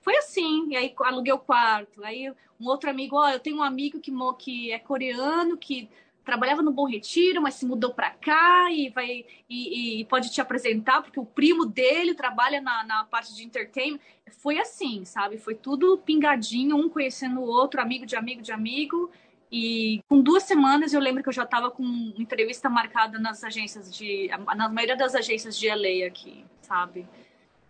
Foi 0.00 0.16
assim, 0.16 0.68
e 0.70 0.76
aí 0.76 0.94
aluguei 1.00 1.32
o 1.32 1.38
quarto. 1.38 2.04
Aí 2.04 2.30
um 2.60 2.66
outro 2.66 2.90
amigo, 2.90 3.16
ó, 3.16 3.28
eu 3.30 3.40
tenho 3.40 3.58
um 3.58 3.62
amigo 3.62 4.00
que, 4.00 4.12
que 4.38 4.72
é 4.72 4.78
coreano, 4.78 5.56
que 5.56 5.88
trabalhava 6.24 6.62
no 6.62 6.72
Bom 6.72 6.88
Retiro, 6.88 7.42
mas 7.42 7.54
se 7.54 7.66
mudou 7.66 7.92
para 7.92 8.10
cá 8.10 8.70
e 8.72 8.88
vai 8.90 9.24
e, 9.48 10.00
e, 10.00 10.04
pode 10.06 10.30
te 10.32 10.40
apresentar, 10.40 11.02
porque 11.02 11.20
o 11.20 11.26
primo 11.26 11.66
dele 11.66 12.14
trabalha 12.14 12.60
na, 12.60 12.82
na 12.84 13.04
parte 13.04 13.34
de 13.34 13.44
entertainment. 13.44 14.00
Foi 14.38 14.58
assim, 14.58 15.04
sabe? 15.04 15.38
Foi 15.38 15.54
tudo 15.54 15.98
pingadinho, 15.98 16.76
um 16.76 16.88
conhecendo 16.88 17.40
o 17.40 17.46
outro, 17.46 17.80
amigo 17.80 18.06
de 18.06 18.16
amigo 18.16 18.42
de 18.42 18.52
amigo. 18.52 19.10
E 19.52 20.00
com 20.08 20.20
duas 20.20 20.42
semanas 20.42 20.92
eu 20.92 21.00
lembro 21.00 21.22
que 21.22 21.28
eu 21.28 21.32
já 21.32 21.44
estava 21.44 21.70
com 21.70 21.84
entrevista 22.18 22.68
marcada 22.68 23.18
nas 23.18 23.44
agências 23.44 23.94
de. 23.94 24.28
na 24.56 24.68
maioria 24.68 24.96
das 24.96 25.14
agências 25.14 25.56
de 25.58 25.68
LA 25.68 26.06
aqui, 26.06 26.44
sabe? 26.62 27.06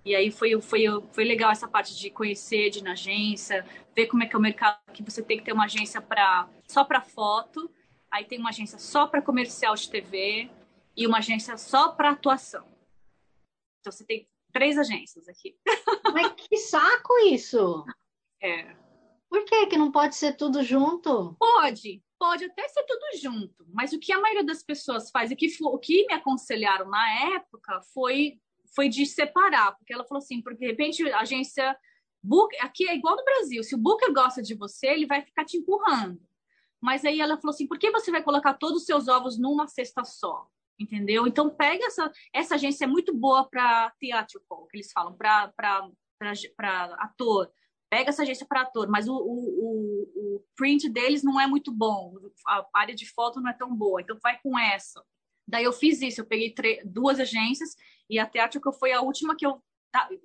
E 0.05 0.14
aí 0.14 0.30
foi, 0.30 0.61
foi, 0.61 0.84
foi 1.12 1.24
legal 1.24 1.50
essa 1.50 1.66
parte 1.66 1.96
de 1.96 2.11
conhecer, 2.11 2.68
de 2.70 2.80
ir 2.80 2.82
na 2.82 2.92
agência, 2.92 3.64
ver 3.96 4.07
como 4.07 4.22
é 4.22 4.26
que 4.26 4.36
é 4.36 4.38
o 4.38 4.42
mercado, 4.42 4.78
que 4.92 5.02
você 5.02 5.22
tem 5.22 5.38
que 5.38 5.44
ter 5.44 5.52
uma 5.52 5.64
agência 5.64 6.00
pra, 6.00 6.46
só 6.68 6.84
para 6.84 7.00
foto, 7.00 7.70
aí 8.14 8.24
tem 8.24 8.38
uma 8.38 8.50
agência 8.50 8.78
só 8.78 9.08
para 9.08 9.20
comercial 9.20 9.74
de 9.74 9.90
TV 9.90 10.48
e 10.96 11.06
uma 11.06 11.18
agência 11.18 11.58
só 11.58 11.88
para 11.88 12.10
atuação. 12.10 12.64
Então 13.80 13.92
você 13.92 14.04
tem 14.04 14.28
três 14.52 14.78
agências 14.78 15.28
aqui. 15.28 15.56
Mas 16.14 16.32
que 16.34 16.56
saco 16.56 17.18
isso! 17.26 17.84
É. 18.40 18.76
Por 19.28 19.44
que 19.44 19.66
que 19.66 19.76
não 19.76 19.90
pode 19.90 20.14
ser 20.14 20.36
tudo 20.36 20.62
junto? 20.62 21.34
Pode, 21.40 22.00
pode 22.16 22.44
até 22.44 22.68
ser 22.68 22.84
tudo 22.84 23.20
junto, 23.20 23.66
mas 23.72 23.92
o 23.92 23.98
que 23.98 24.12
a 24.12 24.20
maioria 24.20 24.44
das 24.44 24.62
pessoas 24.62 25.10
faz 25.10 25.32
e 25.32 25.36
que 25.36 25.48
o 25.60 25.78
que 25.78 26.06
me 26.06 26.14
aconselharam 26.14 26.88
na 26.88 27.34
época 27.34 27.80
foi 27.92 28.38
foi 28.76 28.88
de 28.88 29.04
separar, 29.06 29.76
porque 29.76 29.92
ela 29.92 30.04
falou 30.04 30.22
assim, 30.22 30.40
porque 30.40 30.58
de 30.58 30.66
repente 30.66 31.10
a 31.10 31.20
agência 31.20 31.76
book 32.22 32.56
aqui 32.60 32.88
é 32.88 32.94
igual 32.94 33.16
no 33.16 33.24
Brasil, 33.24 33.62
se 33.64 33.74
o 33.74 33.78
Booker 33.78 34.12
gosta 34.12 34.40
de 34.40 34.54
você, 34.54 34.86
ele 34.86 35.06
vai 35.06 35.22
ficar 35.22 35.44
te 35.44 35.56
empurrando. 35.56 36.20
Mas 36.85 37.03
aí 37.03 37.18
ela 37.18 37.39
falou 37.39 37.55
assim, 37.55 37.66
por 37.66 37.78
que 37.78 37.91
você 37.91 38.11
vai 38.11 38.22
colocar 38.22 38.53
todos 38.53 38.82
os 38.82 38.85
seus 38.85 39.09
ovos 39.09 39.39
numa 39.39 39.66
cesta 39.66 40.05
só? 40.05 40.47
Entendeu? 40.78 41.26
Então 41.26 41.49
pega 41.49 41.87
essa 41.87 42.12
essa 42.32 42.57
agência 42.57 42.85
é 42.85 42.87
muito 42.87 43.14
boa 43.14 43.49
para 43.49 43.91
theatrical, 43.99 44.66
que 44.66 44.76
eles 44.76 44.93
falam, 44.93 45.16
para 45.16 45.51
ator 46.99 47.51
pega 47.89 48.11
essa 48.11 48.22
agência 48.22 48.45
para 48.45 48.62
ator, 48.62 48.89
mas 48.89 49.07
o, 49.07 49.14
o, 49.14 50.03
o, 50.16 50.45
print 50.57 50.89
deles 50.89 51.22
não 51.22 51.41
é 51.41 51.47
muito 51.47 51.70
bom, 51.70 52.12
a 52.45 52.66
área 52.74 52.95
de 52.95 53.09
foto 53.09 53.41
não 53.41 53.49
é 53.49 53.53
tão 53.53 53.72
boa, 53.72 54.01
então 54.01 54.18
vai 54.20 54.37
com 54.43 54.59
essa. 54.59 55.01
Daí 55.47 55.62
eu 55.62 55.72
fiz 55.72 56.03
isso, 56.03 56.20
eu 56.20 56.26
peguei 56.26 56.53
duas 56.85 57.20
agências 57.20 57.76
e 58.11 58.18
a 58.18 58.26
Teatrical 58.26 58.72
foi 58.72 58.91
a 58.91 59.01
última 59.01 59.37
que 59.37 59.47
eu 59.47 59.62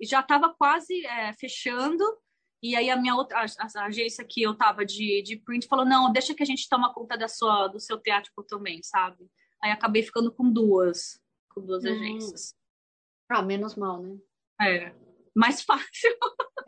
já 0.02 0.18
estava 0.18 0.52
quase 0.52 1.06
é, 1.06 1.32
fechando, 1.34 2.04
e 2.62 2.76
aí 2.76 2.90
a 2.90 2.96
minha 2.96 3.14
outra 3.14 3.40
a, 3.40 3.44
a, 3.44 3.84
agência 3.86 4.24
que 4.24 4.42
eu 4.42 4.54
tava 4.54 4.84
de, 4.84 5.22
de 5.22 5.36
print 5.36 5.66
falou: 5.66 5.84
não, 5.84 6.12
deixa 6.12 6.34
que 6.34 6.42
a 6.42 6.46
gente 6.46 6.68
toma 6.68 6.92
conta 6.92 7.16
da 7.16 7.28
sua, 7.28 7.68
do 7.68 7.80
seu 7.80 7.98
teatro 7.98 8.30
também, 8.48 8.82
sabe? 8.82 9.30
Aí 9.62 9.70
acabei 9.70 10.02
ficando 10.02 10.32
com 10.32 10.50
duas, 10.50 11.20
com 11.54 11.64
duas 11.64 11.84
hum. 11.84 11.92
agências. 11.92 12.54
Ah, 13.28 13.42
menos 13.42 13.76
mal, 13.76 14.02
né? 14.02 14.18
É, 14.60 14.94
mais 15.34 15.62
fácil. 15.62 16.16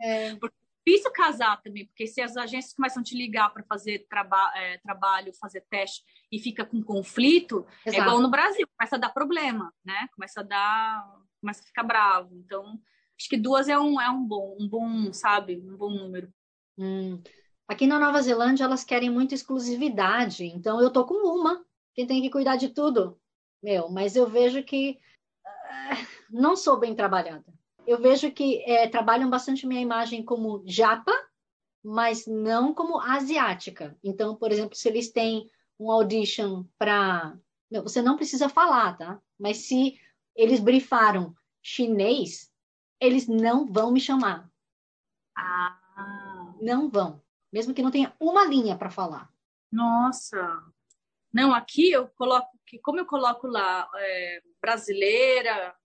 É. 0.01 0.35
Porque 0.35 0.55
difícil 0.85 1.11
casar 1.11 1.61
também, 1.61 1.85
porque 1.87 2.05
se 2.05 2.21
as 2.21 2.35
agências 2.35 2.73
começam 2.73 3.01
a 3.01 3.03
te 3.03 3.15
ligar 3.15 3.49
para 3.51 3.63
fazer 3.63 4.05
traba 4.09 4.51
é, 4.55 4.77
trabalho, 4.79 5.33
fazer 5.39 5.61
teste 5.69 6.03
e 6.31 6.37
fica 6.37 6.65
com 6.65 6.83
conflito, 6.83 7.65
Exato. 7.85 8.01
é 8.01 8.05
igual 8.05 8.21
no 8.21 8.29
Brasil, 8.29 8.67
começa 8.77 8.97
a 8.97 8.99
dar 8.99 9.09
problema, 9.09 9.73
né? 9.83 10.07
Começa 10.13 10.41
a 10.41 10.43
dar, 10.43 11.05
começa 11.39 11.61
a 11.61 11.65
ficar 11.65 11.83
bravo. 11.83 12.35
Então, 12.35 12.79
acho 13.19 13.29
que 13.29 13.37
duas 13.37 13.67
é 13.67 13.77
um, 13.77 13.99
é 13.99 14.09
um 14.09 14.25
bom, 14.25 14.57
um 14.59 14.67
bom, 14.67 15.13
sabe, 15.13 15.57
um 15.57 15.77
bom 15.77 15.89
número. 15.89 16.31
Hum. 16.77 17.21
Aqui 17.67 17.87
na 17.87 17.99
Nova 17.99 18.21
Zelândia 18.21 18.65
elas 18.65 18.83
querem 18.83 19.09
muita 19.09 19.35
exclusividade, 19.35 20.45
então 20.45 20.81
eu 20.81 20.91
tô 20.91 21.05
com 21.05 21.15
uma 21.15 21.63
que 21.93 22.05
tem 22.05 22.21
que 22.21 22.29
cuidar 22.29 22.55
de 22.55 22.69
tudo, 22.69 23.19
meu. 23.61 23.89
Mas 23.89 24.15
eu 24.15 24.27
vejo 24.27 24.63
que 24.63 24.99
uh, 25.45 26.07
não 26.29 26.55
sou 26.55 26.79
bem 26.79 26.95
trabalhada 26.95 27.45
eu 27.85 27.99
vejo 27.99 28.31
que 28.31 28.63
é, 28.65 28.87
trabalham 28.87 29.29
bastante 29.29 29.67
minha 29.67 29.81
imagem 29.81 30.23
como 30.23 30.63
japa, 30.65 31.11
mas 31.83 32.25
não 32.25 32.73
como 32.73 32.99
asiática. 32.99 33.97
Então, 34.03 34.35
por 34.35 34.51
exemplo, 34.51 34.75
se 34.75 34.87
eles 34.87 35.11
têm 35.11 35.49
um 35.79 35.91
audition 35.91 36.63
para. 36.77 37.37
Você 37.83 38.01
não 38.01 38.15
precisa 38.15 38.47
falar, 38.47 38.97
tá? 38.97 39.19
Mas 39.37 39.57
se 39.57 39.99
eles 40.35 40.59
brifaram 40.59 41.35
chinês, 41.61 42.51
eles 43.03 43.27
não 43.27 43.65
vão 43.65 43.91
me 43.91 43.99
chamar. 43.99 44.49
Ah. 45.35 45.79
Não 46.61 46.89
vão. 46.89 47.21
Mesmo 47.51 47.73
que 47.73 47.81
não 47.81 47.91
tenha 47.91 48.15
uma 48.19 48.45
linha 48.45 48.77
para 48.77 48.89
falar. 48.89 49.29
Nossa. 49.71 50.63
Não, 51.31 51.53
aqui 51.53 51.91
eu 51.91 52.07
coloco, 52.09 52.49
como 52.81 52.99
eu 52.99 53.05
coloco 53.05 53.47
lá 53.47 53.89
é, 53.95 54.41
brasileira, 54.61 55.75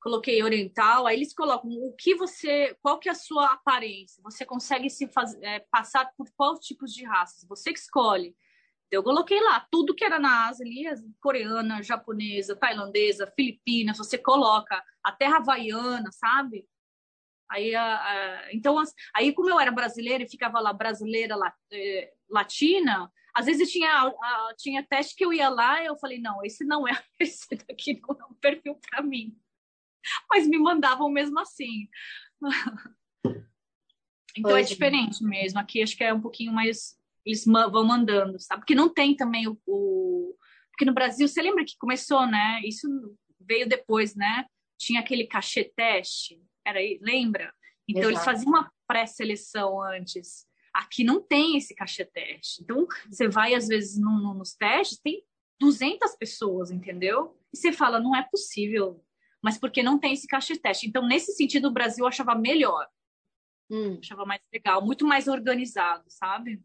coloquei 0.00 0.42
oriental, 0.42 1.06
aí 1.06 1.16
eles 1.16 1.34
colocam 1.34 1.70
o 1.70 1.92
que 1.92 2.14
você, 2.14 2.76
qual 2.80 2.98
que 2.98 3.08
é 3.08 3.12
a 3.12 3.16
sua 3.16 3.46
aparência, 3.52 4.22
você 4.22 4.44
consegue 4.44 4.88
se 4.88 5.08
faz, 5.08 5.34
é, 5.42 5.60
passar 5.70 6.12
por 6.16 6.30
quais 6.36 6.60
tipos 6.60 6.92
de 6.92 7.04
raças, 7.04 7.48
você 7.48 7.72
que 7.72 7.78
escolhe. 7.78 8.36
Eu 8.94 9.02
coloquei 9.02 9.40
lá 9.40 9.66
tudo 9.70 9.94
que 9.94 10.04
era 10.04 10.18
na 10.18 10.48
Ásia 10.48 10.64
ali, 10.64 10.84
coreana, 11.20 11.82
japonesa, 11.82 12.56
tailandesa, 12.56 13.32
filipina, 13.34 13.94
você 13.94 14.16
coloca 14.18 14.82
a 15.02 15.12
terra 15.12 15.38
havaiana, 15.38 16.10
sabe? 16.12 16.66
Aí, 17.50 17.74
a, 17.74 17.84
a, 17.84 18.54
então, 18.54 18.82
aí 19.14 19.32
como 19.32 19.50
eu 19.50 19.60
era 19.60 19.70
brasileira 19.70 20.24
e 20.24 20.30
ficava 20.30 20.60
lá 20.60 20.72
brasileira 20.72 21.36
é, 21.72 22.12
latina, 22.28 23.10
às 23.34 23.46
vezes 23.46 23.70
tinha, 23.70 23.90
a, 23.90 24.54
tinha 24.56 24.86
teste 24.86 25.14
que 25.14 25.24
eu 25.24 25.32
ia 25.32 25.48
lá 25.48 25.82
e 25.82 25.86
eu 25.86 25.96
falei, 25.96 26.18
não, 26.18 26.44
esse 26.44 26.64
não 26.64 26.86
é, 26.88 26.92
esse 27.20 27.48
daqui 27.68 28.00
não 28.00 28.16
é 28.18 28.24
um 28.24 28.34
perfil 28.34 28.78
para 28.90 29.02
mim. 29.02 29.36
mas 30.30 30.46
me 30.46 30.58
mandavam 30.58 31.10
mesmo 31.10 31.38
assim. 31.38 31.88
Então 34.36 34.56
é 34.56 34.62
é 34.62 34.64
diferente 34.64 35.22
mesmo. 35.22 35.60
Aqui 35.60 35.82
acho 35.82 35.96
que 35.96 36.02
é 36.02 36.12
um 36.12 36.20
pouquinho 36.20 36.52
mais. 36.52 36.98
Eles 37.24 37.44
vão 37.44 37.84
mandando, 37.84 38.38
sabe? 38.38 38.60
Porque 38.60 38.74
não 38.74 38.88
tem 38.88 39.16
também 39.16 39.48
o, 39.48 39.58
o. 39.66 40.36
Porque 40.70 40.84
no 40.84 40.94
Brasil, 40.94 41.26
você 41.26 41.40
lembra 41.40 41.64
que 41.64 41.76
começou, 41.78 42.26
né? 42.26 42.60
Isso 42.64 42.88
veio 43.40 43.68
depois, 43.68 44.14
né? 44.14 44.46
Tinha 44.78 45.00
aquele 45.00 45.26
cachê 45.26 45.64
teste. 45.64 46.40
Era 46.66 46.78
aí, 46.78 46.98
lembra? 47.02 47.52
Então 47.88 48.02
Exato. 48.02 48.14
eles 48.14 48.24
faziam 48.24 48.50
uma 48.50 48.72
pré-seleção 48.86 49.80
antes. 49.82 50.46
Aqui 50.72 51.04
não 51.04 51.20
tem 51.20 51.56
esse 51.56 51.74
cachê 51.74 52.04
teste. 52.04 52.62
Então 52.62 52.86
você 53.08 53.28
vai 53.28 53.54
às 53.54 53.68
vezes 53.68 53.98
no, 53.98 54.18
no, 54.20 54.34
nos 54.34 54.54
testes, 54.54 54.98
tem 54.98 55.22
200 55.60 56.16
pessoas, 56.16 56.70
entendeu? 56.70 57.38
E 57.52 57.56
você 57.56 57.72
fala, 57.72 58.00
não 58.00 58.16
é 58.16 58.22
possível 58.22 59.04
mas 59.44 59.58
porque 59.58 59.82
não 59.82 59.98
tem 59.98 60.14
esse 60.14 60.26
caixa 60.26 60.58
teste. 60.58 60.88
Então, 60.88 61.06
nesse 61.06 61.32
sentido, 61.32 61.68
o 61.68 61.70
Brasil 61.70 62.06
achava 62.06 62.34
melhor. 62.34 62.88
Hum. 63.70 63.98
Achava 64.02 64.24
mais 64.24 64.40
legal, 64.50 64.82
muito 64.82 65.06
mais 65.06 65.28
organizado, 65.28 66.04
sabe? 66.08 66.62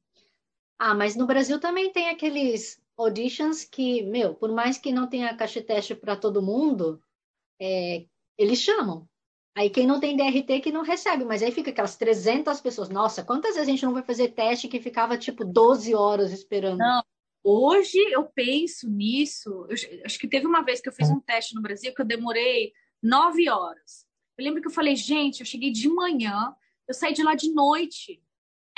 Ah, 0.80 0.96
mas 0.96 1.16
no 1.16 1.28
Brasil 1.28 1.60
também 1.60 1.92
tem 1.92 2.10
aqueles 2.10 2.82
auditions 2.98 3.64
que, 3.64 4.02
meu, 4.04 4.34
por 4.34 4.52
mais 4.52 4.78
que 4.78 4.92
não 4.92 5.08
tenha 5.08 5.36
caixa 5.36 5.62
teste 5.62 5.94
para 5.94 6.16
todo 6.16 6.42
mundo, 6.42 7.02
é, 7.62 8.06
eles 8.38 8.60
chamam. 8.60 9.08
Aí 9.56 9.70
quem 9.70 9.86
não 9.86 10.00
tem 10.00 10.16
DRT 10.16 10.62
que 10.62 10.72
não 10.72 10.84
recebe, 10.84 11.26
mas 11.26 11.44
aí 11.44 11.52
fica 11.52 11.70
aquelas 11.72 11.98
300 11.98 12.62
pessoas. 12.62 12.88
Nossa, 12.88 13.24
quantas 13.24 13.56
vezes 13.56 13.68
a 13.68 13.72
gente 13.72 13.86
não 13.86 13.94
vai 13.94 14.04
fazer 14.04 14.30
teste 14.30 14.70
que 14.70 14.80
ficava 14.80 15.18
tipo 15.18 15.44
12 15.44 15.94
horas 15.94 16.32
esperando? 16.32 16.78
Não, 16.78 17.04
Hoje 17.44 17.98
eu 18.12 18.26
penso 18.26 18.90
nisso. 18.90 19.66
Eu, 19.70 19.76
acho 20.06 20.20
que 20.20 20.28
teve 20.28 20.46
uma 20.46 20.62
vez 20.62 20.82
que 20.82 20.90
eu 20.90 20.94
fiz 20.94 21.10
um 21.10 21.20
teste 21.20 21.56
no 21.56 21.62
Brasil 21.62 21.94
que 21.94 22.02
eu 22.02 22.06
demorei 22.06 22.74
nove 23.02 23.50
horas. 23.50 24.06
Eu 24.38 24.44
lembro 24.44 24.62
que 24.62 24.68
eu 24.68 24.74
falei, 24.74 24.96
gente, 24.96 25.40
eu 25.40 25.46
cheguei 25.46 25.72
de 25.72 25.88
manhã, 25.88 26.54
eu 26.88 26.94
saí 26.94 27.14
de 27.14 27.24
lá 27.24 27.36
de 27.36 27.52
noite. 27.52 28.22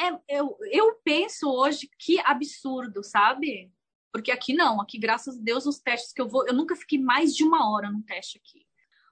É, 0.02 0.38
eu, 0.40 0.58
eu 0.72 0.96
penso 1.04 1.48
hoje 1.48 1.88
que 2.00 2.20
absurdo, 2.22 3.04
sabe? 3.04 3.72
Porque 4.12 4.32
aqui 4.32 4.54
não, 4.54 4.82
aqui, 4.82 4.98
graças 4.98 5.38
a 5.38 5.42
Deus, 5.42 5.68
os 5.68 5.80
testes 5.80 6.12
que 6.12 6.20
eu 6.20 6.28
vou, 6.28 6.48
eu 6.48 6.54
nunca 6.54 6.76
fiquei 6.76 7.00
mais 7.00 7.36
de 7.36 7.44
uma 7.44 7.72
hora 7.72 7.92
no 7.92 8.02
teste 8.04 8.40
aqui. 8.40 8.66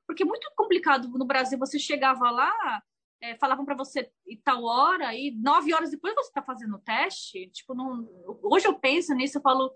Porque 0.07 0.23
é 0.23 0.25
muito 0.25 0.51
complicado 0.55 1.07
no 1.07 1.25
Brasil, 1.25 1.59
você 1.59 1.77
chegava 1.77 2.31
lá, 2.31 2.81
é, 3.21 3.35
falavam 3.37 3.63
para 3.63 3.75
você 3.75 4.11
e 4.25 4.35
tal 4.37 4.63
hora 4.63 5.13
e 5.15 5.31
nove 5.31 5.73
horas 5.73 5.91
depois 5.91 6.15
você 6.15 6.29
está 6.29 6.41
fazendo 6.41 6.75
o 6.75 6.79
teste. 6.79 7.47
Tipo, 7.51 7.75
não... 7.75 8.09
hoje 8.41 8.67
eu 8.67 8.73
penso 8.79 9.13
nisso, 9.13 9.37
eu 9.37 9.41
falo, 9.41 9.71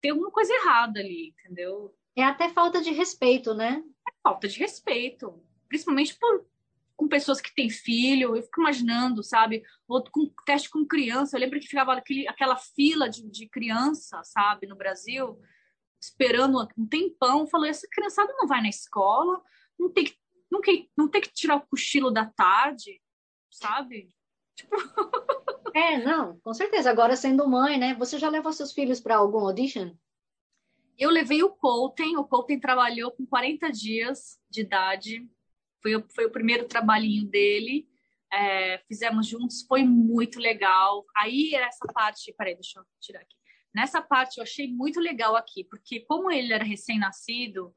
tem 0.00 0.12
alguma 0.12 0.30
coisa 0.30 0.52
errada 0.54 1.00
ali, 1.00 1.34
entendeu? 1.38 1.92
É 2.14 2.22
até 2.22 2.48
falta 2.48 2.80
de 2.80 2.92
respeito, 2.92 3.54
né? 3.54 3.82
É 4.08 4.12
falta 4.22 4.46
de 4.46 4.58
respeito, 4.58 5.42
principalmente 5.68 6.16
por 6.18 6.46
com 7.02 7.08
pessoas 7.08 7.40
que 7.40 7.52
têm 7.52 7.68
filho, 7.68 8.36
eu 8.36 8.42
fico 8.44 8.60
imaginando, 8.60 9.24
sabe? 9.24 9.64
Ou 9.88 10.04
com 10.04 10.32
teste 10.46 10.70
com 10.70 10.86
criança. 10.86 11.36
Eu 11.36 11.40
lembro 11.40 11.58
que 11.58 11.66
ficava 11.66 11.94
aquele, 11.94 12.28
aquela 12.28 12.56
fila 12.56 13.08
de, 13.08 13.28
de 13.28 13.48
criança, 13.48 14.22
sabe, 14.22 14.68
no 14.68 14.76
Brasil, 14.76 15.36
esperando 16.00 16.64
um 16.78 16.86
tempão. 16.86 17.48
Falou: 17.48 17.66
essa 17.66 17.88
criançada 17.90 18.32
não 18.34 18.46
vai 18.46 18.62
na 18.62 18.68
escola, 18.68 19.42
não 19.76 19.92
tem 19.92 20.04
que 20.04 20.16
não, 20.48 20.60
que, 20.60 20.88
não 20.96 21.08
ter 21.08 21.22
que 21.22 21.32
tirar 21.32 21.56
o 21.56 21.66
cochilo 21.66 22.10
da 22.10 22.26
tarde, 22.26 23.00
sabe? 23.50 24.14
Tipo... 24.54 24.76
é, 25.74 25.98
não, 26.04 26.38
com 26.38 26.54
certeza. 26.54 26.88
Agora, 26.88 27.16
sendo 27.16 27.48
mãe, 27.48 27.78
né? 27.78 27.94
Você 27.94 28.16
já 28.16 28.28
levou 28.28 28.52
seus 28.52 28.72
filhos 28.72 29.00
para 29.00 29.16
algum 29.16 29.40
audition? 29.40 29.92
Eu 30.96 31.10
levei 31.10 31.42
o 31.42 31.50
Colton. 31.50 32.16
O 32.18 32.24
Colton 32.24 32.60
trabalhou 32.60 33.10
com 33.10 33.26
40 33.26 33.72
dias 33.72 34.38
de 34.48 34.60
idade. 34.60 35.28
Foi, 35.82 36.04
foi 36.14 36.26
o 36.26 36.30
primeiro 36.30 36.66
trabalhinho 36.66 37.24
dele. 37.26 37.88
É, 38.32 38.78
fizemos 38.88 39.26
juntos, 39.26 39.62
foi 39.66 39.82
muito 39.82 40.38
legal. 40.38 41.04
Aí, 41.16 41.54
essa 41.54 41.86
parte... 41.92 42.32
Peraí, 42.32 42.54
deixa 42.54 42.78
eu 42.78 42.84
tirar 43.00 43.20
aqui. 43.20 43.36
Nessa 43.74 44.00
parte, 44.00 44.38
eu 44.38 44.42
achei 44.42 44.68
muito 44.68 45.00
legal 45.00 45.34
aqui, 45.34 45.64
porque 45.64 46.00
como 46.00 46.30
ele 46.30 46.52
era 46.52 46.64
recém-nascido... 46.64 47.74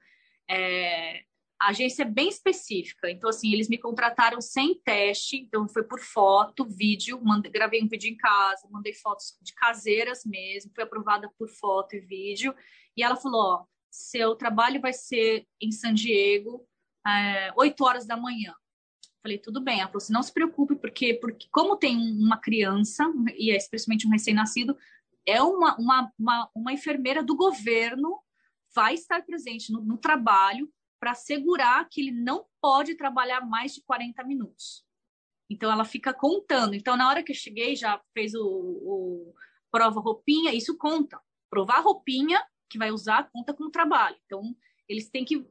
É, 0.49 1.23
a 1.59 1.69
agência 1.69 2.03
é 2.03 2.05
bem 2.05 2.27
específica. 2.27 3.09
Então, 3.09 3.29
assim, 3.29 3.53
eles 3.53 3.69
me 3.69 3.77
contrataram 3.77 4.41
sem 4.41 4.75
teste. 4.81 5.37
Então, 5.37 5.67
foi 5.67 5.83
por 5.83 5.99
foto, 5.99 6.65
vídeo. 6.65 7.19
Mandei, 7.23 7.51
gravei 7.51 7.81
um 7.81 7.87
vídeo 7.87 8.09
em 8.09 8.17
casa, 8.17 8.67
mandei 8.69 8.93
fotos 8.93 9.37
de 9.41 9.53
caseiras 9.53 10.25
mesmo. 10.25 10.71
Fui 10.73 10.83
aprovada 10.83 11.29
por 11.37 11.47
foto 11.49 11.95
e 11.95 11.99
vídeo. 11.99 12.53
E 12.95 13.03
ela 13.03 13.15
falou: 13.15 13.41
ó, 13.41 13.65
seu 13.89 14.35
trabalho 14.35 14.81
vai 14.81 14.93
ser 14.93 15.47
em 15.61 15.71
San 15.71 15.93
Diego, 15.93 16.67
é, 17.05 17.51
8 17.55 17.83
horas 17.83 18.05
da 18.05 18.17
manhã. 18.17 18.53
Falei, 19.21 19.37
tudo 19.37 19.61
bem. 19.61 19.79
Ela 19.79 19.87
falou 19.87 19.97
assim, 19.97 20.13
não 20.13 20.23
se 20.23 20.33
preocupe, 20.33 20.75
porque, 20.75 21.15
porque 21.15 21.47
como 21.51 21.77
tem 21.77 21.97
uma 21.97 22.37
criança, 22.37 23.03
e 23.37 23.51
é 23.51 23.57
especialmente 23.57 24.07
um 24.07 24.11
recém-nascido, 24.11 24.77
é 25.25 25.41
uma, 25.41 25.75
uma, 25.77 26.11
uma, 26.17 26.49
uma 26.53 26.73
enfermeira 26.73 27.23
do 27.23 27.35
governo 27.35 28.19
vai 28.73 28.93
estar 28.93 29.23
presente 29.25 29.71
no, 29.71 29.81
no 29.81 29.97
trabalho 29.97 30.71
para 30.99 31.11
assegurar 31.11 31.87
que 31.89 32.01
ele 32.01 32.11
não 32.11 32.45
pode 32.61 32.95
trabalhar 32.95 33.41
mais 33.41 33.73
de 33.73 33.81
40 33.83 34.23
minutos. 34.23 34.85
Então 35.49 35.71
ela 35.71 35.85
fica 35.85 36.13
contando. 36.13 36.73
Então 36.73 36.97
na 36.97 37.07
hora 37.07 37.23
que 37.23 37.31
eu 37.31 37.35
cheguei 37.35 37.75
já 37.75 38.01
fez 38.13 38.33
o, 38.33 38.45
o 38.45 39.33
prova 39.71 39.99
roupinha, 39.99 40.53
isso 40.53 40.77
conta. 40.77 41.19
Provar 41.49 41.81
roupinha 41.81 42.43
que 42.69 42.77
vai 42.77 42.91
usar 42.91 43.29
conta 43.31 43.53
com 43.53 43.65
o 43.65 43.71
trabalho. 43.71 44.17
Então 44.25 44.55
eles 44.87 45.09
têm 45.09 45.23
que 45.23 45.47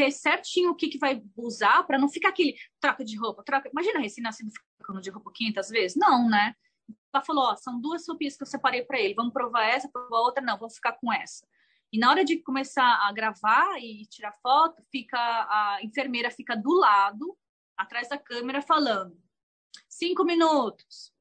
ter 0.00 0.10
certinho 0.10 0.70
o 0.70 0.74
que, 0.74 0.88
que 0.88 0.98
vai 0.98 1.22
usar 1.36 1.82
para 1.82 1.98
não 1.98 2.08
ficar 2.08 2.30
aquele 2.30 2.56
troca 2.80 3.04
de 3.04 3.18
roupa, 3.18 3.44
troca. 3.44 3.68
Imagina 3.68 4.00
recém-nascido 4.00 4.50
ficando 4.78 5.00
de 5.02 5.10
roupa 5.10 5.30
500 5.30 5.68
vezes? 5.68 5.96
Não, 5.96 6.26
né? 6.26 6.54
Ela 7.12 7.22
falou: 7.22 7.44
ó, 7.44 7.56
são 7.56 7.78
duas 7.78 8.08
roupinhas 8.08 8.34
que 8.34 8.42
eu 8.42 8.46
separei 8.46 8.82
para 8.82 8.98
ele. 8.98 9.12
Vamos 9.12 9.34
provar 9.34 9.66
essa, 9.66 9.90
provar 9.90 10.20
outra? 10.20 10.42
Não, 10.42 10.56
vamos 10.56 10.74
ficar 10.74 10.92
com 10.92 11.12
essa. 11.12 11.46
E 11.92 11.98
na 11.98 12.08
hora 12.08 12.24
de 12.24 12.38
começar 12.38 13.06
a 13.06 13.12
gravar 13.12 13.78
e 13.78 14.06
tirar 14.06 14.32
foto, 14.40 14.82
fica 14.90 15.18
a 15.18 15.80
enfermeira 15.82 16.30
fica 16.30 16.56
do 16.56 16.72
lado, 16.72 17.36
atrás 17.76 18.08
da 18.08 18.16
câmera, 18.16 18.62
falando: 18.62 19.20
cinco 19.86 20.24
minutos, 20.24 21.12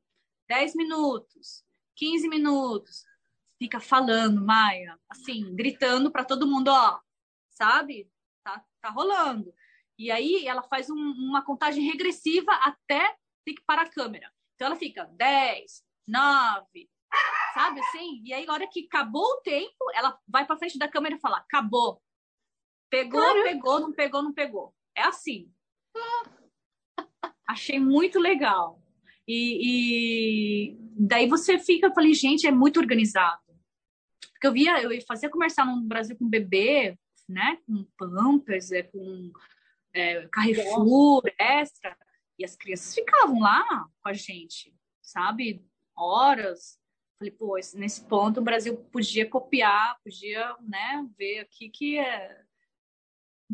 dez 0.47 0.73
minutos, 0.73 1.65
quinze 1.95 2.29
minutos. 2.29 3.03
Fica 3.57 3.81
falando, 3.81 4.41
Maia, 4.41 4.97
assim, 5.09 5.53
gritando 5.53 6.09
para 6.09 6.23
todo 6.23 6.47
mundo, 6.47 6.69
ó, 6.69 7.01
sabe? 7.49 8.09
Tá, 8.81 8.89
rolando. 8.89 9.53
E 9.97 10.09
aí 10.11 10.47
ela 10.47 10.63
faz 10.63 10.89
um, 10.89 10.95
uma 10.95 11.43
contagem 11.43 11.83
regressiva 11.83 12.51
até 12.53 13.15
ter 13.45 13.53
que 13.53 13.63
parar 13.65 13.83
a 13.83 13.89
câmera. 13.89 14.31
Então 14.55 14.67
ela 14.67 14.75
fica 14.75 15.05
10, 15.05 15.83
9, 16.07 16.89
sabe 17.53 17.79
assim? 17.81 18.21
E 18.23 18.33
aí, 18.33 18.45
na 18.45 18.53
hora 18.53 18.67
que 18.67 18.85
acabou 18.85 19.23
o 19.23 19.41
tempo, 19.41 19.91
ela 19.93 20.17
vai 20.27 20.45
para 20.45 20.57
frente 20.57 20.77
da 20.77 20.87
câmera 20.87 21.15
e 21.15 21.19
fala: 21.19 21.37
acabou. 21.37 22.01
Pegou, 22.89 23.21
Caramba. 23.21 23.43
pegou, 23.43 23.79
não 23.79 23.91
pegou, 23.93 24.23
não 24.23 24.33
pegou. 24.33 24.75
É 24.95 25.03
assim. 25.03 25.51
Achei 27.47 27.79
muito 27.79 28.19
legal. 28.19 28.81
E, 29.27 30.71
e, 30.71 30.77
daí 30.97 31.27
você 31.27 31.59
fica, 31.59 31.87
eu 31.87 31.93
falei, 31.93 32.13
gente, 32.13 32.47
é 32.47 32.51
muito 32.51 32.79
organizado. 32.79 33.41
Porque 34.33 34.47
eu 34.47 34.53
via, 34.53 34.81
eu 34.81 35.01
fazia 35.05 35.29
comercial 35.29 35.67
no 35.67 35.81
Brasil 35.81 36.17
com 36.17 36.27
bebê, 36.27 36.97
né? 37.29 37.59
Com 37.65 37.85
Pampers, 37.97 38.71
é, 38.71 38.83
com 38.83 39.31
é, 39.93 40.27
Carrefour, 40.27 41.23
Extra. 41.39 41.95
E 42.37 42.45
as 42.45 42.55
crianças 42.55 42.95
ficavam 42.95 43.39
lá 43.39 43.63
com 44.01 44.09
a 44.09 44.13
gente, 44.13 44.73
sabe? 45.01 45.63
Horas. 45.95 46.79
Falei, 47.19 47.31
pô, 47.31 47.55
nesse 47.75 48.05
ponto 48.05 48.39
o 48.39 48.43
Brasil 48.43 48.77
podia 48.77 49.29
copiar, 49.29 49.99
podia, 50.01 50.55
né, 50.61 51.05
ver 51.17 51.39
aqui 51.39 51.69
que 51.69 51.97
é 51.97 52.43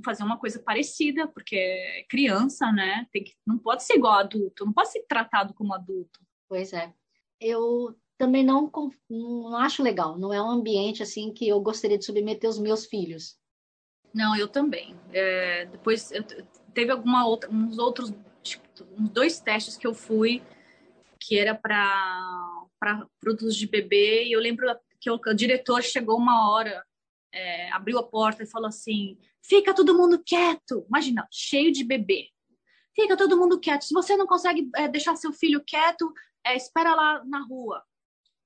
fazer 0.04 0.24
uma 0.24 0.38
coisa 0.38 0.60
parecida, 0.60 1.28
porque 1.28 1.56
é 1.56 2.04
criança, 2.08 2.72
né, 2.72 3.08
tem 3.12 3.24
que, 3.24 3.34
não 3.44 3.58
pode 3.58 3.84
ser 3.84 3.96
igual 3.96 4.14
adulto, 4.14 4.66
não 4.66 4.74
pode 4.74 4.92
ser 4.92 5.04
tratado 5.08 5.52
como 5.56 5.74
adulto. 5.74 6.20
Pois 6.48 6.74
é. 6.74 6.94
Eu 7.40 7.98
também 8.20 8.44
não, 8.44 8.72
não 9.10 9.58
acho 9.58 9.82
legal, 9.82 10.16
não 10.16 10.32
é 10.32 10.40
um 10.40 10.50
ambiente 10.50 11.02
assim 11.02 11.34
que 11.34 11.48
eu 11.48 11.60
gostaria 11.60 11.98
de 11.98 12.06
submeter 12.06 12.48
os 12.48 12.60
meus 12.60 12.86
filhos. 12.86 13.36
Não, 14.16 14.34
eu 14.34 14.48
também. 14.48 14.96
É, 15.12 15.66
depois 15.66 16.10
eu, 16.10 16.24
teve 16.74 16.90
alguma 16.90 17.28
outra, 17.28 17.52
uns 17.52 17.78
outros, 17.78 18.14
tipo, 18.42 18.64
uns 18.98 19.10
dois 19.10 19.42
testes 19.42 19.76
que 19.76 19.86
eu 19.86 19.94
fui 19.94 20.42
que 21.20 21.38
era 21.38 21.54
para 21.54 23.08
produtos 23.20 23.58
de 23.58 23.68
bebê. 23.68 24.24
E 24.24 24.32
eu 24.32 24.40
lembro 24.40 24.68
que 25.02 25.12
o, 25.12 25.16
o 25.16 25.34
diretor 25.34 25.84
chegou 25.84 26.18
uma 26.18 26.50
hora, 26.50 26.82
é, 27.34 27.70
abriu 27.72 28.00
a 28.00 28.08
porta 28.08 28.44
e 28.44 28.50
falou 28.50 28.70
assim: 28.70 29.18
fica 29.44 29.76
todo 29.76 29.98
mundo 29.98 30.24
quieto. 30.24 30.86
Imagina, 30.88 31.28
cheio 31.30 31.74
de 31.74 31.84
bebê. 31.84 32.30
Fica 32.96 33.18
todo 33.18 33.38
mundo 33.38 33.60
quieto. 33.60 33.84
Se 33.84 33.94
você 33.94 34.16
não 34.16 34.26
consegue 34.26 34.70
é, 34.78 34.88
deixar 34.88 35.18
seu 35.18 35.34
filho 35.34 35.62
quieto, 35.62 36.14
é, 36.46 36.56
espera 36.56 36.96
lá 36.96 37.22
na 37.26 37.44
rua. 37.44 37.84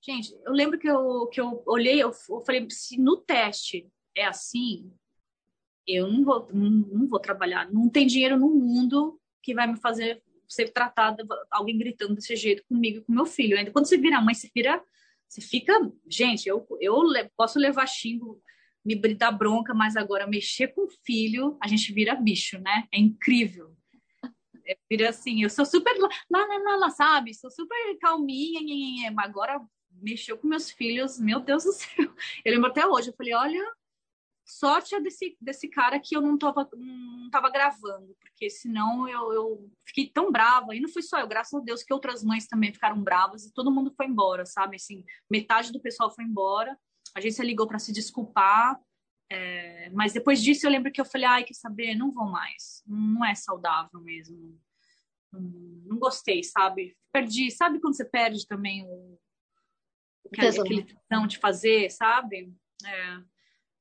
Gente, 0.01 0.33
eu 0.43 0.51
lembro 0.51 0.79
que 0.79 0.89
eu, 0.89 1.27
que 1.27 1.39
eu 1.39 1.61
olhei, 1.67 2.01
eu, 2.01 2.11
eu 2.29 2.41
falei, 2.41 2.65
se 2.71 2.97
no 2.97 3.17
teste 3.17 3.87
é 4.15 4.25
assim, 4.25 4.91
eu 5.95 6.11
não 6.11 6.23
vou, 6.23 6.47
não, 6.53 6.69
não, 6.69 7.07
vou 7.07 7.19
trabalhar. 7.19 7.71
Não 7.71 7.89
tem 7.89 8.05
dinheiro 8.05 8.37
no 8.37 8.49
mundo 8.49 9.19
que 9.41 9.53
vai 9.53 9.67
me 9.67 9.77
fazer 9.77 10.21
ser 10.47 10.69
tratada, 10.69 11.25
alguém 11.51 11.77
gritando 11.77 12.15
desse 12.15 12.35
jeito 12.35 12.63
comigo 12.67 12.97
e 12.97 13.01
com 13.01 13.13
meu 13.13 13.25
filho. 13.25 13.57
Ainda 13.57 13.71
quando 13.71 13.85
você 13.85 13.97
vira 13.97 14.21
mãe, 14.21 14.33
você 14.33 14.49
vira, 14.53 14.83
você 15.27 15.41
fica, 15.41 15.73
gente, 16.07 16.47
eu, 16.47 16.65
eu 16.79 17.03
posso 17.37 17.59
levar 17.59 17.85
xingo, 17.87 18.41
me 18.83 18.95
dar 19.13 19.31
bronca, 19.31 19.73
mas 19.73 19.95
agora 19.95 20.25
mexer 20.25 20.69
com 20.69 20.85
o 20.85 20.89
filho, 21.05 21.57
a 21.61 21.67
gente 21.67 21.93
vira 21.93 22.15
bicho, 22.15 22.59
né? 22.59 22.87
É 22.91 22.99
incrível. 22.99 23.75
É, 24.65 24.77
vira 24.89 25.09
assim, 25.09 25.43
eu 25.43 25.49
sou 25.49 25.65
super 25.65 25.95
lá, 25.99 26.09
lá, 26.29 26.75
lá, 26.77 26.89
sabe? 26.89 27.33
Sou 27.33 27.51
super 27.51 27.97
calminha, 27.99 29.11
mas 29.11 29.25
agora 29.25 29.61
mexeu 30.01 30.37
com 30.37 30.47
meus 30.47 30.71
filhos, 30.71 31.19
meu 31.19 31.39
Deus 31.39 31.63
do 31.63 31.71
céu. 31.73 32.13
Eu 32.43 32.53
lembro 32.53 32.69
até 32.69 32.85
hoje, 32.85 33.09
eu 33.09 33.15
falei, 33.15 33.33
olha, 33.33 33.78
Sorte 34.49 34.95
é 34.95 34.99
desse, 34.99 35.37
desse 35.39 35.67
cara 35.67 35.99
que 35.99 36.17
eu 36.17 36.21
não 36.21 36.35
tava, 36.35 36.67
não 36.75 37.29
tava 37.29 37.51
gravando, 37.51 38.17
porque 38.19 38.49
senão 38.49 39.07
eu, 39.07 39.31
eu 39.31 39.71
fiquei 39.85 40.09
tão 40.09 40.31
brava. 40.31 40.75
E 40.75 40.79
não 40.79 40.89
fui 40.89 41.03
só 41.03 41.19
eu, 41.19 41.27
graças 41.27 41.53
a 41.53 41.63
Deus, 41.63 41.83
que 41.83 41.93
outras 41.93 42.23
mães 42.23 42.47
também 42.47 42.73
ficaram 42.73 42.99
bravas 42.99 43.45
e 43.45 43.53
todo 43.53 43.71
mundo 43.71 43.93
foi 43.95 44.07
embora, 44.07 44.47
sabe? 44.47 44.77
Assim, 44.77 45.05
metade 45.29 45.71
do 45.71 45.79
pessoal 45.79 46.09
foi 46.09 46.23
embora. 46.23 46.75
A 47.15 47.19
agência 47.19 47.43
ligou 47.43 47.67
para 47.67 47.77
se 47.77 47.93
desculpar. 47.93 48.81
É, 49.31 49.91
mas 49.91 50.13
depois 50.13 50.41
disso 50.41 50.65
eu 50.65 50.71
lembro 50.71 50.91
que 50.91 50.99
eu 50.99 51.05
falei, 51.05 51.27
ai, 51.27 51.43
quer 51.43 51.53
saber? 51.53 51.93
Não 51.93 52.11
vou 52.11 52.25
mais. 52.25 52.81
Não 52.87 53.23
é 53.23 53.35
saudável 53.35 54.01
mesmo. 54.01 54.59
Não, 55.31 55.41
não 55.41 55.99
gostei, 55.99 56.43
sabe? 56.43 56.97
Perdi. 57.13 57.51
Sabe 57.51 57.79
quando 57.79 57.95
você 57.95 58.05
perde 58.05 58.47
também 58.47 58.83
o, 58.83 59.19
o 60.23 60.29
que, 60.33 60.41
aquele 60.41 60.85
tesão 60.85 61.27
de 61.27 61.37
fazer, 61.37 61.91
sabe? 61.91 62.51
É 62.83 63.38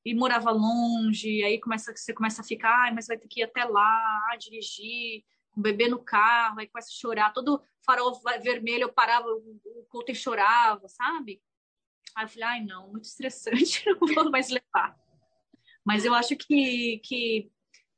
e 0.09 0.15
morava 0.15 0.49
longe, 0.49 1.43
aí 1.43 1.59
começa, 1.59 1.95
você 1.95 2.11
começa 2.13 2.41
a 2.41 2.45
ficar, 2.45 2.87
ah, 2.87 2.91
mas 2.93 3.05
vai 3.05 3.15
ter 3.15 3.27
que 3.27 3.41
ir 3.41 3.43
até 3.43 3.63
lá, 3.63 4.35
dirigir, 4.39 5.23
com 5.51 5.59
o 5.59 5.63
bebê 5.63 5.87
no 5.87 5.99
carro, 5.99 6.59
aí 6.59 6.67
começa 6.67 6.89
a 6.89 6.99
chorar, 6.99 7.31
todo 7.31 7.61
farol 7.85 8.19
vermelho, 8.41 8.83
eu 8.83 8.91
parava, 8.91 9.27
o, 9.27 9.61
e 10.07 10.15
chorava, 10.15 10.87
sabe? 10.87 11.39
Aí 12.15 12.25
eu 12.25 12.29
falei, 12.29 12.43
ai 12.43 12.65
não, 12.65 12.89
muito 12.89 13.05
estressante, 13.05 13.83
não 14.01 14.07
vou 14.15 14.31
mais 14.31 14.49
levar. 14.49 14.97
Mas 15.85 16.05
eu 16.05 16.15
acho 16.15 16.35
que, 16.35 16.99
que 17.03 17.51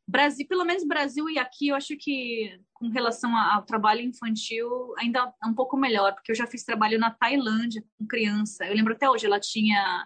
Brasil, 0.06 0.46
pelo 0.46 0.66
menos 0.66 0.84
Brasil 0.86 1.30
e 1.30 1.40
aqui, 1.40 1.70
eu 1.70 1.76
acho 1.76 1.96
que 1.96 2.60
com 2.74 2.90
relação 2.90 3.38
ao 3.38 3.64
trabalho 3.64 4.02
infantil 4.02 4.94
ainda 4.98 5.34
é 5.42 5.48
um 5.48 5.54
pouco 5.54 5.78
melhor, 5.78 6.14
porque 6.14 6.34
eu 6.34 6.36
já 6.36 6.46
fiz 6.46 6.66
trabalho 6.66 7.00
na 7.00 7.12
Tailândia 7.12 7.82
com 7.98 8.06
criança. 8.06 8.66
Eu 8.66 8.76
lembro 8.76 8.94
até 8.94 9.10
hoje, 9.10 9.26
ela 9.26 9.40
tinha 9.40 10.06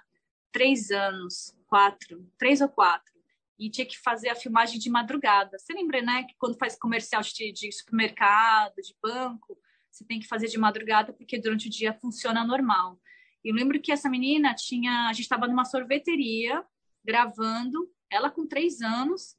três 0.51 0.91
anos 0.91 1.54
quatro, 1.67 2.29
três 2.37 2.61
ou 2.61 2.69
quatro, 2.69 3.13
e 3.57 3.69
tinha 3.69 3.85
que 3.85 3.97
fazer 3.97 4.29
a 4.29 4.35
filmagem 4.35 4.79
de 4.79 4.89
madrugada. 4.89 5.57
Você 5.57 5.73
lembra, 5.73 6.01
né, 6.01 6.23
que 6.23 6.35
quando 6.37 6.57
faz 6.57 6.77
comercial 6.77 7.21
de, 7.21 7.51
de 7.51 7.71
supermercado, 7.71 8.75
de 8.75 8.95
banco, 9.01 9.57
você 9.89 10.05
tem 10.05 10.19
que 10.19 10.27
fazer 10.27 10.47
de 10.47 10.57
madrugada 10.57 11.13
porque 11.13 11.39
durante 11.39 11.67
o 11.67 11.71
dia 11.71 11.93
funciona 11.93 12.43
normal. 12.43 12.99
E 13.43 13.49
eu 13.49 13.55
lembro 13.55 13.79
que 13.79 13.91
essa 13.91 14.09
menina 14.09 14.53
tinha, 14.53 15.07
a 15.07 15.13
gente 15.13 15.23
estava 15.23 15.47
numa 15.47 15.63
sorveteria 15.63 16.63
gravando, 17.03 17.89
ela 18.09 18.29
com 18.29 18.47
três 18.47 18.81
anos, 18.81 19.37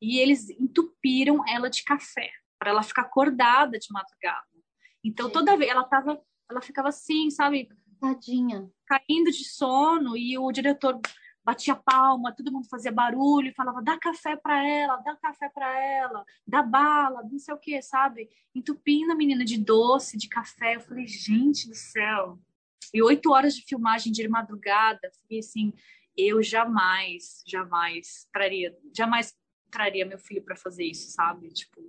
e 0.00 0.18
eles 0.18 0.48
entupiram 0.50 1.46
ela 1.46 1.68
de 1.68 1.82
café 1.82 2.30
para 2.58 2.70
ela 2.70 2.82
ficar 2.82 3.02
acordada 3.02 3.78
de 3.78 3.88
madrugada. 3.90 4.46
Então 5.04 5.28
toda 5.28 5.56
vez 5.56 5.70
ela 5.70 5.84
tava, 5.84 6.20
ela 6.48 6.60
ficava 6.60 6.88
assim, 6.88 7.30
sabe? 7.30 7.68
Tadinha. 8.00 8.70
Caindo 8.86 9.30
de 9.30 9.44
sono 9.44 10.16
e 10.16 10.38
o 10.38 10.50
diretor 10.52 11.00
batia 11.48 11.74
palma, 11.74 12.30
todo 12.30 12.52
mundo 12.52 12.68
fazia 12.68 12.92
barulho, 12.92 13.54
falava 13.54 13.80
dá 13.80 13.98
café 13.98 14.36
para 14.36 14.62
ela, 14.62 14.96
dá 14.96 15.16
café 15.16 15.48
para 15.48 15.80
ela, 15.82 16.22
dá 16.46 16.62
bala, 16.62 17.22
não 17.22 17.38
sei 17.38 17.54
o 17.54 17.58
que, 17.58 17.80
sabe? 17.80 18.28
Entupindo 18.54 19.12
a 19.12 19.14
menina 19.14 19.46
de 19.46 19.56
doce, 19.56 20.18
de 20.18 20.28
café. 20.28 20.76
Eu 20.76 20.80
falei, 20.82 21.06
gente 21.06 21.66
do 21.66 21.74
céu. 21.74 22.38
E 22.92 23.02
oito 23.02 23.32
horas 23.32 23.54
de 23.54 23.62
filmagem 23.62 24.12
de 24.12 24.28
madrugada, 24.28 25.10
fiquei 25.22 25.38
assim, 25.38 25.72
eu 26.14 26.42
jamais, 26.42 27.42
jamais 27.46 28.28
traria, 28.30 28.76
jamais 28.94 29.34
traria 29.70 30.04
meu 30.04 30.18
filho 30.18 30.42
para 30.42 30.54
fazer 30.54 30.84
isso, 30.84 31.10
sabe? 31.12 31.48
Tipo, 31.48 31.80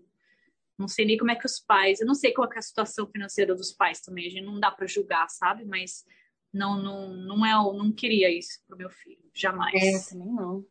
não 0.78 0.88
sei 0.88 1.03
nem 1.03 1.18
como 1.18 1.32
é 1.32 1.36
que 1.36 1.45
os 1.45 1.60
pais, 1.60 1.99
eu 1.99 2.07
não 2.07 2.16
sei 2.16 2.32
qual 2.32 2.49
é 2.49 2.57
a 2.57 2.62
situação 2.62 3.05
financeira 3.07 3.53
dos 3.53 3.74
pais 3.74 3.99
também, 3.99 4.26
a 4.26 4.30
gente 4.30 4.45
não 4.45 4.57
dá 4.57 4.72
para 4.72 4.88
julgar, 4.88 5.30
sabe? 5.30 5.66
Mas 5.66 6.05
não, 6.54 6.82
não, 6.82 7.14
não 7.14 7.45
é, 7.45 7.52
não 7.52 7.91
queria 7.91 8.30
isso 8.30 8.60
pro 8.68 8.78
meu 8.78 8.89
filho, 8.89 9.30
jamais. 9.34 9.74
É, 9.76 10.10
também 10.10 10.34
não. 10.34 10.66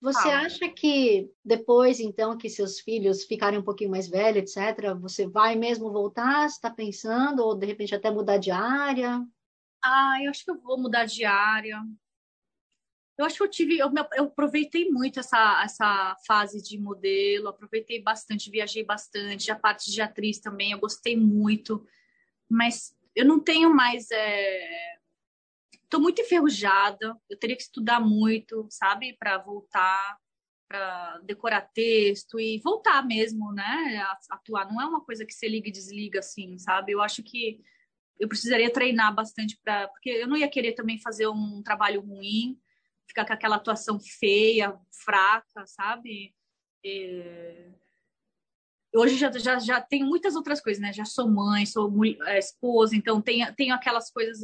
Você 0.00 0.28
ah. 0.28 0.40
acha 0.40 0.68
que 0.68 1.30
depois, 1.44 2.00
então, 2.00 2.36
que 2.36 2.50
seus 2.50 2.80
filhos 2.80 3.24
ficarem 3.24 3.60
um 3.60 3.62
pouquinho 3.62 3.90
mais 3.90 4.08
velhos, 4.08 4.56
etc., 4.56 4.94
você 5.00 5.28
vai 5.28 5.54
mesmo 5.54 5.92
voltar? 5.92 6.46
Está 6.46 6.68
pensando? 6.68 7.44
Ou 7.44 7.54
de 7.54 7.66
repente 7.66 7.94
até 7.94 8.10
mudar 8.10 8.38
de 8.38 8.50
área? 8.50 9.24
Ah, 9.82 10.18
eu 10.20 10.30
acho 10.30 10.44
que 10.44 10.50
eu 10.50 10.60
vou 10.60 10.76
mudar 10.76 11.04
de 11.04 11.24
área. 11.24 11.80
Eu 13.16 13.26
acho 13.26 13.36
que 13.36 13.42
eu 13.44 13.50
tive, 13.50 13.78
eu, 13.78 13.92
eu 14.14 14.24
aproveitei 14.24 14.90
muito 14.90 15.20
essa, 15.20 15.62
essa 15.62 16.16
fase 16.26 16.60
de 16.60 16.78
modelo, 16.78 17.48
aproveitei 17.48 18.02
bastante, 18.02 18.50
viajei 18.50 18.84
bastante, 18.84 19.52
a 19.52 19.56
parte 19.56 19.92
de 19.92 20.00
atriz 20.00 20.40
também, 20.40 20.72
eu 20.72 20.80
gostei 20.80 21.16
muito, 21.16 21.86
mas 22.48 22.96
eu 23.14 23.24
não 23.24 23.38
tenho 23.40 23.74
mais 23.74 24.10
é, 24.10 24.92
Estou 25.92 26.00
muito 26.00 26.22
enferrujada, 26.22 27.14
eu 27.28 27.38
teria 27.38 27.54
que 27.54 27.64
estudar 27.64 28.00
muito, 28.00 28.66
sabe, 28.70 29.14
para 29.18 29.36
voltar, 29.36 30.16
para 30.66 31.18
decorar 31.18 31.68
texto 31.74 32.40
e 32.40 32.58
voltar 32.60 33.06
mesmo, 33.06 33.52
né, 33.52 34.02
atuar. 34.30 34.72
Não 34.72 34.80
é 34.80 34.86
uma 34.86 35.04
coisa 35.04 35.26
que 35.26 35.34
você 35.34 35.46
liga 35.46 35.68
e 35.68 35.70
desliga 35.70 36.20
assim, 36.20 36.56
sabe? 36.56 36.92
Eu 36.92 37.02
acho 37.02 37.22
que 37.22 37.60
eu 38.18 38.26
precisaria 38.26 38.72
treinar 38.72 39.14
bastante 39.14 39.60
para, 39.62 39.86
porque 39.88 40.08
eu 40.08 40.26
não 40.26 40.34
ia 40.34 40.48
querer 40.48 40.72
também 40.72 40.98
fazer 40.98 41.28
um 41.28 41.62
trabalho 41.62 42.00
ruim, 42.00 42.58
ficar 43.06 43.26
com 43.26 43.34
aquela 43.34 43.56
atuação 43.56 44.00
feia, 44.00 44.74
fraca, 45.04 45.66
sabe? 45.66 46.34
E... 46.82 47.70
Hoje 48.94 49.16
já, 49.16 49.30
já, 49.32 49.58
já 49.58 49.80
tenho 49.80 50.06
muitas 50.06 50.36
outras 50.36 50.60
coisas, 50.60 50.80
né? 50.80 50.92
Já 50.92 51.04
sou 51.04 51.28
mãe, 51.28 51.64
sou 51.64 51.90
mulher, 51.90 52.18
é, 52.26 52.38
esposa, 52.38 52.94
então 52.94 53.20
tenho, 53.20 53.52
tenho 53.54 53.74
aquelas 53.74 54.10
coisas 54.10 54.42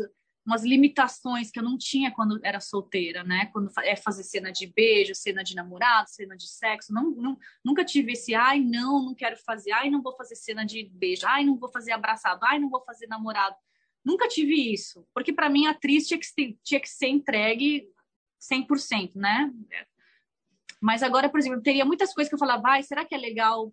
umas 0.49 0.65
limitações 0.65 1.51
que 1.51 1.59
eu 1.59 1.63
não 1.63 1.77
tinha 1.77 2.11
quando 2.11 2.41
era 2.43 2.59
solteira, 2.59 3.23
né? 3.23 3.51
Quando 3.53 3.71
é 3.83 3.95
fazer 3.95 4.23
cena 4.23 4.51
de 4.51 4.67
beijo, 4.67 5.15
cena 5.15 5.45
de 5.45 5.55
namorado, 5.55 6.09
cena 6.09 6.35
de 6.35 6.49
sexo, 6.49 6.91
não, 6.91 7.11
não, 7.11 7.39
nunca 7.63 7.85
tive 7.85 8.13
esse, 8.13 8.35
ai, 8.35 8.59
não, 8.59 9.05
não 9.05 9.15
quero 9.15 9.37
fazer, 9.37 9.73
ai, 9.73 9.91
não 9.91 10.01
vou 10.01 10.17
fazer 10.17 10.37
cena 10.37 10.65
de 10.65 10.85
beijo, 10.85 11.27
ai, 11.27 11.45
não 11.45 11.59
vou 11.59 11.69
fazer 11.71 11.93
abraçado, 11.93 12.41
ai, 12.45 12.59
não 12.59 12.71
vou 12.71 12.83
fazer 12.83 13.07
namorado. 13.07 13.55
Nunca 14.03 14.27
tive 14.27 14.73
isso, 14.73 15.07
porque 15.13 15.35
para 15.35 15.51
mim 15.51 15.67
a 15.67 15.73
atriz 15.73 16.07
tinha 16.07 16.19
que, 16.19 16.59
tinha 16.65 16.81
que 16.81 16.89
ser 16.89 17.09
entregue 17.09 17.87
100%, 18.41 19.17
né? 19.17 19.53
Mas 20.81 21.03
agora, 21.03 21.29
por 21.29 21.39
exemplo, 21.39 21.61
teria 21.61 21.85
muitas 21.85 22.15
coisas 22.15 22.31
que 22.31 22.35
eu 22.35 22.39
falava, 22.39 22.69
ai, 22.69 22.83
será 22.83 23.05
que 23.05 23.15
é 23.15 23.19
legal 23.19 23.71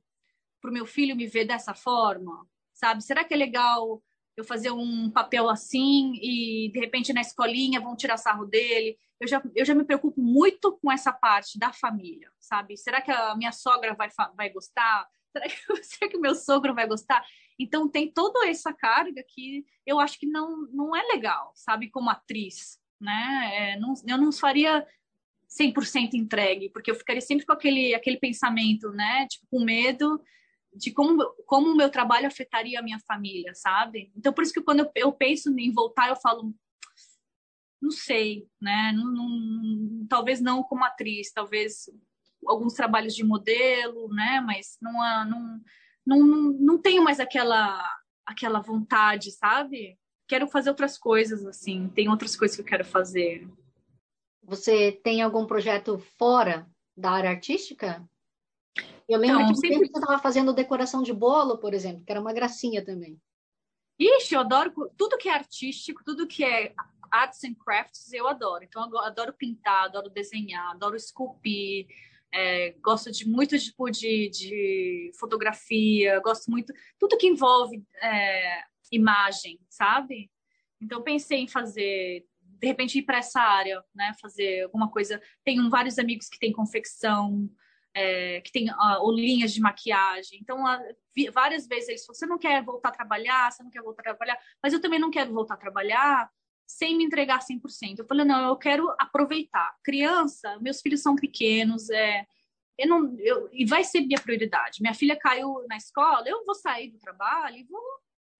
para 0.66 0.72
o 0.72 0.74
meu 0.74 0.88
filho 0.88 1.16
me 1.16 1.28
ver 1.28 1.46
dessa 1.46 1.76
forma? 1.76 2.48
Sabe? 2.74 3.04
Será 3.04 3.24
que 3.24 3.34
é 3.36 3.38
legal 3.38 4.02
eu 4.36 4.44
fazer 4.44 4.72
um 4.72 5.10
papel 5.10 5.48
assim 5.48 6.14
e 6.16 6.70
de 6.74 6.80
repente 6.80 7.14
na 7.14 7.22
escolinha 7.22 7.80
vão 7.80 7.96
tirar 7.96 8.18
sarro 8.18 8.46
dele. 8.46 8.98
Eu 9.20 9.28
já, 9.28 9.42
eu 9.56 9.64
já 9.64 9.74
me 9.74 9.86
preocupo 9.86 10.22
muito 10.22 10.78
com 10.82 10.92
essa 10.92 11.14
parte 11.14 11.58
da 11.58 11.72
família, 11.72 12.30
sabe? 12.40 12.76
Será 12.76 13.00
que 13.00 13.12
a 13.12 13.36
minha 13.36 13.54
sogra 13.54 13.94
vai, 13.94 14.10
vai 14.36 14.50
gostar? 14.50 15.08
Será 15.32 15.48
que, 15.48 15.56
será 15.84 16.12
que 16.12 16.18
o 16.18 16.22
meu 16.22 16.36
sogro 16.36 16.76
vai 16.76 16.86
gostar? 16.86 17.26
Então 17.58 17.88
tem 17.88 18.12
toda 18.12 18.46
essa 18.50 18.74
carga 18.74 19.24
que 19.26 19.66
eu 19.86 20.00
acho 20.00 20.20
que 20.20 20.26
não, 20.26 20.68
não 20.74 20.94
é 20.94 21.02
legal, 21.04 21.54
sabe? 21.56 21.90
Como 21.90 22.10
atriz, 22.10 22.78
né? 23.00 23.52
É, 23.54 23.80
não, 23.80 23.94
eu 24.06 24.18
não 24.18 24.34
faria 24.34 24.86
100% 25.48 26.16
entregue, 26.16 26.70
porque 26.72 26.92
eu 26.92 26.96
ficaria 26.96 27.22
sempre 27.22 27.46
com 27.46 27.54
aquele, 27.54 27.96
aquele 27.96 28.18
pensamento, 28.18 28.92
né? 28.92 29.26
Tipo, 29.30 29.48
com 29.50 29.64
medo 29.64 30.22
de 30.76 30.92
como, 30.92 31.24
como 31.46 31.72
o 31.72 31.76
meu 31.76 31.90
trabalho 31.90 32.28
afetaria 32.28 32.80
a 32.80 32.84
minha 32.84 33.00
família, 33.00 33.54
sabe? 33.56 34.12
Então, 34.16 34.34
por 34.34 34.44
isso 34.44 34.54
que 34.54 34.62
quando 34.62 34.90
eu, 34.94 35.12
penso 35.12 35.50
em 35.58 35.72
voltar, 35.72 36.10
eu 36.10 36.16
falo, 36.18 36.54
não 37.82 37.92
sei, 37.92 38.48
né? 38.62 38.92
Não, 38.92 39.06
não, 39.06 40.08
talvez 40.10 40.42
não 40.42 40.62
como 40.64 40.84
atriz, 40.84 41.32
talvez 41.32 41.90
alguns 42.46 42.74
trabalhos 42.74 43.16
de 43.16 43.24
modelo, 43.24 44.10
né? 44.10 44.42
Mas 44.42 44.78
não, 44.82 44.94
não, 45.26 45.62
não, 46.06 46.28
não 46.54 46.78
tenho 46.82 47.04
mais 47.04 47.20
aquela, 47.20 47.82
aquela 48.26 48.60
vontade, 48.60 49.32
sabe? 49.32 49.98
Quero 50.28 50.48
fazer 50.48 50.70
outras 50.70 50.98
coisas, 50.98 51.46
assim, 51.46 51.88
tem 51.90 52.10
outras 52.10 52.36
coisas 52.36 52.56
que 52.56 52.62
eu 52.62 52.68
quero 52.68 52.84
fazer. 52.84 53.48
Você 54.44 54.92
tem 54.92 55.22
algum 55.22 55.46
projeto 55.46 55.98
fora 56.18 56.68
da 56.98 57.12
área 57.12 57.30
artística? 57.30 58.08
Eu 59.08 59.20
lembro 59.20 59.42
então, 59.42 59.54
que 59.54 59.60
sempre... 59.60 59.88
você 59.88 60.00
estava 60.00 60.20
fazendo 60.20 60.54
decoração 60.54 61.04
de 61.04 61.14
bolo, 61.14 61.58
por 61.58 61.74
exemplo, 61.74 62.04
que 62.04 62.12
era 62.12 62.22
uma 62.22 62.34
gracinha 62.34 62.84
também. 62.84 63.20
Ixi, 64.00 64.36
eu 64.36 64.42
adoro 64.42 64.74
tudo 64.98 65.18
que 65.18 65.30
é 65.30 65.34
artístico, 65.34 66.04
tudo 66.04 66.28
que 66.28 66.44
é 66.44 66.74
arts 67.12 67.44
and 67.44 67.56
crafts, 67.56 68.12
eu 68.12 68.28
adoro. 68.28 68.64
Então, 68.64 68.90
eu 68.92 69.00
adoro 69.00 69.34
pintar, 69.34 69.86
adoro 69.86 70.10
desenhar, 70.10 70.72
adoro 70.72 70.96
esculpir, 70.96 71.88
é, 72.34 72.72
gosto 72.82 73.12
de 73.12 73.28
muito 73.28 73.58
tipo 73.58 73.90
de, 73.90 74.30
de 74.30 75.12
fotografia, 75.18 76.20
gosto 76.20 76.52
muito 76.52 76.74
tudo 77.00 77.18
que 77.18 77.28
envolve 77.28 77.82
é, 78.02 78.64
imagem, 78.92 79.60
sabe? 79.70 80.30
Então, 80.82 81.02
pensei 81.02 81.40
em 81.40 81.48
fazer, 81.48 82.26
de 82.42 82.68
repente, 82.68 83.00
ir 83.00 83.04
para 83.04 83.20
essa 83.20 83.40
área, 83.40 83.82
né? 83.94 84.14
Fazer 84.22 84.64
alguma 84.64 84.92
coisa. 84.92 85.22
Tenho 85.44 85.70
vários 85.70 85.98
amigos 85.98 86.28
que 86.28 86.40
têm 86.40 86.52
confecção, 86.52 87.50
é, 87.96 88.42
que 88.42 88.52
tem 88.52 88.70
uh, 88.70 89.12
linhas 89.12 89.54
de 89.54 89.62
maquiagem. 89.62 90.38
Então, 90.42 90.64
uh, 90.66 91.32
várias 91.32 91.66
vezes 91.66 91.88
eles 91.88 92.06
falam, 92.06 92.20
você 92.20 92.26
não 92.26 92.38
quer 92.38 92.62
voltar 92.62 92.90
a 92.90 92.92
trabalhar, 92.92 93.50
você 93.50 93.64
não 93.64 93.72
quer 93.72 93.82
voltar 93.82 94.02
a 94.02 94.14
trabalhar, 94.14 94.38
mas 94.62 94.74
eu 94.74 94.82
também 94.82 95.00
não 95.00 95.10
quero 95.10 95.34
voltar 95.34 95.54
a 95.54 95.58
trabalhar 95.58 96.30
sem 96.68 96.98
me 96.98 97.06
entregar 97.06 97.40
100%. 97.40 98.00
Eu 98.00 98.06
falei, 98.06 98.26
não, 98.26 98.50
eu 98.50 98.58
quero 98.58 98.94
aproveitar. 99.00 99.76
Criança, 99.82 100.60
meus 100.60 100.82
filhos 100.82 101.02
são 101.02 101.16
pequenos, 101.16 101.90
é, 101.90 102.26
eu 102.78 102.90
não, 102.90 103.16
eu, 103.20 103.48
e 103.54 103.66
vai 103.66 103.84
ser 103.84 104.02
minha 104.02 104.20
prioridade. 104.20 104.82
Minha 104.82 104.94
filha 104.94 105.16
caiu 105.18 105.66
na 105.70 105.78
escola, 105.78 106.28
eu 106.28 106.44
vou 106.44 106.56
sair 106.56 106.90
do 106.92 107.00
trabalho 107.00 107.56
e 107.56 107.64
vou, 107.64 107.82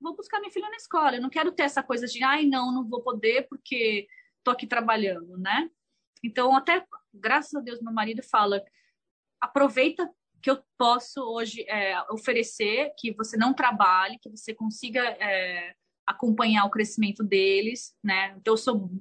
vou 0.02 0.16
buscar 0.16 0.40
minha 0.40 0.52
filha 0.52 0.70
na 0.70 0.76
escola. 0.76 1.16
Eu 1.16 1.22
não 1.22 1.30
quero 1.30 1.54
ter 1.54 1.64
essa 1.64 1.82
coisa 1.82 2.08
de, 2.08 2.22
ai, 2.24 2.46
não, 2.46 2.74
não 2.74 2.84
vou 2.84 3.02
poder 3.02 3.48
porque 3.48 4.06
tô 4.44 4.52
aqui 4.52 4.68
trabalhando, 4.68 5.38
né? 5.38 5.70
Então, 6.22 6.56
até, 6.56 6.86
graças 7.14 7.54
a 7.56 7.62
Deus, 7.62 7.82
meu 7.82 7.94
marido 7.94 8.22
fala 8.24 8.62
aproveita 9.46 10.10
que 10.42 10.52
eu 10.52 10.62
posso 10.78 11.22
hoje 11.22 11.66
é, 11.68 12.00
oferecer, 12.12 12.94
que 13.00 13.12
você 13.14 13.36
não 13.36 13.54
trabalhe, 13.54 14.20
que 14.20 14.30
você 14.30 14.54
consiga 14.54 15.02
é, 15.04 15.74
acompanhar 16.06 16.66
o 16.66 16.70
crescimento 16.70 17.24
deles, 17.24 17.96
né? 18.04 18.36
Então, 18.38 18.54
eu 18.54 18.58
sou 18.58 18.92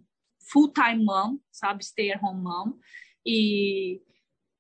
full-time 0.51 1.05
mom, 1.05 1.39
sabe? 1.53 1.85
Stay-at-home 1.85 2.43
mom. 2.43 2.79
E, 3.27 4.01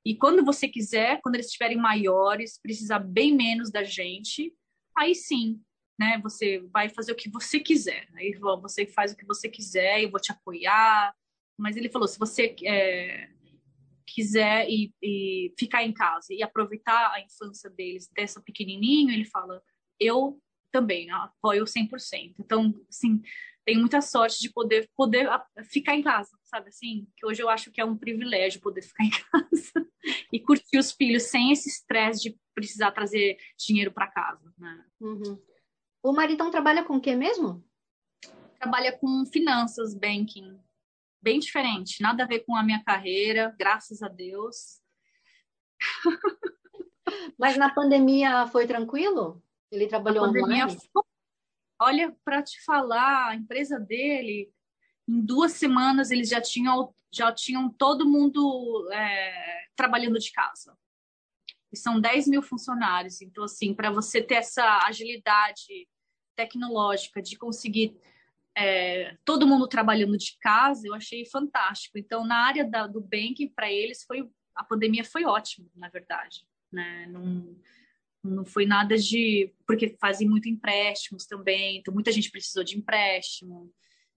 e 0.04 0.16
quando 0.16 0.44
você 0.44 0.68
quiser, 0.68 1.20
quando 1.22 1.36
eles 1.36 1.46
estiverem 1.46 1.78
maiores, 1.78 2.60
precisar 2.60 2.98
bem 2.98 3.34
menos 3.34 3.70
da 3.70 3.82
gente, 3.82 4.52
aí 4.96 5.14
sim, 5.14 5.60
né? 5.98 6.18
Você 6.22 6.60
vai 6.72 6.88
fazer 6.88 7.12
o 7.12 7.16
que 7.16 7.30
você 7.30 7.60
quiser. 7.60 8.06
Aí 8.14 8.32
você 8.60 8.86
faz 8.86 9.12
o 9.12 9.16
que 9.16 9.24
você 9.24 9.48
quiser, 9.48 10.02
eu 10.02 10.10
vou 10.10 10.20
te 10.20 10.32
apoiar. 10.32 11.14
Mas 11.58 11.76
ele 11.76 11.88
falou, 11.88 12.08
se 12.08 12.18
você 12.18 12.54
é, 12.64 13.30
quiser 14.06 14.68
e, 14.68 14.92
e, 15.02 15.52
ficar 15.58 15.84
em 15.84 15.92
casa 15.92 16.28
e 16.30 16.42
aproveitar 16.42 17.12
a 17.12 17.20
infância 17.20 17.70
deles, 17.70 18.08
dessa 18.14 18.40
pequenininho, 18.40 19.12
ele 19.12 19.24
fala, 19.24 19.62
eu 19.98 20.40
também 20.70 21.10
apoio 21.10 21.64
100%. 21.64 22.34
Então, 22.38 22.74
assim, 22.88 23.22
tenho 23.64 23.80
muita 23.80 24.00
sorte 24.00 24.40
de 24.40 24.52
poder 24.52 24.90
poder 24.96 25.28
ficar 25.64 25.94
em 25.94 26.02
casa, 26.02 26.36
sabe 26.44 26.68
assim? 26.68 27.06
Que 27.16 27.26
hoje 27.26 27.42
eu 27.42 27.48
acho 27.48 27.70
que 27.70 27.80
é 27.80 27.84
um 27.84 27.96
privilégio 27.96 28.60
poder 28.60 28.82
ficar 28.82 29.04
em 29.04 29.10
casa 29.32 29.88
e 30.32 30.40
curtir 30.40 30.78
os 30.78 30.92
filhos 30.92 31.24
sem 31.24 31.52
esse 31.52 31.68
estresse 31.68 32.22
de 32.22 32.38
precisar 32.54 32.92
trazer 32.92 33.36
dinheiro 33.58 33.92
para 33.92 34.10
casa, 34.10 34.52
né? 34.58 34.84
Uhum. 35.00 35.40
O 36.02 36.12
maridão 36.12 36.50
trabalha 36.50 36.84
com 36.84 36.96
o 36.96 37.00
que 37.00 37.14
mesmo? 37.14 37.64
Trabalha 38.58 38.92
com 38.92 39.24
finanças, 39.26 39.94
banking 39.94 40.58
bem 41.24 41.40
diferente, 41.40 42.02
nada 42.02 42.22
a 42.22 42.26
ver 42.26 42.40
com 42.40 42.54
a 42.54 42.62
minha 42.62 42.84
carreira, 42.84 43.54
graças 43.58 44.02
a 44.02 44.08
Deus. 44.08 44.82
Mas 47.38 47.56
na 47.56 47.72
pandemia 47.74 48.46
foi 48.48 48.66
tranquilo? 48.66 49.42
Ele 49.72 49.86
trabalhou 49.86 50.28
online? 50.28 50.78
Foi... 50.92 51.02
Olha, 51.80 52.14
para 52.22 52.42
te 52.42 52.62
falar, 52.62 53.30
a 53.30 53.34
empresa 53.34 53.80
dele, 53.80 54.52
em 55.08 55.20
duas 55.20 55.52
semanas 55.52 56.10
eles 56.10 56.28
já 56.28 56.42
tinham, 56.42 56.94
já 57.10 57.32
tinham 57.32 57.70
todo 57.70 58.08
mundo 58.08 58.86
é, 58.92 59.66
trabalhando 59.74 60.18
de 60.18 60.30
casa. 60.30 60.76
E 61.72 61.76
são 61.76 61.98
10 61.98 62.28
mil 62.28 62.42
funcionários. 62.42 63.22
Então, 63.22 63.44
assim, 63.44 63.74
para 63.74 63.90
você 63.90 64.22
ter 64.22 64.34
essa 64.34 64.86
agilidade 64.86 65.88
tecnológica 66.36 67.22
de 67.22 67.36
conseguir 67.36 67.98
é, 68.56 69.16
todo 69.24 69.46
mundo 69.46 69.66
trabalhando 69.66 70.16
de 70.16 70.36
casa, 70.40 70.86
eu 70.86 70.94
achei 70.94 71.26
fantástico. 71.26 71.98
Então, 71.98 72.24
na 72.24 72.36
área 72.46 72.64
da, 72.64 72.86
do 72.86 73.00
banking, 73.00 73.48
para 73.48 73.70
eles 73.70 74.04
foi 74.04 74.28
a 74.54 74.62
pandemia 74.62 75.04
foi 75.04 75.24
ótima, 75.24 75.68
na 75.74 75.88
verdade, 75.88 76.46
né? 76.72 77.06
Não, 77.10 77.56
não 78.22 78.44
foi 78.44 78.64
nada 78.64 78.96
de 78.96 79.52
porque 79.66 79.96
fazem 80.00 80.28
muito 80.28 80.48
empréstimos 80.48 81.26
também, 81.26 81.78
então 81.78 81.92
muita 81.92 82.12
gente 82.12 82.30
precisou 82.30 82.62
de 82.62 82.78
empréstimo. 82.78 83.72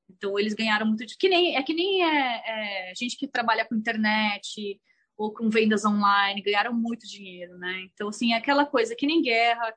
Então 0.09 0.37
eles 0.39 0.53
ganharam 0.53 0.85
muito 0.85 1.05
de 1.05 1.17
que 1.17 1.27
nem 1.27 1.57
é 1.57 1.63
que 1.63 1.73
nem 1.73 2.03
é, 2.03 2.91
é, 2.91 2.93
gente 2.95 3.17
que 3.17 3.27
trabalha 3.27 3.65
com 3.65 3.75
internet 3.75 4.79
ou 5.17 5.33
com 5.33 5.49
vendas 5.49 5.83
online 5.83 6.41
ganharam 6.41 6.73
muito 6.73 7.07
dinheiro, 7.07 7.57
né? 7.57 7.87
Então 7.91 8.09
assim 8.09 8.33
é 8.33 8.37
aquela 8.37 8.65
coisa 8.65 8.95
que 8.95 9.07
nem 9.07 9.21
guerra, 9.21 9.73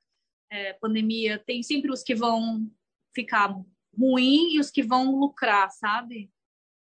é, 0.50 0.74
pandemia 0.74 1.38
tem 1.38 1.62
sempre 1.62 1.90
os 1.90 2.02
que 2.02 2.14
vão 2.14 2.70
ficar 3.14 3.54
ruim 3.96 4.54
e 4.54 4.60
os 4.60 4.70
que 4.70 4.82
vão 4.82 5.18
lucrar, 5.18 5.70
sabe? 5.70 6.30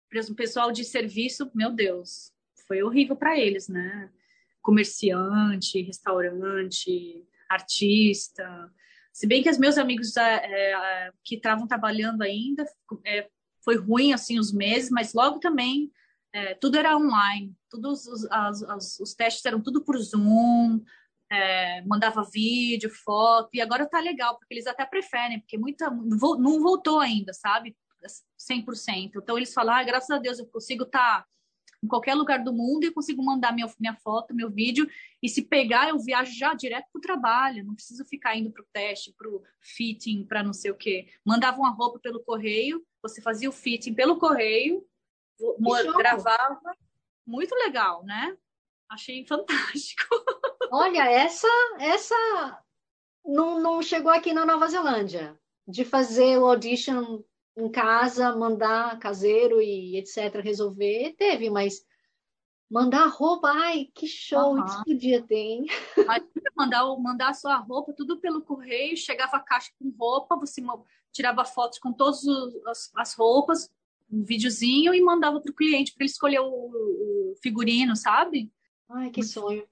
Por 0.09 0.19
exemplo, 0.19 0.37
pessoal 0.37 0.71
de 0.71 0.85
serviço, 0.85 1.51
meu 1.55 1.71
Deus, 1.71 2.33
foi 2.67 2.83
horrível 2.83 3.17
para 3.17 3.39
eles, 3.39 3.69
né? 3.69 4.11
Comerciante, 4.61 5.83
restaurante, 5.83 7.27
artista. 7.49 8.73
Se 9.13 9.27
bem 9.27 9.43
que 9.43 9.51
os 9.51 9.59
meus 9.59 9.79
amigos 9.79 10.17
é, 10.17 11.11
que 11.25 11.37
estavam 11.37 11.67
trabalhando 11.67 12.23
ainda, 12.23 12.65
é, 13.05 13.29
foi 13.65 13.77
ruim 13.77 14.13
assim 14.13 14.39
os 14.39 14.53
meses, 14.53 14.91
mas 14.91 15.13
logo 15.13 15.39
também 15.39 15.91
é, 16.33 16.55
tudo 16.55 16.79
era 16.79 16.97
online, 16.97 17.55
todos 17.69 18.07
os, 18.07 18.25
as, 18.31 18.99
os 18.99 19.15
testes 19.15 19.45
eram 19.45 19.61
tudo 19.61 19.85
por 19.85 19.99
Zoom, 19.99 20.83
é, 21.33 21.81
mandava 21.87 22.23
vídeo, 22.23 22.91
foto, 22.91 23.49
e 23.55 23.61
agora 23.61 23.89
tá 23.89 23.99
legal, 23.99 24.37
porque 24.37 24.53
eles 24.53 24.67
até 24.67 24.85
preferem, 24.85 25.41
porque 25.41 25.57
muita 25.57 25.91
não 25.91 26.61
voltou 26.61 27.01
ainda, 27.01 27.33
sabe? 27.33 27.75
100%. 28.39 29.13
Então 29.17 29.39
eles 29.39 29.55
falam, 29.55 29.75
ah, 29.75 29.83
graças 29.83 30.11
a 30.11 30.19
Deus 30.19 30.39
eu 30.39 30.47
consigo 30.47 30.83
estar 30.83 31.23
tá 31.23 31.27
em 31.83 31.89
qualquer 31.89 32.15
lugar 32.15 32.45
do 32.45 32.53
mundo 32.53 32.85
e 32.85 32.89
eu 32.89 32.93
consigo 32.93 33.25
mandar 33.25 33.53
minha, 33.53 33.67
minha 33.81 33.95
foto, 33.95 34.35
meu 34.35 34.51
vídeo, 34.51 34.87
e 35.23 35.29
se 35.29 35.43
pegar, 35.43 35.89
eu 35.89 35.99
viajo 35.99 36.33
já 36.33 36.53
direto 36.53 36.87
para 36.93 36.99
o 36.99 37.03
trabalho, 37.03 37.65
não 37.65 37.75
preciso 37.75 38.05
ficar 38.05 38.37
indo 38.37 38.53
para 38.53 38.63
o 38.63 38.67
teste, 38.71 39.13
para 39.17 39.29
o 39.29 39.43
fitting, 39.61 40.25
para 40.25 40.43
não 40.43 40.53
sei 40.53 40.71
o 40.71 40.77
quê. 40.77 41.09
Mandava 41.25 41.59
uma 41.59 41.71
roupa 41.71 41.99
pelo 41.99 42.23
correio, 42.23 42.85
você 43.03 43.23
fazia 43.23 43.49
o 43.49 43.53
fitting 43.53 43.95
pelo 43.95 44.19
correio, 44.19 44.87
gravava. 45.97 46.61
Muito 47.27 47.55
legal, 47.55 48.05
né? 48.05 48.37
Achei 48.91 49.25
fantástico. 49.27 50.05
Olha, 50.75 51.03
essa, 51.11 51.47
essa 51.79 52.65
não, 53.23 53.61
não 53.61 53.83
chegou 53.83 54.11
aqui 54.11 54.33
na 54.33 54.47
Nova 54.47 54.67
Zelândia, 54.69 55.39
de 55.69 55.85
fazer 55.85 56.39
o 56.39 56.47
audition 56.47 57.23
em 57.55 57.71
casa, 57.71 58.35
mandar 58.35 58.99
caseiro 58.99 59.61
e 59.61 59.99
etc. 59.99 60.41
resolver, 60.43 61.15
teve, 61.19 61.51
mas 61.51 61.85
mandar 62.71 63.07
roupa, 63.09 63.53
ai, 63.53 63.91
que 63.95 64.07
show, 64.07 64.55
uhum. 64.55 64.65
isso 64.65 64.83
podia 64.83 65.23
ter, 65.23 65.37
hein? 65.37 65.67
mandar, 66.57 66.87
mandar 66.97 67.29
a 67.29 67.35
sua 67.35 67.57
roupa, 67.57 67.93
tudo 67.93 68.19
pelo 68.19 68.41
correio, 68.41 68.97
chegava 68.97 69.37
a 69.37 69.41
caixa 69.41 69.71
com 69.79 69.91
roupa, 69.91 70.37
você 70.37 70.63
tirava 71.13 71.45
fotos 71.45 71.79
com 71.79 71.93
todas 71.93 72.27
as, 72.67 72.91
as 72.97 73.15
roupas, 73.15 73.71
um 74.11 74.25
videozinho 74.25 74.95
e 74.95 75.03
mandava 75.03 75.39
para 75.39 75.53
o 75.53 75.55
cliente 75.55 75.93
para 75.93 76.05
ele 76.05 76.11
escolher 76.11 76.41
o, 76.41 76.49
o, 76.49 77.35
figurino, 77.43 77.95
sabe? 77.95 78.51
Ai, 78.89 79.11
que 79.11 79.23
sonho. 79.23 79.67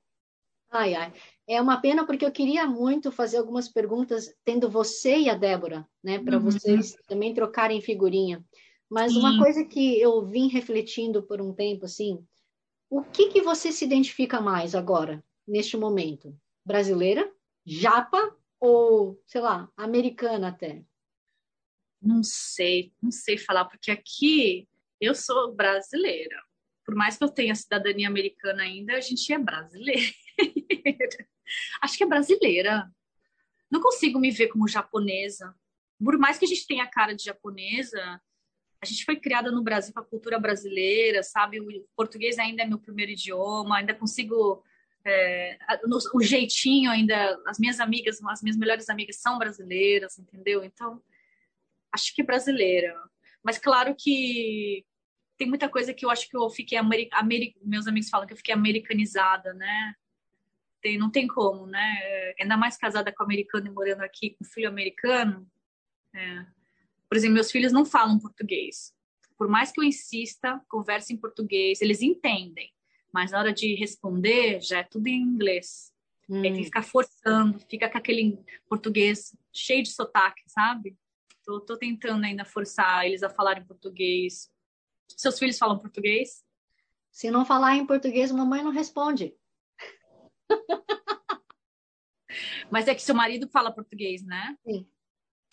Ai, 0.70 0.94
ai. 0.94 1.12
É 1.48 1.60
uma 1.60 1.80
pena 1.80 2.06
porque 2.06 2.24
eu 2.24 2.30
queria 2.30 2.66
muito 2.66 3.10
fazer 3.10 3.38
algumas 3.38 3.68
perguntas 3.68 4.32
tendo 4.44 4.70
você 4.70 5.18
e 5.18 5.28
a 5.28 5.34
Débora, 5.34 5.86
né, 6.02 6.20
para 6.20 6.36
uhum. 6.36 6.44
vocês 6.44 6.96
também 7.08 7.34
trocarem 7.34 7.80
figurinha. 7.80 8.44
Mas 8.88 9.12
Sim. 9.12 9.18
uma 9.18 9.38
coisa 9.38 9.64
que 9.64 10.00
eu 10.00 10.24
vim 10.24 10.48
refletindo 10.48 11.22
por 11.24 11.40
um 11.40 11.52
tempo 11.52 11.86
assim, 11.86 12.24
o 12.88 13.02
que 13.02 13.28
que 13.28 13.42
você 13.42 13.72
se 13.72 13.84
identifica 13.84 14.40
mais 14.40 14.74
agora, 14.74 15.24
neste 15.46 15.76
momento? 15.76 16.36
Brasileira, 16.64 17.28
japa 17.64 18.36
ou, 18.60 19.20
sei 19.26 19.40
lá, 19.40 19.68
americana 19.76 20.48
até? 20.48 20.84
Não 22.00 22.22
sei, 22.22 22.92
não 23.02 23.10
sei 23.10 23.36
falar 23.36 23.64
porque 23.64 23.90
aqui 23.90 24.68
eu 25.00 25.14
sou 25.14 25.52
brasileira. 25.52 26.36
Por 26.84 26.94
mais 26.94 27.16
que 27.16 27.24
eu 27.24 27.28
tenha 27.28 27.54
cidadania 27.54 28.08
americana 28.08 28.62
ainda, 28.62 28.94
a 28.94 29.00
gente 29.00 29.32
é 29.32 29.38
brasileira. 30.44 31.28
Acho 31.82 31.96
que 31.96 32.04
é 32.04 32.06
brasileira. 32.06 32.90
Não 33.70 33.80
consigo 33.80 34.18
me 34.18 34.30
ver 34.30 34.48
como 34.48 34.68
japonesa. 34.68 35.54
Por 36.02 36.18
mais 36.18 36.38
que 36.38 36.44
a 36.44 36.48
gente 36.48 36.66
tenha 36.66 36.86
cara 36.86 37.14
de 37.14 37.24
japonesa, 37.24 38.20
a 38.82 38.86
gente 38.86 39.04
foi 39.04 39.16
criada 39.16 39.50
no 39.50 39.62
Brasil 39.62 39.92
com 39.92 40.00
a 40.00 40.04
cultura 40.04 40.38
brasileira, 40.38 41.22
sabe? 41.22 41.60
O 41.60 41.68
português 41.94 42.38
ainda 42.38 42.62
é 42.62 42.66
meu 42.66 42.78
primeiro 42.78 43.12
idioma, 43.12 43.78
ainda 43.78 43.94
consigo. 43.94 44.64
É, 45.04 45.58
o 46.14 46.22
jeitinho 46.22 46.90
ainda. 46.90 47.38
As 47.46 47.58
minhas 47.58 47.78
amigas, 47.78 48.22
as 48.24 48.42
minhas 48.42 48.56
melhores 48.56 48.88
amigas 48.88 49.16
são 49.16 49.38
brasileiras, 49.38 50.18
entendeu? 50.18 50.64
Então, 50.64 51.02
acho 51.92 52.14
que 52.14 52.22
é 52.22 52.24
brasileira. 52.24 52.96
Mas 53.42 53.58
claro 53.58 53.94
que 53.98 54.84
tem 55.36 55.48
muita 55.48 55.68
coisa 55.68 55.94
que 55.94 56.04
eu 56.04 56.10
acho 56.10 56.28
que 56.28 56.36
eu 56.36 56.48
fiquei. 56.50 56.78
Meus 57.62 57.86
amigos 57.86 58.08
falam 58.08 58.26
que 58.26 58.32
eu 58.32 58.36
fiquei 58.38 58.54
americanizada, 58.54 59.52
né? 59.54 59.94
Tem, 60.80 60.98
não 60.98 61.10
tem 61.10 61.26
como, 61.26 61.66
né? 61.66 62.34
Ainda 62.40 62.56
mais 62.56 62.76
casada 62.76 63.12
com 63.12 63.22
americano 63.22 63.66
e 63.66 63.70
morando 63.70 64.02
aqui 64.02 64.30
com 64.30 64.44
filho 64.44 64.68
americano. 64.68 65.46
É. 66.14 66.46
Por 67.08 67.16
exemplo, 67.16 67.34
meus 67.34 67.50
filhos 67.50 67.72
não 67.72 67.84
falam 67.84 68.18
português. 68.18 68.94
Por 69.36 69.48
mais 69.48 69.72
que 69.72 69.80
eu 69.80 69.84
insista, 69.84 70.60
converse 70.68 71.12
em 71.12 71.16
português, 71.16 71.80
eles 71.80 72.02
entendem. 72.02 72.72
Mas 73.12 73.32
na 73.32 73.38
hora 73.38 73.52
de 73.52 73.74
responder, 73.74 74.60
já 74.60 74.78
é 74.78 74.82
tudo 74.82 75.08
em 75.08 75.20
inglês. 75.20 75.92
Hum. 76.28 76.36
Aí 76.36 76.42
tem 76.42 76.56
que 76.58 76.64
ficar 76.64 76.82
forçando, 76.82 77.58
fica 77.68 77.88
com 77.88 77.98
aquele 77.98 78.38
português 78.68 79.36
cheio 79.52 79.82
de 79.82 79.90
sotaque, 79.90 80.42
sabe? 80.46 80.96
Tô, 81.44 81.60
tô 81.60 81.76
tentando 81.76 82.24
ainda 82.24 82.44
forçar 82.44 83.06
eles 83.06 83.22
a 83.22 83.30
falarem 83.30 83.64
português. 83.64 84.50
Seus 85.08 85.38
filhos 85.38 85.58
falam 85.58 85.78
português? 85.78 86.44
Se 87.10 87.30
não 87.30 87.44
falar 87.44 87.74
em 87.74 87.86
português, 87.86 88.30
mamãe 88.30 88.62
não 88.62 88.70
responde. 88.70 89.34
Mas 92.70 92.88
é 92.88 92.94
que 92.94 93.02
seu 93.02 93.14
marido 93.14 93.48
fala 93.48 93.72
português, 93.72 94.24
né? 94.24 94.56
Sim. 94.64 94.86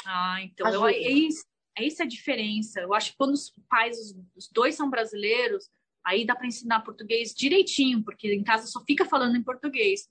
Ah, 0.05 0.41
então 0.41 0.71
eu, 0.71 0.87
é, 0.87 0.97
isso, 0.97 1.45
é 1.77 1.83
isso 1.83 2.01
a 2.01 2.05
diferença. 2.05 2.79
Eu 2.79 2.93
acho 2.93 3.11
que 3.11 3.17
quando 3.17 3.33
os 3.33 3.53
pais, 3.69 3.99
os, 3.99 4.15
os 4.35 4.49
dois 4.49 4.75
são 4.75 4.89
brasileiros, 4.89 5.69
aí 6.05 6.25
dá 6.25 6.35
para 6.35 6.47
ensinar 6.47 6.81
português 6.81 7.33
direitinho, 7.33 8.03
porque 8.03 8.33
em 8.33 8.43
casa 8.43 8.67
só 8.67 8.83
fica 8.85 9.05
falando 9.05 9.35
em 9.35 9.43
português. 9.43 10.07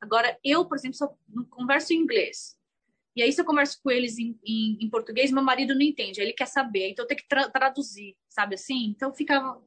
Agora, 0.00 0.38
eu, 0.44 0.64
por 0.64 0.76
exemplo, 0.76 0.96
só 0.96 1.12
converso 1.50 1.92
em 1.92 1.96
inglês. 1.96 2.56
E 3.16 3.22
aí, 3.22 3.32
se 3.32 3.40
eu 3.40 3.44
converso 3.44 3.80
com 3.82 3.90
eles 3.90 4.18
em, 4.18 4.38
em, 4.44 4.78
em 4.80 4.88
português, 4.88 5.32
meu 5.32 5.42
marido 5.42 5.74
não 5.74 5.82
entende, 5.82 6.20
ele 6.20 6.32
quer 6.32 6.46
saber, 6.46 6.90
então 6.90 7.04
eu 7.04 7.08
tenho 7.08 7.20
que 7.20 7.28
tra 7.28 7.50
traduzir, 7.50 8.16
sabe 8.28 8.54
assim? 8.54 8.86
Então 8.86 9.12
fica. 9.12 9.58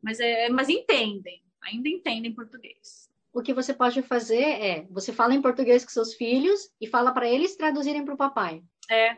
Mas, 0.00 0.20
é, 0.20 0.48
mas 0.48 0.68
entendem, 0.68 1.42
ainda 1.62 1.88
entendem 1.88 2.32
português 2.32 3.10
o 3.36 3.42
que 3.42 3.52
você 3.52 3.74
pode 3.74 4.00
fazer 4.00 4.42
é, 4.42 4.86
você 4.88 5.12
fala 5.12 5.34
em 5.34 5.42
português 5.42 5.84
com 5.84 5.90
seus 5.90 6.14
filhos 6.14 6.70
e 6.80 6.86
fala 6.86 7.12
para 7.12 7.28
eles 7.28 7.54
traduzirem 7.54 8.02
para 8.02 8.14
o 8.14 8.16
papai. 8.16 8.62
É, 8.90 9.10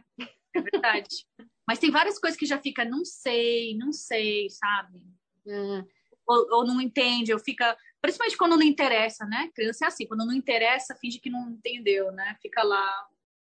é 0.56 0.60
verdade. 0.60 1.24
Mas 1.64 1.78
tem 1.78 1.88
várias 1.88 2.18
coisas 2.18 2.36
que 2.36 2.44
já 2.44 2.58
fica, 2.58 2.84
não 2.84 3.04
sei, 3.04 3.76
não 3.76 3.92
sei, 3.92 4.50
sabe? 4.50 5.00
É. 5.46 5.84
Ou, 6.26 6.46
ou, 6.50 6.66
não 6.66 6.80
entende, 6.80 7.32
ou 7.32 7.38
fica. 7.38 7.76
Principalmente 8.00 8.36
quando 8.36 8.56
não 8.56 8.62
interessa, 8.62 9.24
né? 9.24 9.50
Criança 9.54 9.84
é 9.84 9.88
assim, 9.88 10.04
quando 10.04 10.26
não 10.26 10.34
interessa, 10.34 10.96
finge 11.00 11.20
que 11.20 11.30
não 11.30 11.50
entendeu, 11.50 12.10
né? 12.10 12.36
Fica 12.42 12.64
lá 12.64 13.06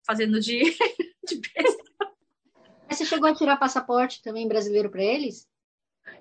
fazendo 0.05 0.41
de, 0.41 0.59
de 1.25 1.41
você 2.91 3.05
chegou 3.05 3.29
a 3.29 3.35
tirar 3.35 3.59
passaporte 3.59 4.23
também 4.23 4.49
brasileiro 4.49 4.91
para 4.91 5.05
eles? 5.05 5.47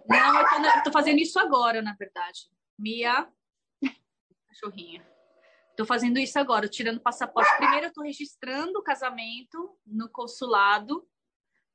Não, 0.07 0.39
eu 0.39 0.47
tô, 0.47 0.55
eu 0.77 0.83
tô 0.83 0.91
fazendo 0.91 1.17
isso 1.17 1.39
agora, 1.39 1.81
na 1.81 1.95
verdade. 1.95 2.41
Mia 2.77 3.27
cachorrinha. 4.57 5.05
Estou 5.71 5.85
fazendo 5.85 6.17
isso 6.17 6.39
agora, 6.39 6.67
tirando 6.67 6.99
passaporte. 6.99 7.55
Primeiro 7.57 7.85
eu 7.85 7.89
estou 7.89 8.03
registrando 8.03 8.79
o 8.79 8.83
casamento 8.83 9.77
no 9.85 10.09
consulado, 10.09 11.07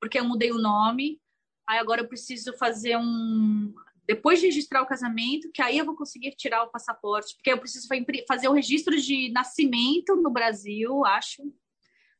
porque 0.00 0.18
eu 0.18 0.24
mudei 0.24 0.50
o 0.50 0.58
nome. 0.58 1.20
Aí 1.68 1.78
agora 1.78 2.00
eu 2.00 2.08
preciso 2.08 2.52
fazer 2.56 2.96
um. 2.96 3.72
Depois 4.04 4.40
de 4.40 4.46
registrar 4.46 4.82
o 4.82 4.86
casamento, 4.86 5.50
que 5.52 5.62
aí 5.62 5.78
eu 5.78 5.84
vou 5.84 5.94
conseguir 5.94 6.32
tirar 6.32 6.64
o 6.64 6.70
passaporte, 6.70 7.36
porque 7.36 7.52
eu 7.52 7.58
preciso 7.58 7.86
fazer 8.26 8.48
o 8.48 8.52
registro 8.52 9.00
de 9.00 9.30
nascimento 9.30 10.16
no 10.16 10.28
Brasil, 10.28 11.04
acho, 11.04 11.42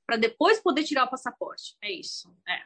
para 0.06 0.16
depois 0.16 0.60
poder 0.60 0.84
tirar 0.84 1.04
o 1.04 1.10
passaporte. 1.10 1.76
É 1.82 1.90
isso. 1.90 2.32
É. 2.48 2.62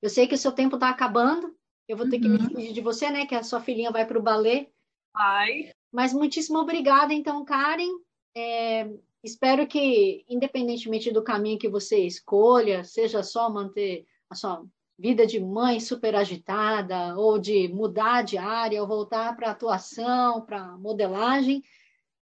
Eu 0.00 0.08
sei 0.08 0.28
que 0.28 0.36
o 0.36 0.38
seu 0.38 0.52
tempo 0.52 0.76
está 0.76 0.88
acabando. 0.88 1.52
Eu 1.88 1.96
vou 1.96 2.08
ter 2.08 2.16
uhum. 2.16 2.22
que 2.22 2.28
me 2.28 2.36
uhum. 2.36 2.44
despedir 2.44 2.72
de 2.72 2.80
você, 2.80 3.10
né? 3.10 3.26
Que 3.26 3.34
a 3.34 3.42
sua 3.42 3.60
filhinha 3.60 3.90
vai 3.90 4.06
para 4.06 4.18
o 4.18 4.22
balé. 4.22 4.70
Vai. 5.12 5.72
Mas 5.96 6.12
muitíssimo 6.12 6.58
obrigada, 6.58 7.14
então, 7.14 7.42
Karen. 7.42 7.88
É, 8.36 8.86
espero 9.24 9.66
que, 9.66 10.26
independentemente 10.28 11.10
do 11.10 11.24
caminho 11.24 11.58
que 11.58 11.70
você 11.70 12.00
escolha, 12.00 12.84
seja 12.84 13.22
só 13.22 13.48
manter 13.48 14.04
a 14.28 14.34
sua 14.34 14.62
vida 14.98 15.26
de 15.26 15.40
mãe 15.40 15.80
super 15.80 16.14
agitada, 16.14 17.16
ou 17.16 17.38
de 17.38 17.68
mudar 17.68 18.20
de 18.20 18.36
área, 18.36 18.78
ou 18.82 18.86
voltar 18.86 19.34
para 19.36 19.50
atuação, 19.50 20.44
para 20.44 20.76
modelagem, 20.76 21.62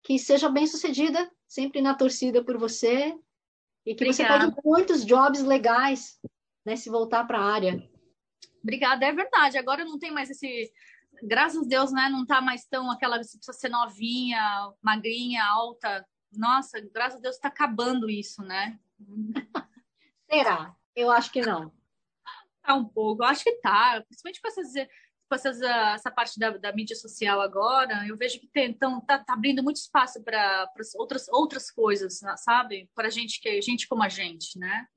que 0.01 0.17
seja 0.17 0.49
bem 0.49 0.65
sucedida, 0.65 1.31
sempre 1.47 1.79
na 1.79 1.93
torcida 1.93 2.43
por 2.43 2.57
você, 2.57 3.15
e 3.85 3.93
que 3.93 4.03
Obrigada. 4.03 4.45
você 4.45 4.51
pode 4.51 4.61
muitos 4.65 5.05
jobs 5.05 5.43
legais, 5.43 6.19
né, 6.65 6.75
se 6.75 6.89
voltar 6.89 7.23
para 7.27 7.37
a 7.37 7.53
área. 7.53 7.87
Obrigada, 8.63 9.05
é 9.05 9.11
verdade. 9.11 9.59
Agora 9.59 9.85
não 9.85 9.99
tem 9.99 10.09
mais 10.09 10.31
esse. 10.31 10.71
Graças 11.23 11.65
a 11.65 11.67
Deus, 11.67 11.91
né? 11.91 12.09
Não 12.09 12.25
tá 12.25 12.41
mais 12.41 12.65
tão 12.65 12.89
aquela. 12.91 13.17
Você 13.17 13.37
precisa 13.37 13.57
ser 13.57 13.69
novinha, 13.69 14.71
magrinha, 14.81 15.43
alta. 15.43 16.05
Nossa, 16.31 16.79
graças 16.93 17.19
a 17.19 17.21
Deus 17.21 17.35
está 17.35 17.47
acabando 17.47 18.09
isso, 18.09 18.41
né? 18.43 18.79
Será? 20.29 20.75
Eu 20.95 21.11
acho 21.11 21.31
que 21.31 21.41
não. 21.41 21.73
Tá 22.61 22.75
um 22.75 22.85
pouco, 22.85 23.23
eu 23.23 23.27
acho 23.27 23.43
que 23.43 23.53
tá. 23.61 24.03
Principalmente 24.07 24.41
com 24.41 24.47
essas 24.47 24.73
com 25.29 25.35
essas, 25.35 25.61
essa 25.61 26.09
parte 26.09 26.39
da, 26.39 26.49
da, 26.57 26.73
mídia 26.73 26.95
social 26.95 27.39
agora, 27.39 28.03
eu 28.07 28.17
vejo 28.17 28.39
que 28.39 28.47
tem, 28.47 28.71
então, 28.71 28.99
tá, 28.99 29.19
tá 29.19 29.33
abrindo 29.33 29.61
muito 29.61 29.75
espaço 29.75 30.23
para 30.23 30.67
outras, 30.95 31.27
outras 31.29 31.69
coisas, 31.69 32.19
sabe? 32.37 32.89
Para 32.95 33.11
gente 33.11 33.39
que 33.39 33.61
gente 33.61 33.87
como 33.87 34.01
a 34.01 34.09
gente, 34.09 34.57
né? 34.57 34.87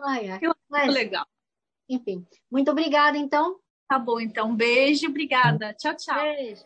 Ai, 0.00 0.28
ai. 0.30 0.40
Mas, 0.68 0.92
legal. 0.92 1.26
Enfim, 1.92 2.24
muito 2.50 2.70
obrigada, 2.70 3.18
então. 3.18 3.56
Tá 3.86 3.98
bom, 3.98 4.18
então. 4.18 4.56
Beijo, 4.56 5.08
obrigada. 5.08 5.74
Tchau, 5.74 5.94
tchau. 5.94 6.22
Beijo. 6.22 6.62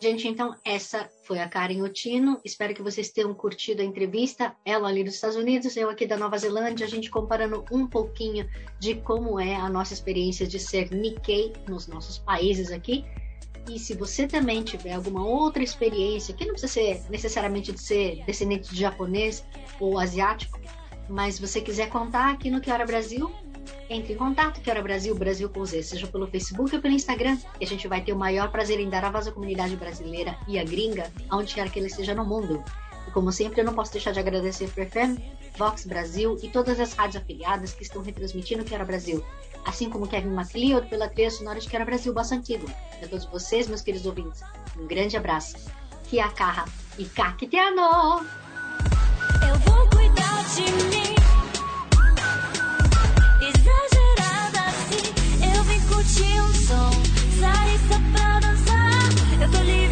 Gente, 0.00 0.26
então 0.26 0.54
essa 0.64 1.08
foi 1.24 1.40
a 1.40 1.48
Karen 1.48 1.82
Otino. 1.82 2.40
Espero 2.44 2.74
que 2.74 2.82
vocês 2.82 3.10
tenham 3.10 3.32
curtido 3.34 3.82
a 3.82 3.84
entrevista. 3.84 4.54
Ela 4.64 4.88
ali 4.88 5.04
dos 5.04 5.14
Estados 5.14 5.36
Unidos, 5.36 5.76
eu 5.76 5.88
aqui 5.88 6.06
da 6.06 6.16
Nova 6.16 6.38
Zelândia, 6.38 6.86
a 6.86 6.88
gente 6.88 7.10
comparando 7.10 7.64
um 7.70 7.86
pouquinho 7.86 8.48
de 8.80 8.96
como 8.96 9.38
é 9.38 9.54
a 9.54 9.68
nossa 9.68 9.92
experiência 9.94 10.46
de 10.46 10.58
ser 10.58 10.90
Nikkei 10.90 11.52
nos 11.68 11.86
nossos 11.86 12.18
países 12.18 12.72
aqui. 12.72 13.04
E 13.70 13.78
se 13.78 13.94
você 13.94 14.26
também 14.26 14.62
tiver 14.62 14.94
alguma 14.94 15.24
outra 15.24 15.62
experiência, 15.62 16.34
que 16.34 16.44
não 16.44 16.52
precisa 16.52 16.72
ser 16.72 17.02
necessariamente 17.08 17.70
de 17.72 17.80
ser 17.80 18.24
descendente 18.24 18.74
de 18.74 18.80
japonês 18.80 19.44
ou 19.78 19.98
asiático, 19.98 20.60
mas 21.08 21.38
você 21.38 21.60
quiser 21.60 21.88
contar 21.90 22.32
aqui 22.32 22.50
no 22.50 22.60
Que 22.60 22.72
Hora 22.72 22.84
Brasil, 22.84 23.30
entre 23.88 24.14
em 24.14 24.16
contato, 24.16 24.60
Que 24.60 24.70
Hora 24.70 24.82
Brasil, 24.82 25.14
Brasil 25.14 25.48
com 25.48 25.64
Z, 25.64 25.82
seja 25.82 26.06
pelo 26.06 26.26
Facebook 26.26 26.74
ou 26.74 26.80
pelo 26.80 26.94
Instagram, 26.94 27.36
que 27.58 27.64
a 27.64 27.66
gente 27.66 27.86
vai 27.88 28.00
ter 28.02 28.12
o 28.12 28.18
maior 28.18 28.50
prazer 28.50 28.80
em 28.80 28.88
dar 28.88 29.04
a 29.04 29.10
voz 29.10 29.26
à 29.26 29.32
comunidade 29.32 29.76
brasileira 29.76 30.36
e 30.48 30.58
à 30.58 30.64
gringa, 30.64 31.10
onde 31.30 31.54
quer 31.54 31.70
que 31.70 31.78
ele 31.78 31.86
esteja 31.86 32.14
no 32.14 32.24
mundo. 32.24 32.62
E 33.06 33.10
como 33.10 33.32
sempre, 33.32 33.60
eu 33.60 33.64
não 33.64 33.74
posso 33.74 33.92
deixar 33.92 34.12
de 34.12 34.20
agradecer 34.20 34.70
para 34.70 34.86
FM, 34.86 35.18
Vox 35.56 35.84
Brasil 35.84 36.38
e 36.42 36.48
todas 36.48 36.80
as 36.80 36.94
rádios 36.94 37.22
afiliadas 37.22 37.74
que 37.74 37.82
estão 37.82 38.02
retransmitindo 38.02 38.64
Que 38.64 38.74
Hora 38.74 38.84
Brasil, 38.84 39.24
assim 39.64 39.90
como 39.90 40.06
Kevin 40.06 40.30
MacLeod 40.30 40.88
pela 40.88 41.08
trilha 41.08 41.30
sonora 41.30 41.60
de 41.60 41.68
Que 41.68 41.76
Hora 41.76 41.84
Brasil 41.84 42.12
Basso 42.12 42.34
Antigo. 42.34 42.66
E 43.00 43.04
a 43.04 43.08
todos 43.08 43.26
vocês, 43.26 43.66
meus 43.68 43.82
queridos 43.82 44.06
ouvintes, 44.06 44.42
um 44.78 44.86
grande 44.86 45.16
abraço. 45.16 45.56
Kia 46.08 46.28
kaha 46.28 46.64
e 46.98 47.04
kakiteano! 47.04 48.26
Eu 49.48 49.58
vou 49.66 49.88
cuidar 49.88 50.44
de 50.54 50.62
mim. 50.84 51.11
Curtir 56.12 56.40
um 56.40 56.54
som. 56.54 56.90
Sair 57.40 57.78
só 57.88 57.98
pra 58.12 58.40
dançar. 58.40 59.08
Eu 59.40 59.50
tô 59.50 59.58
livre, 59.62 59.91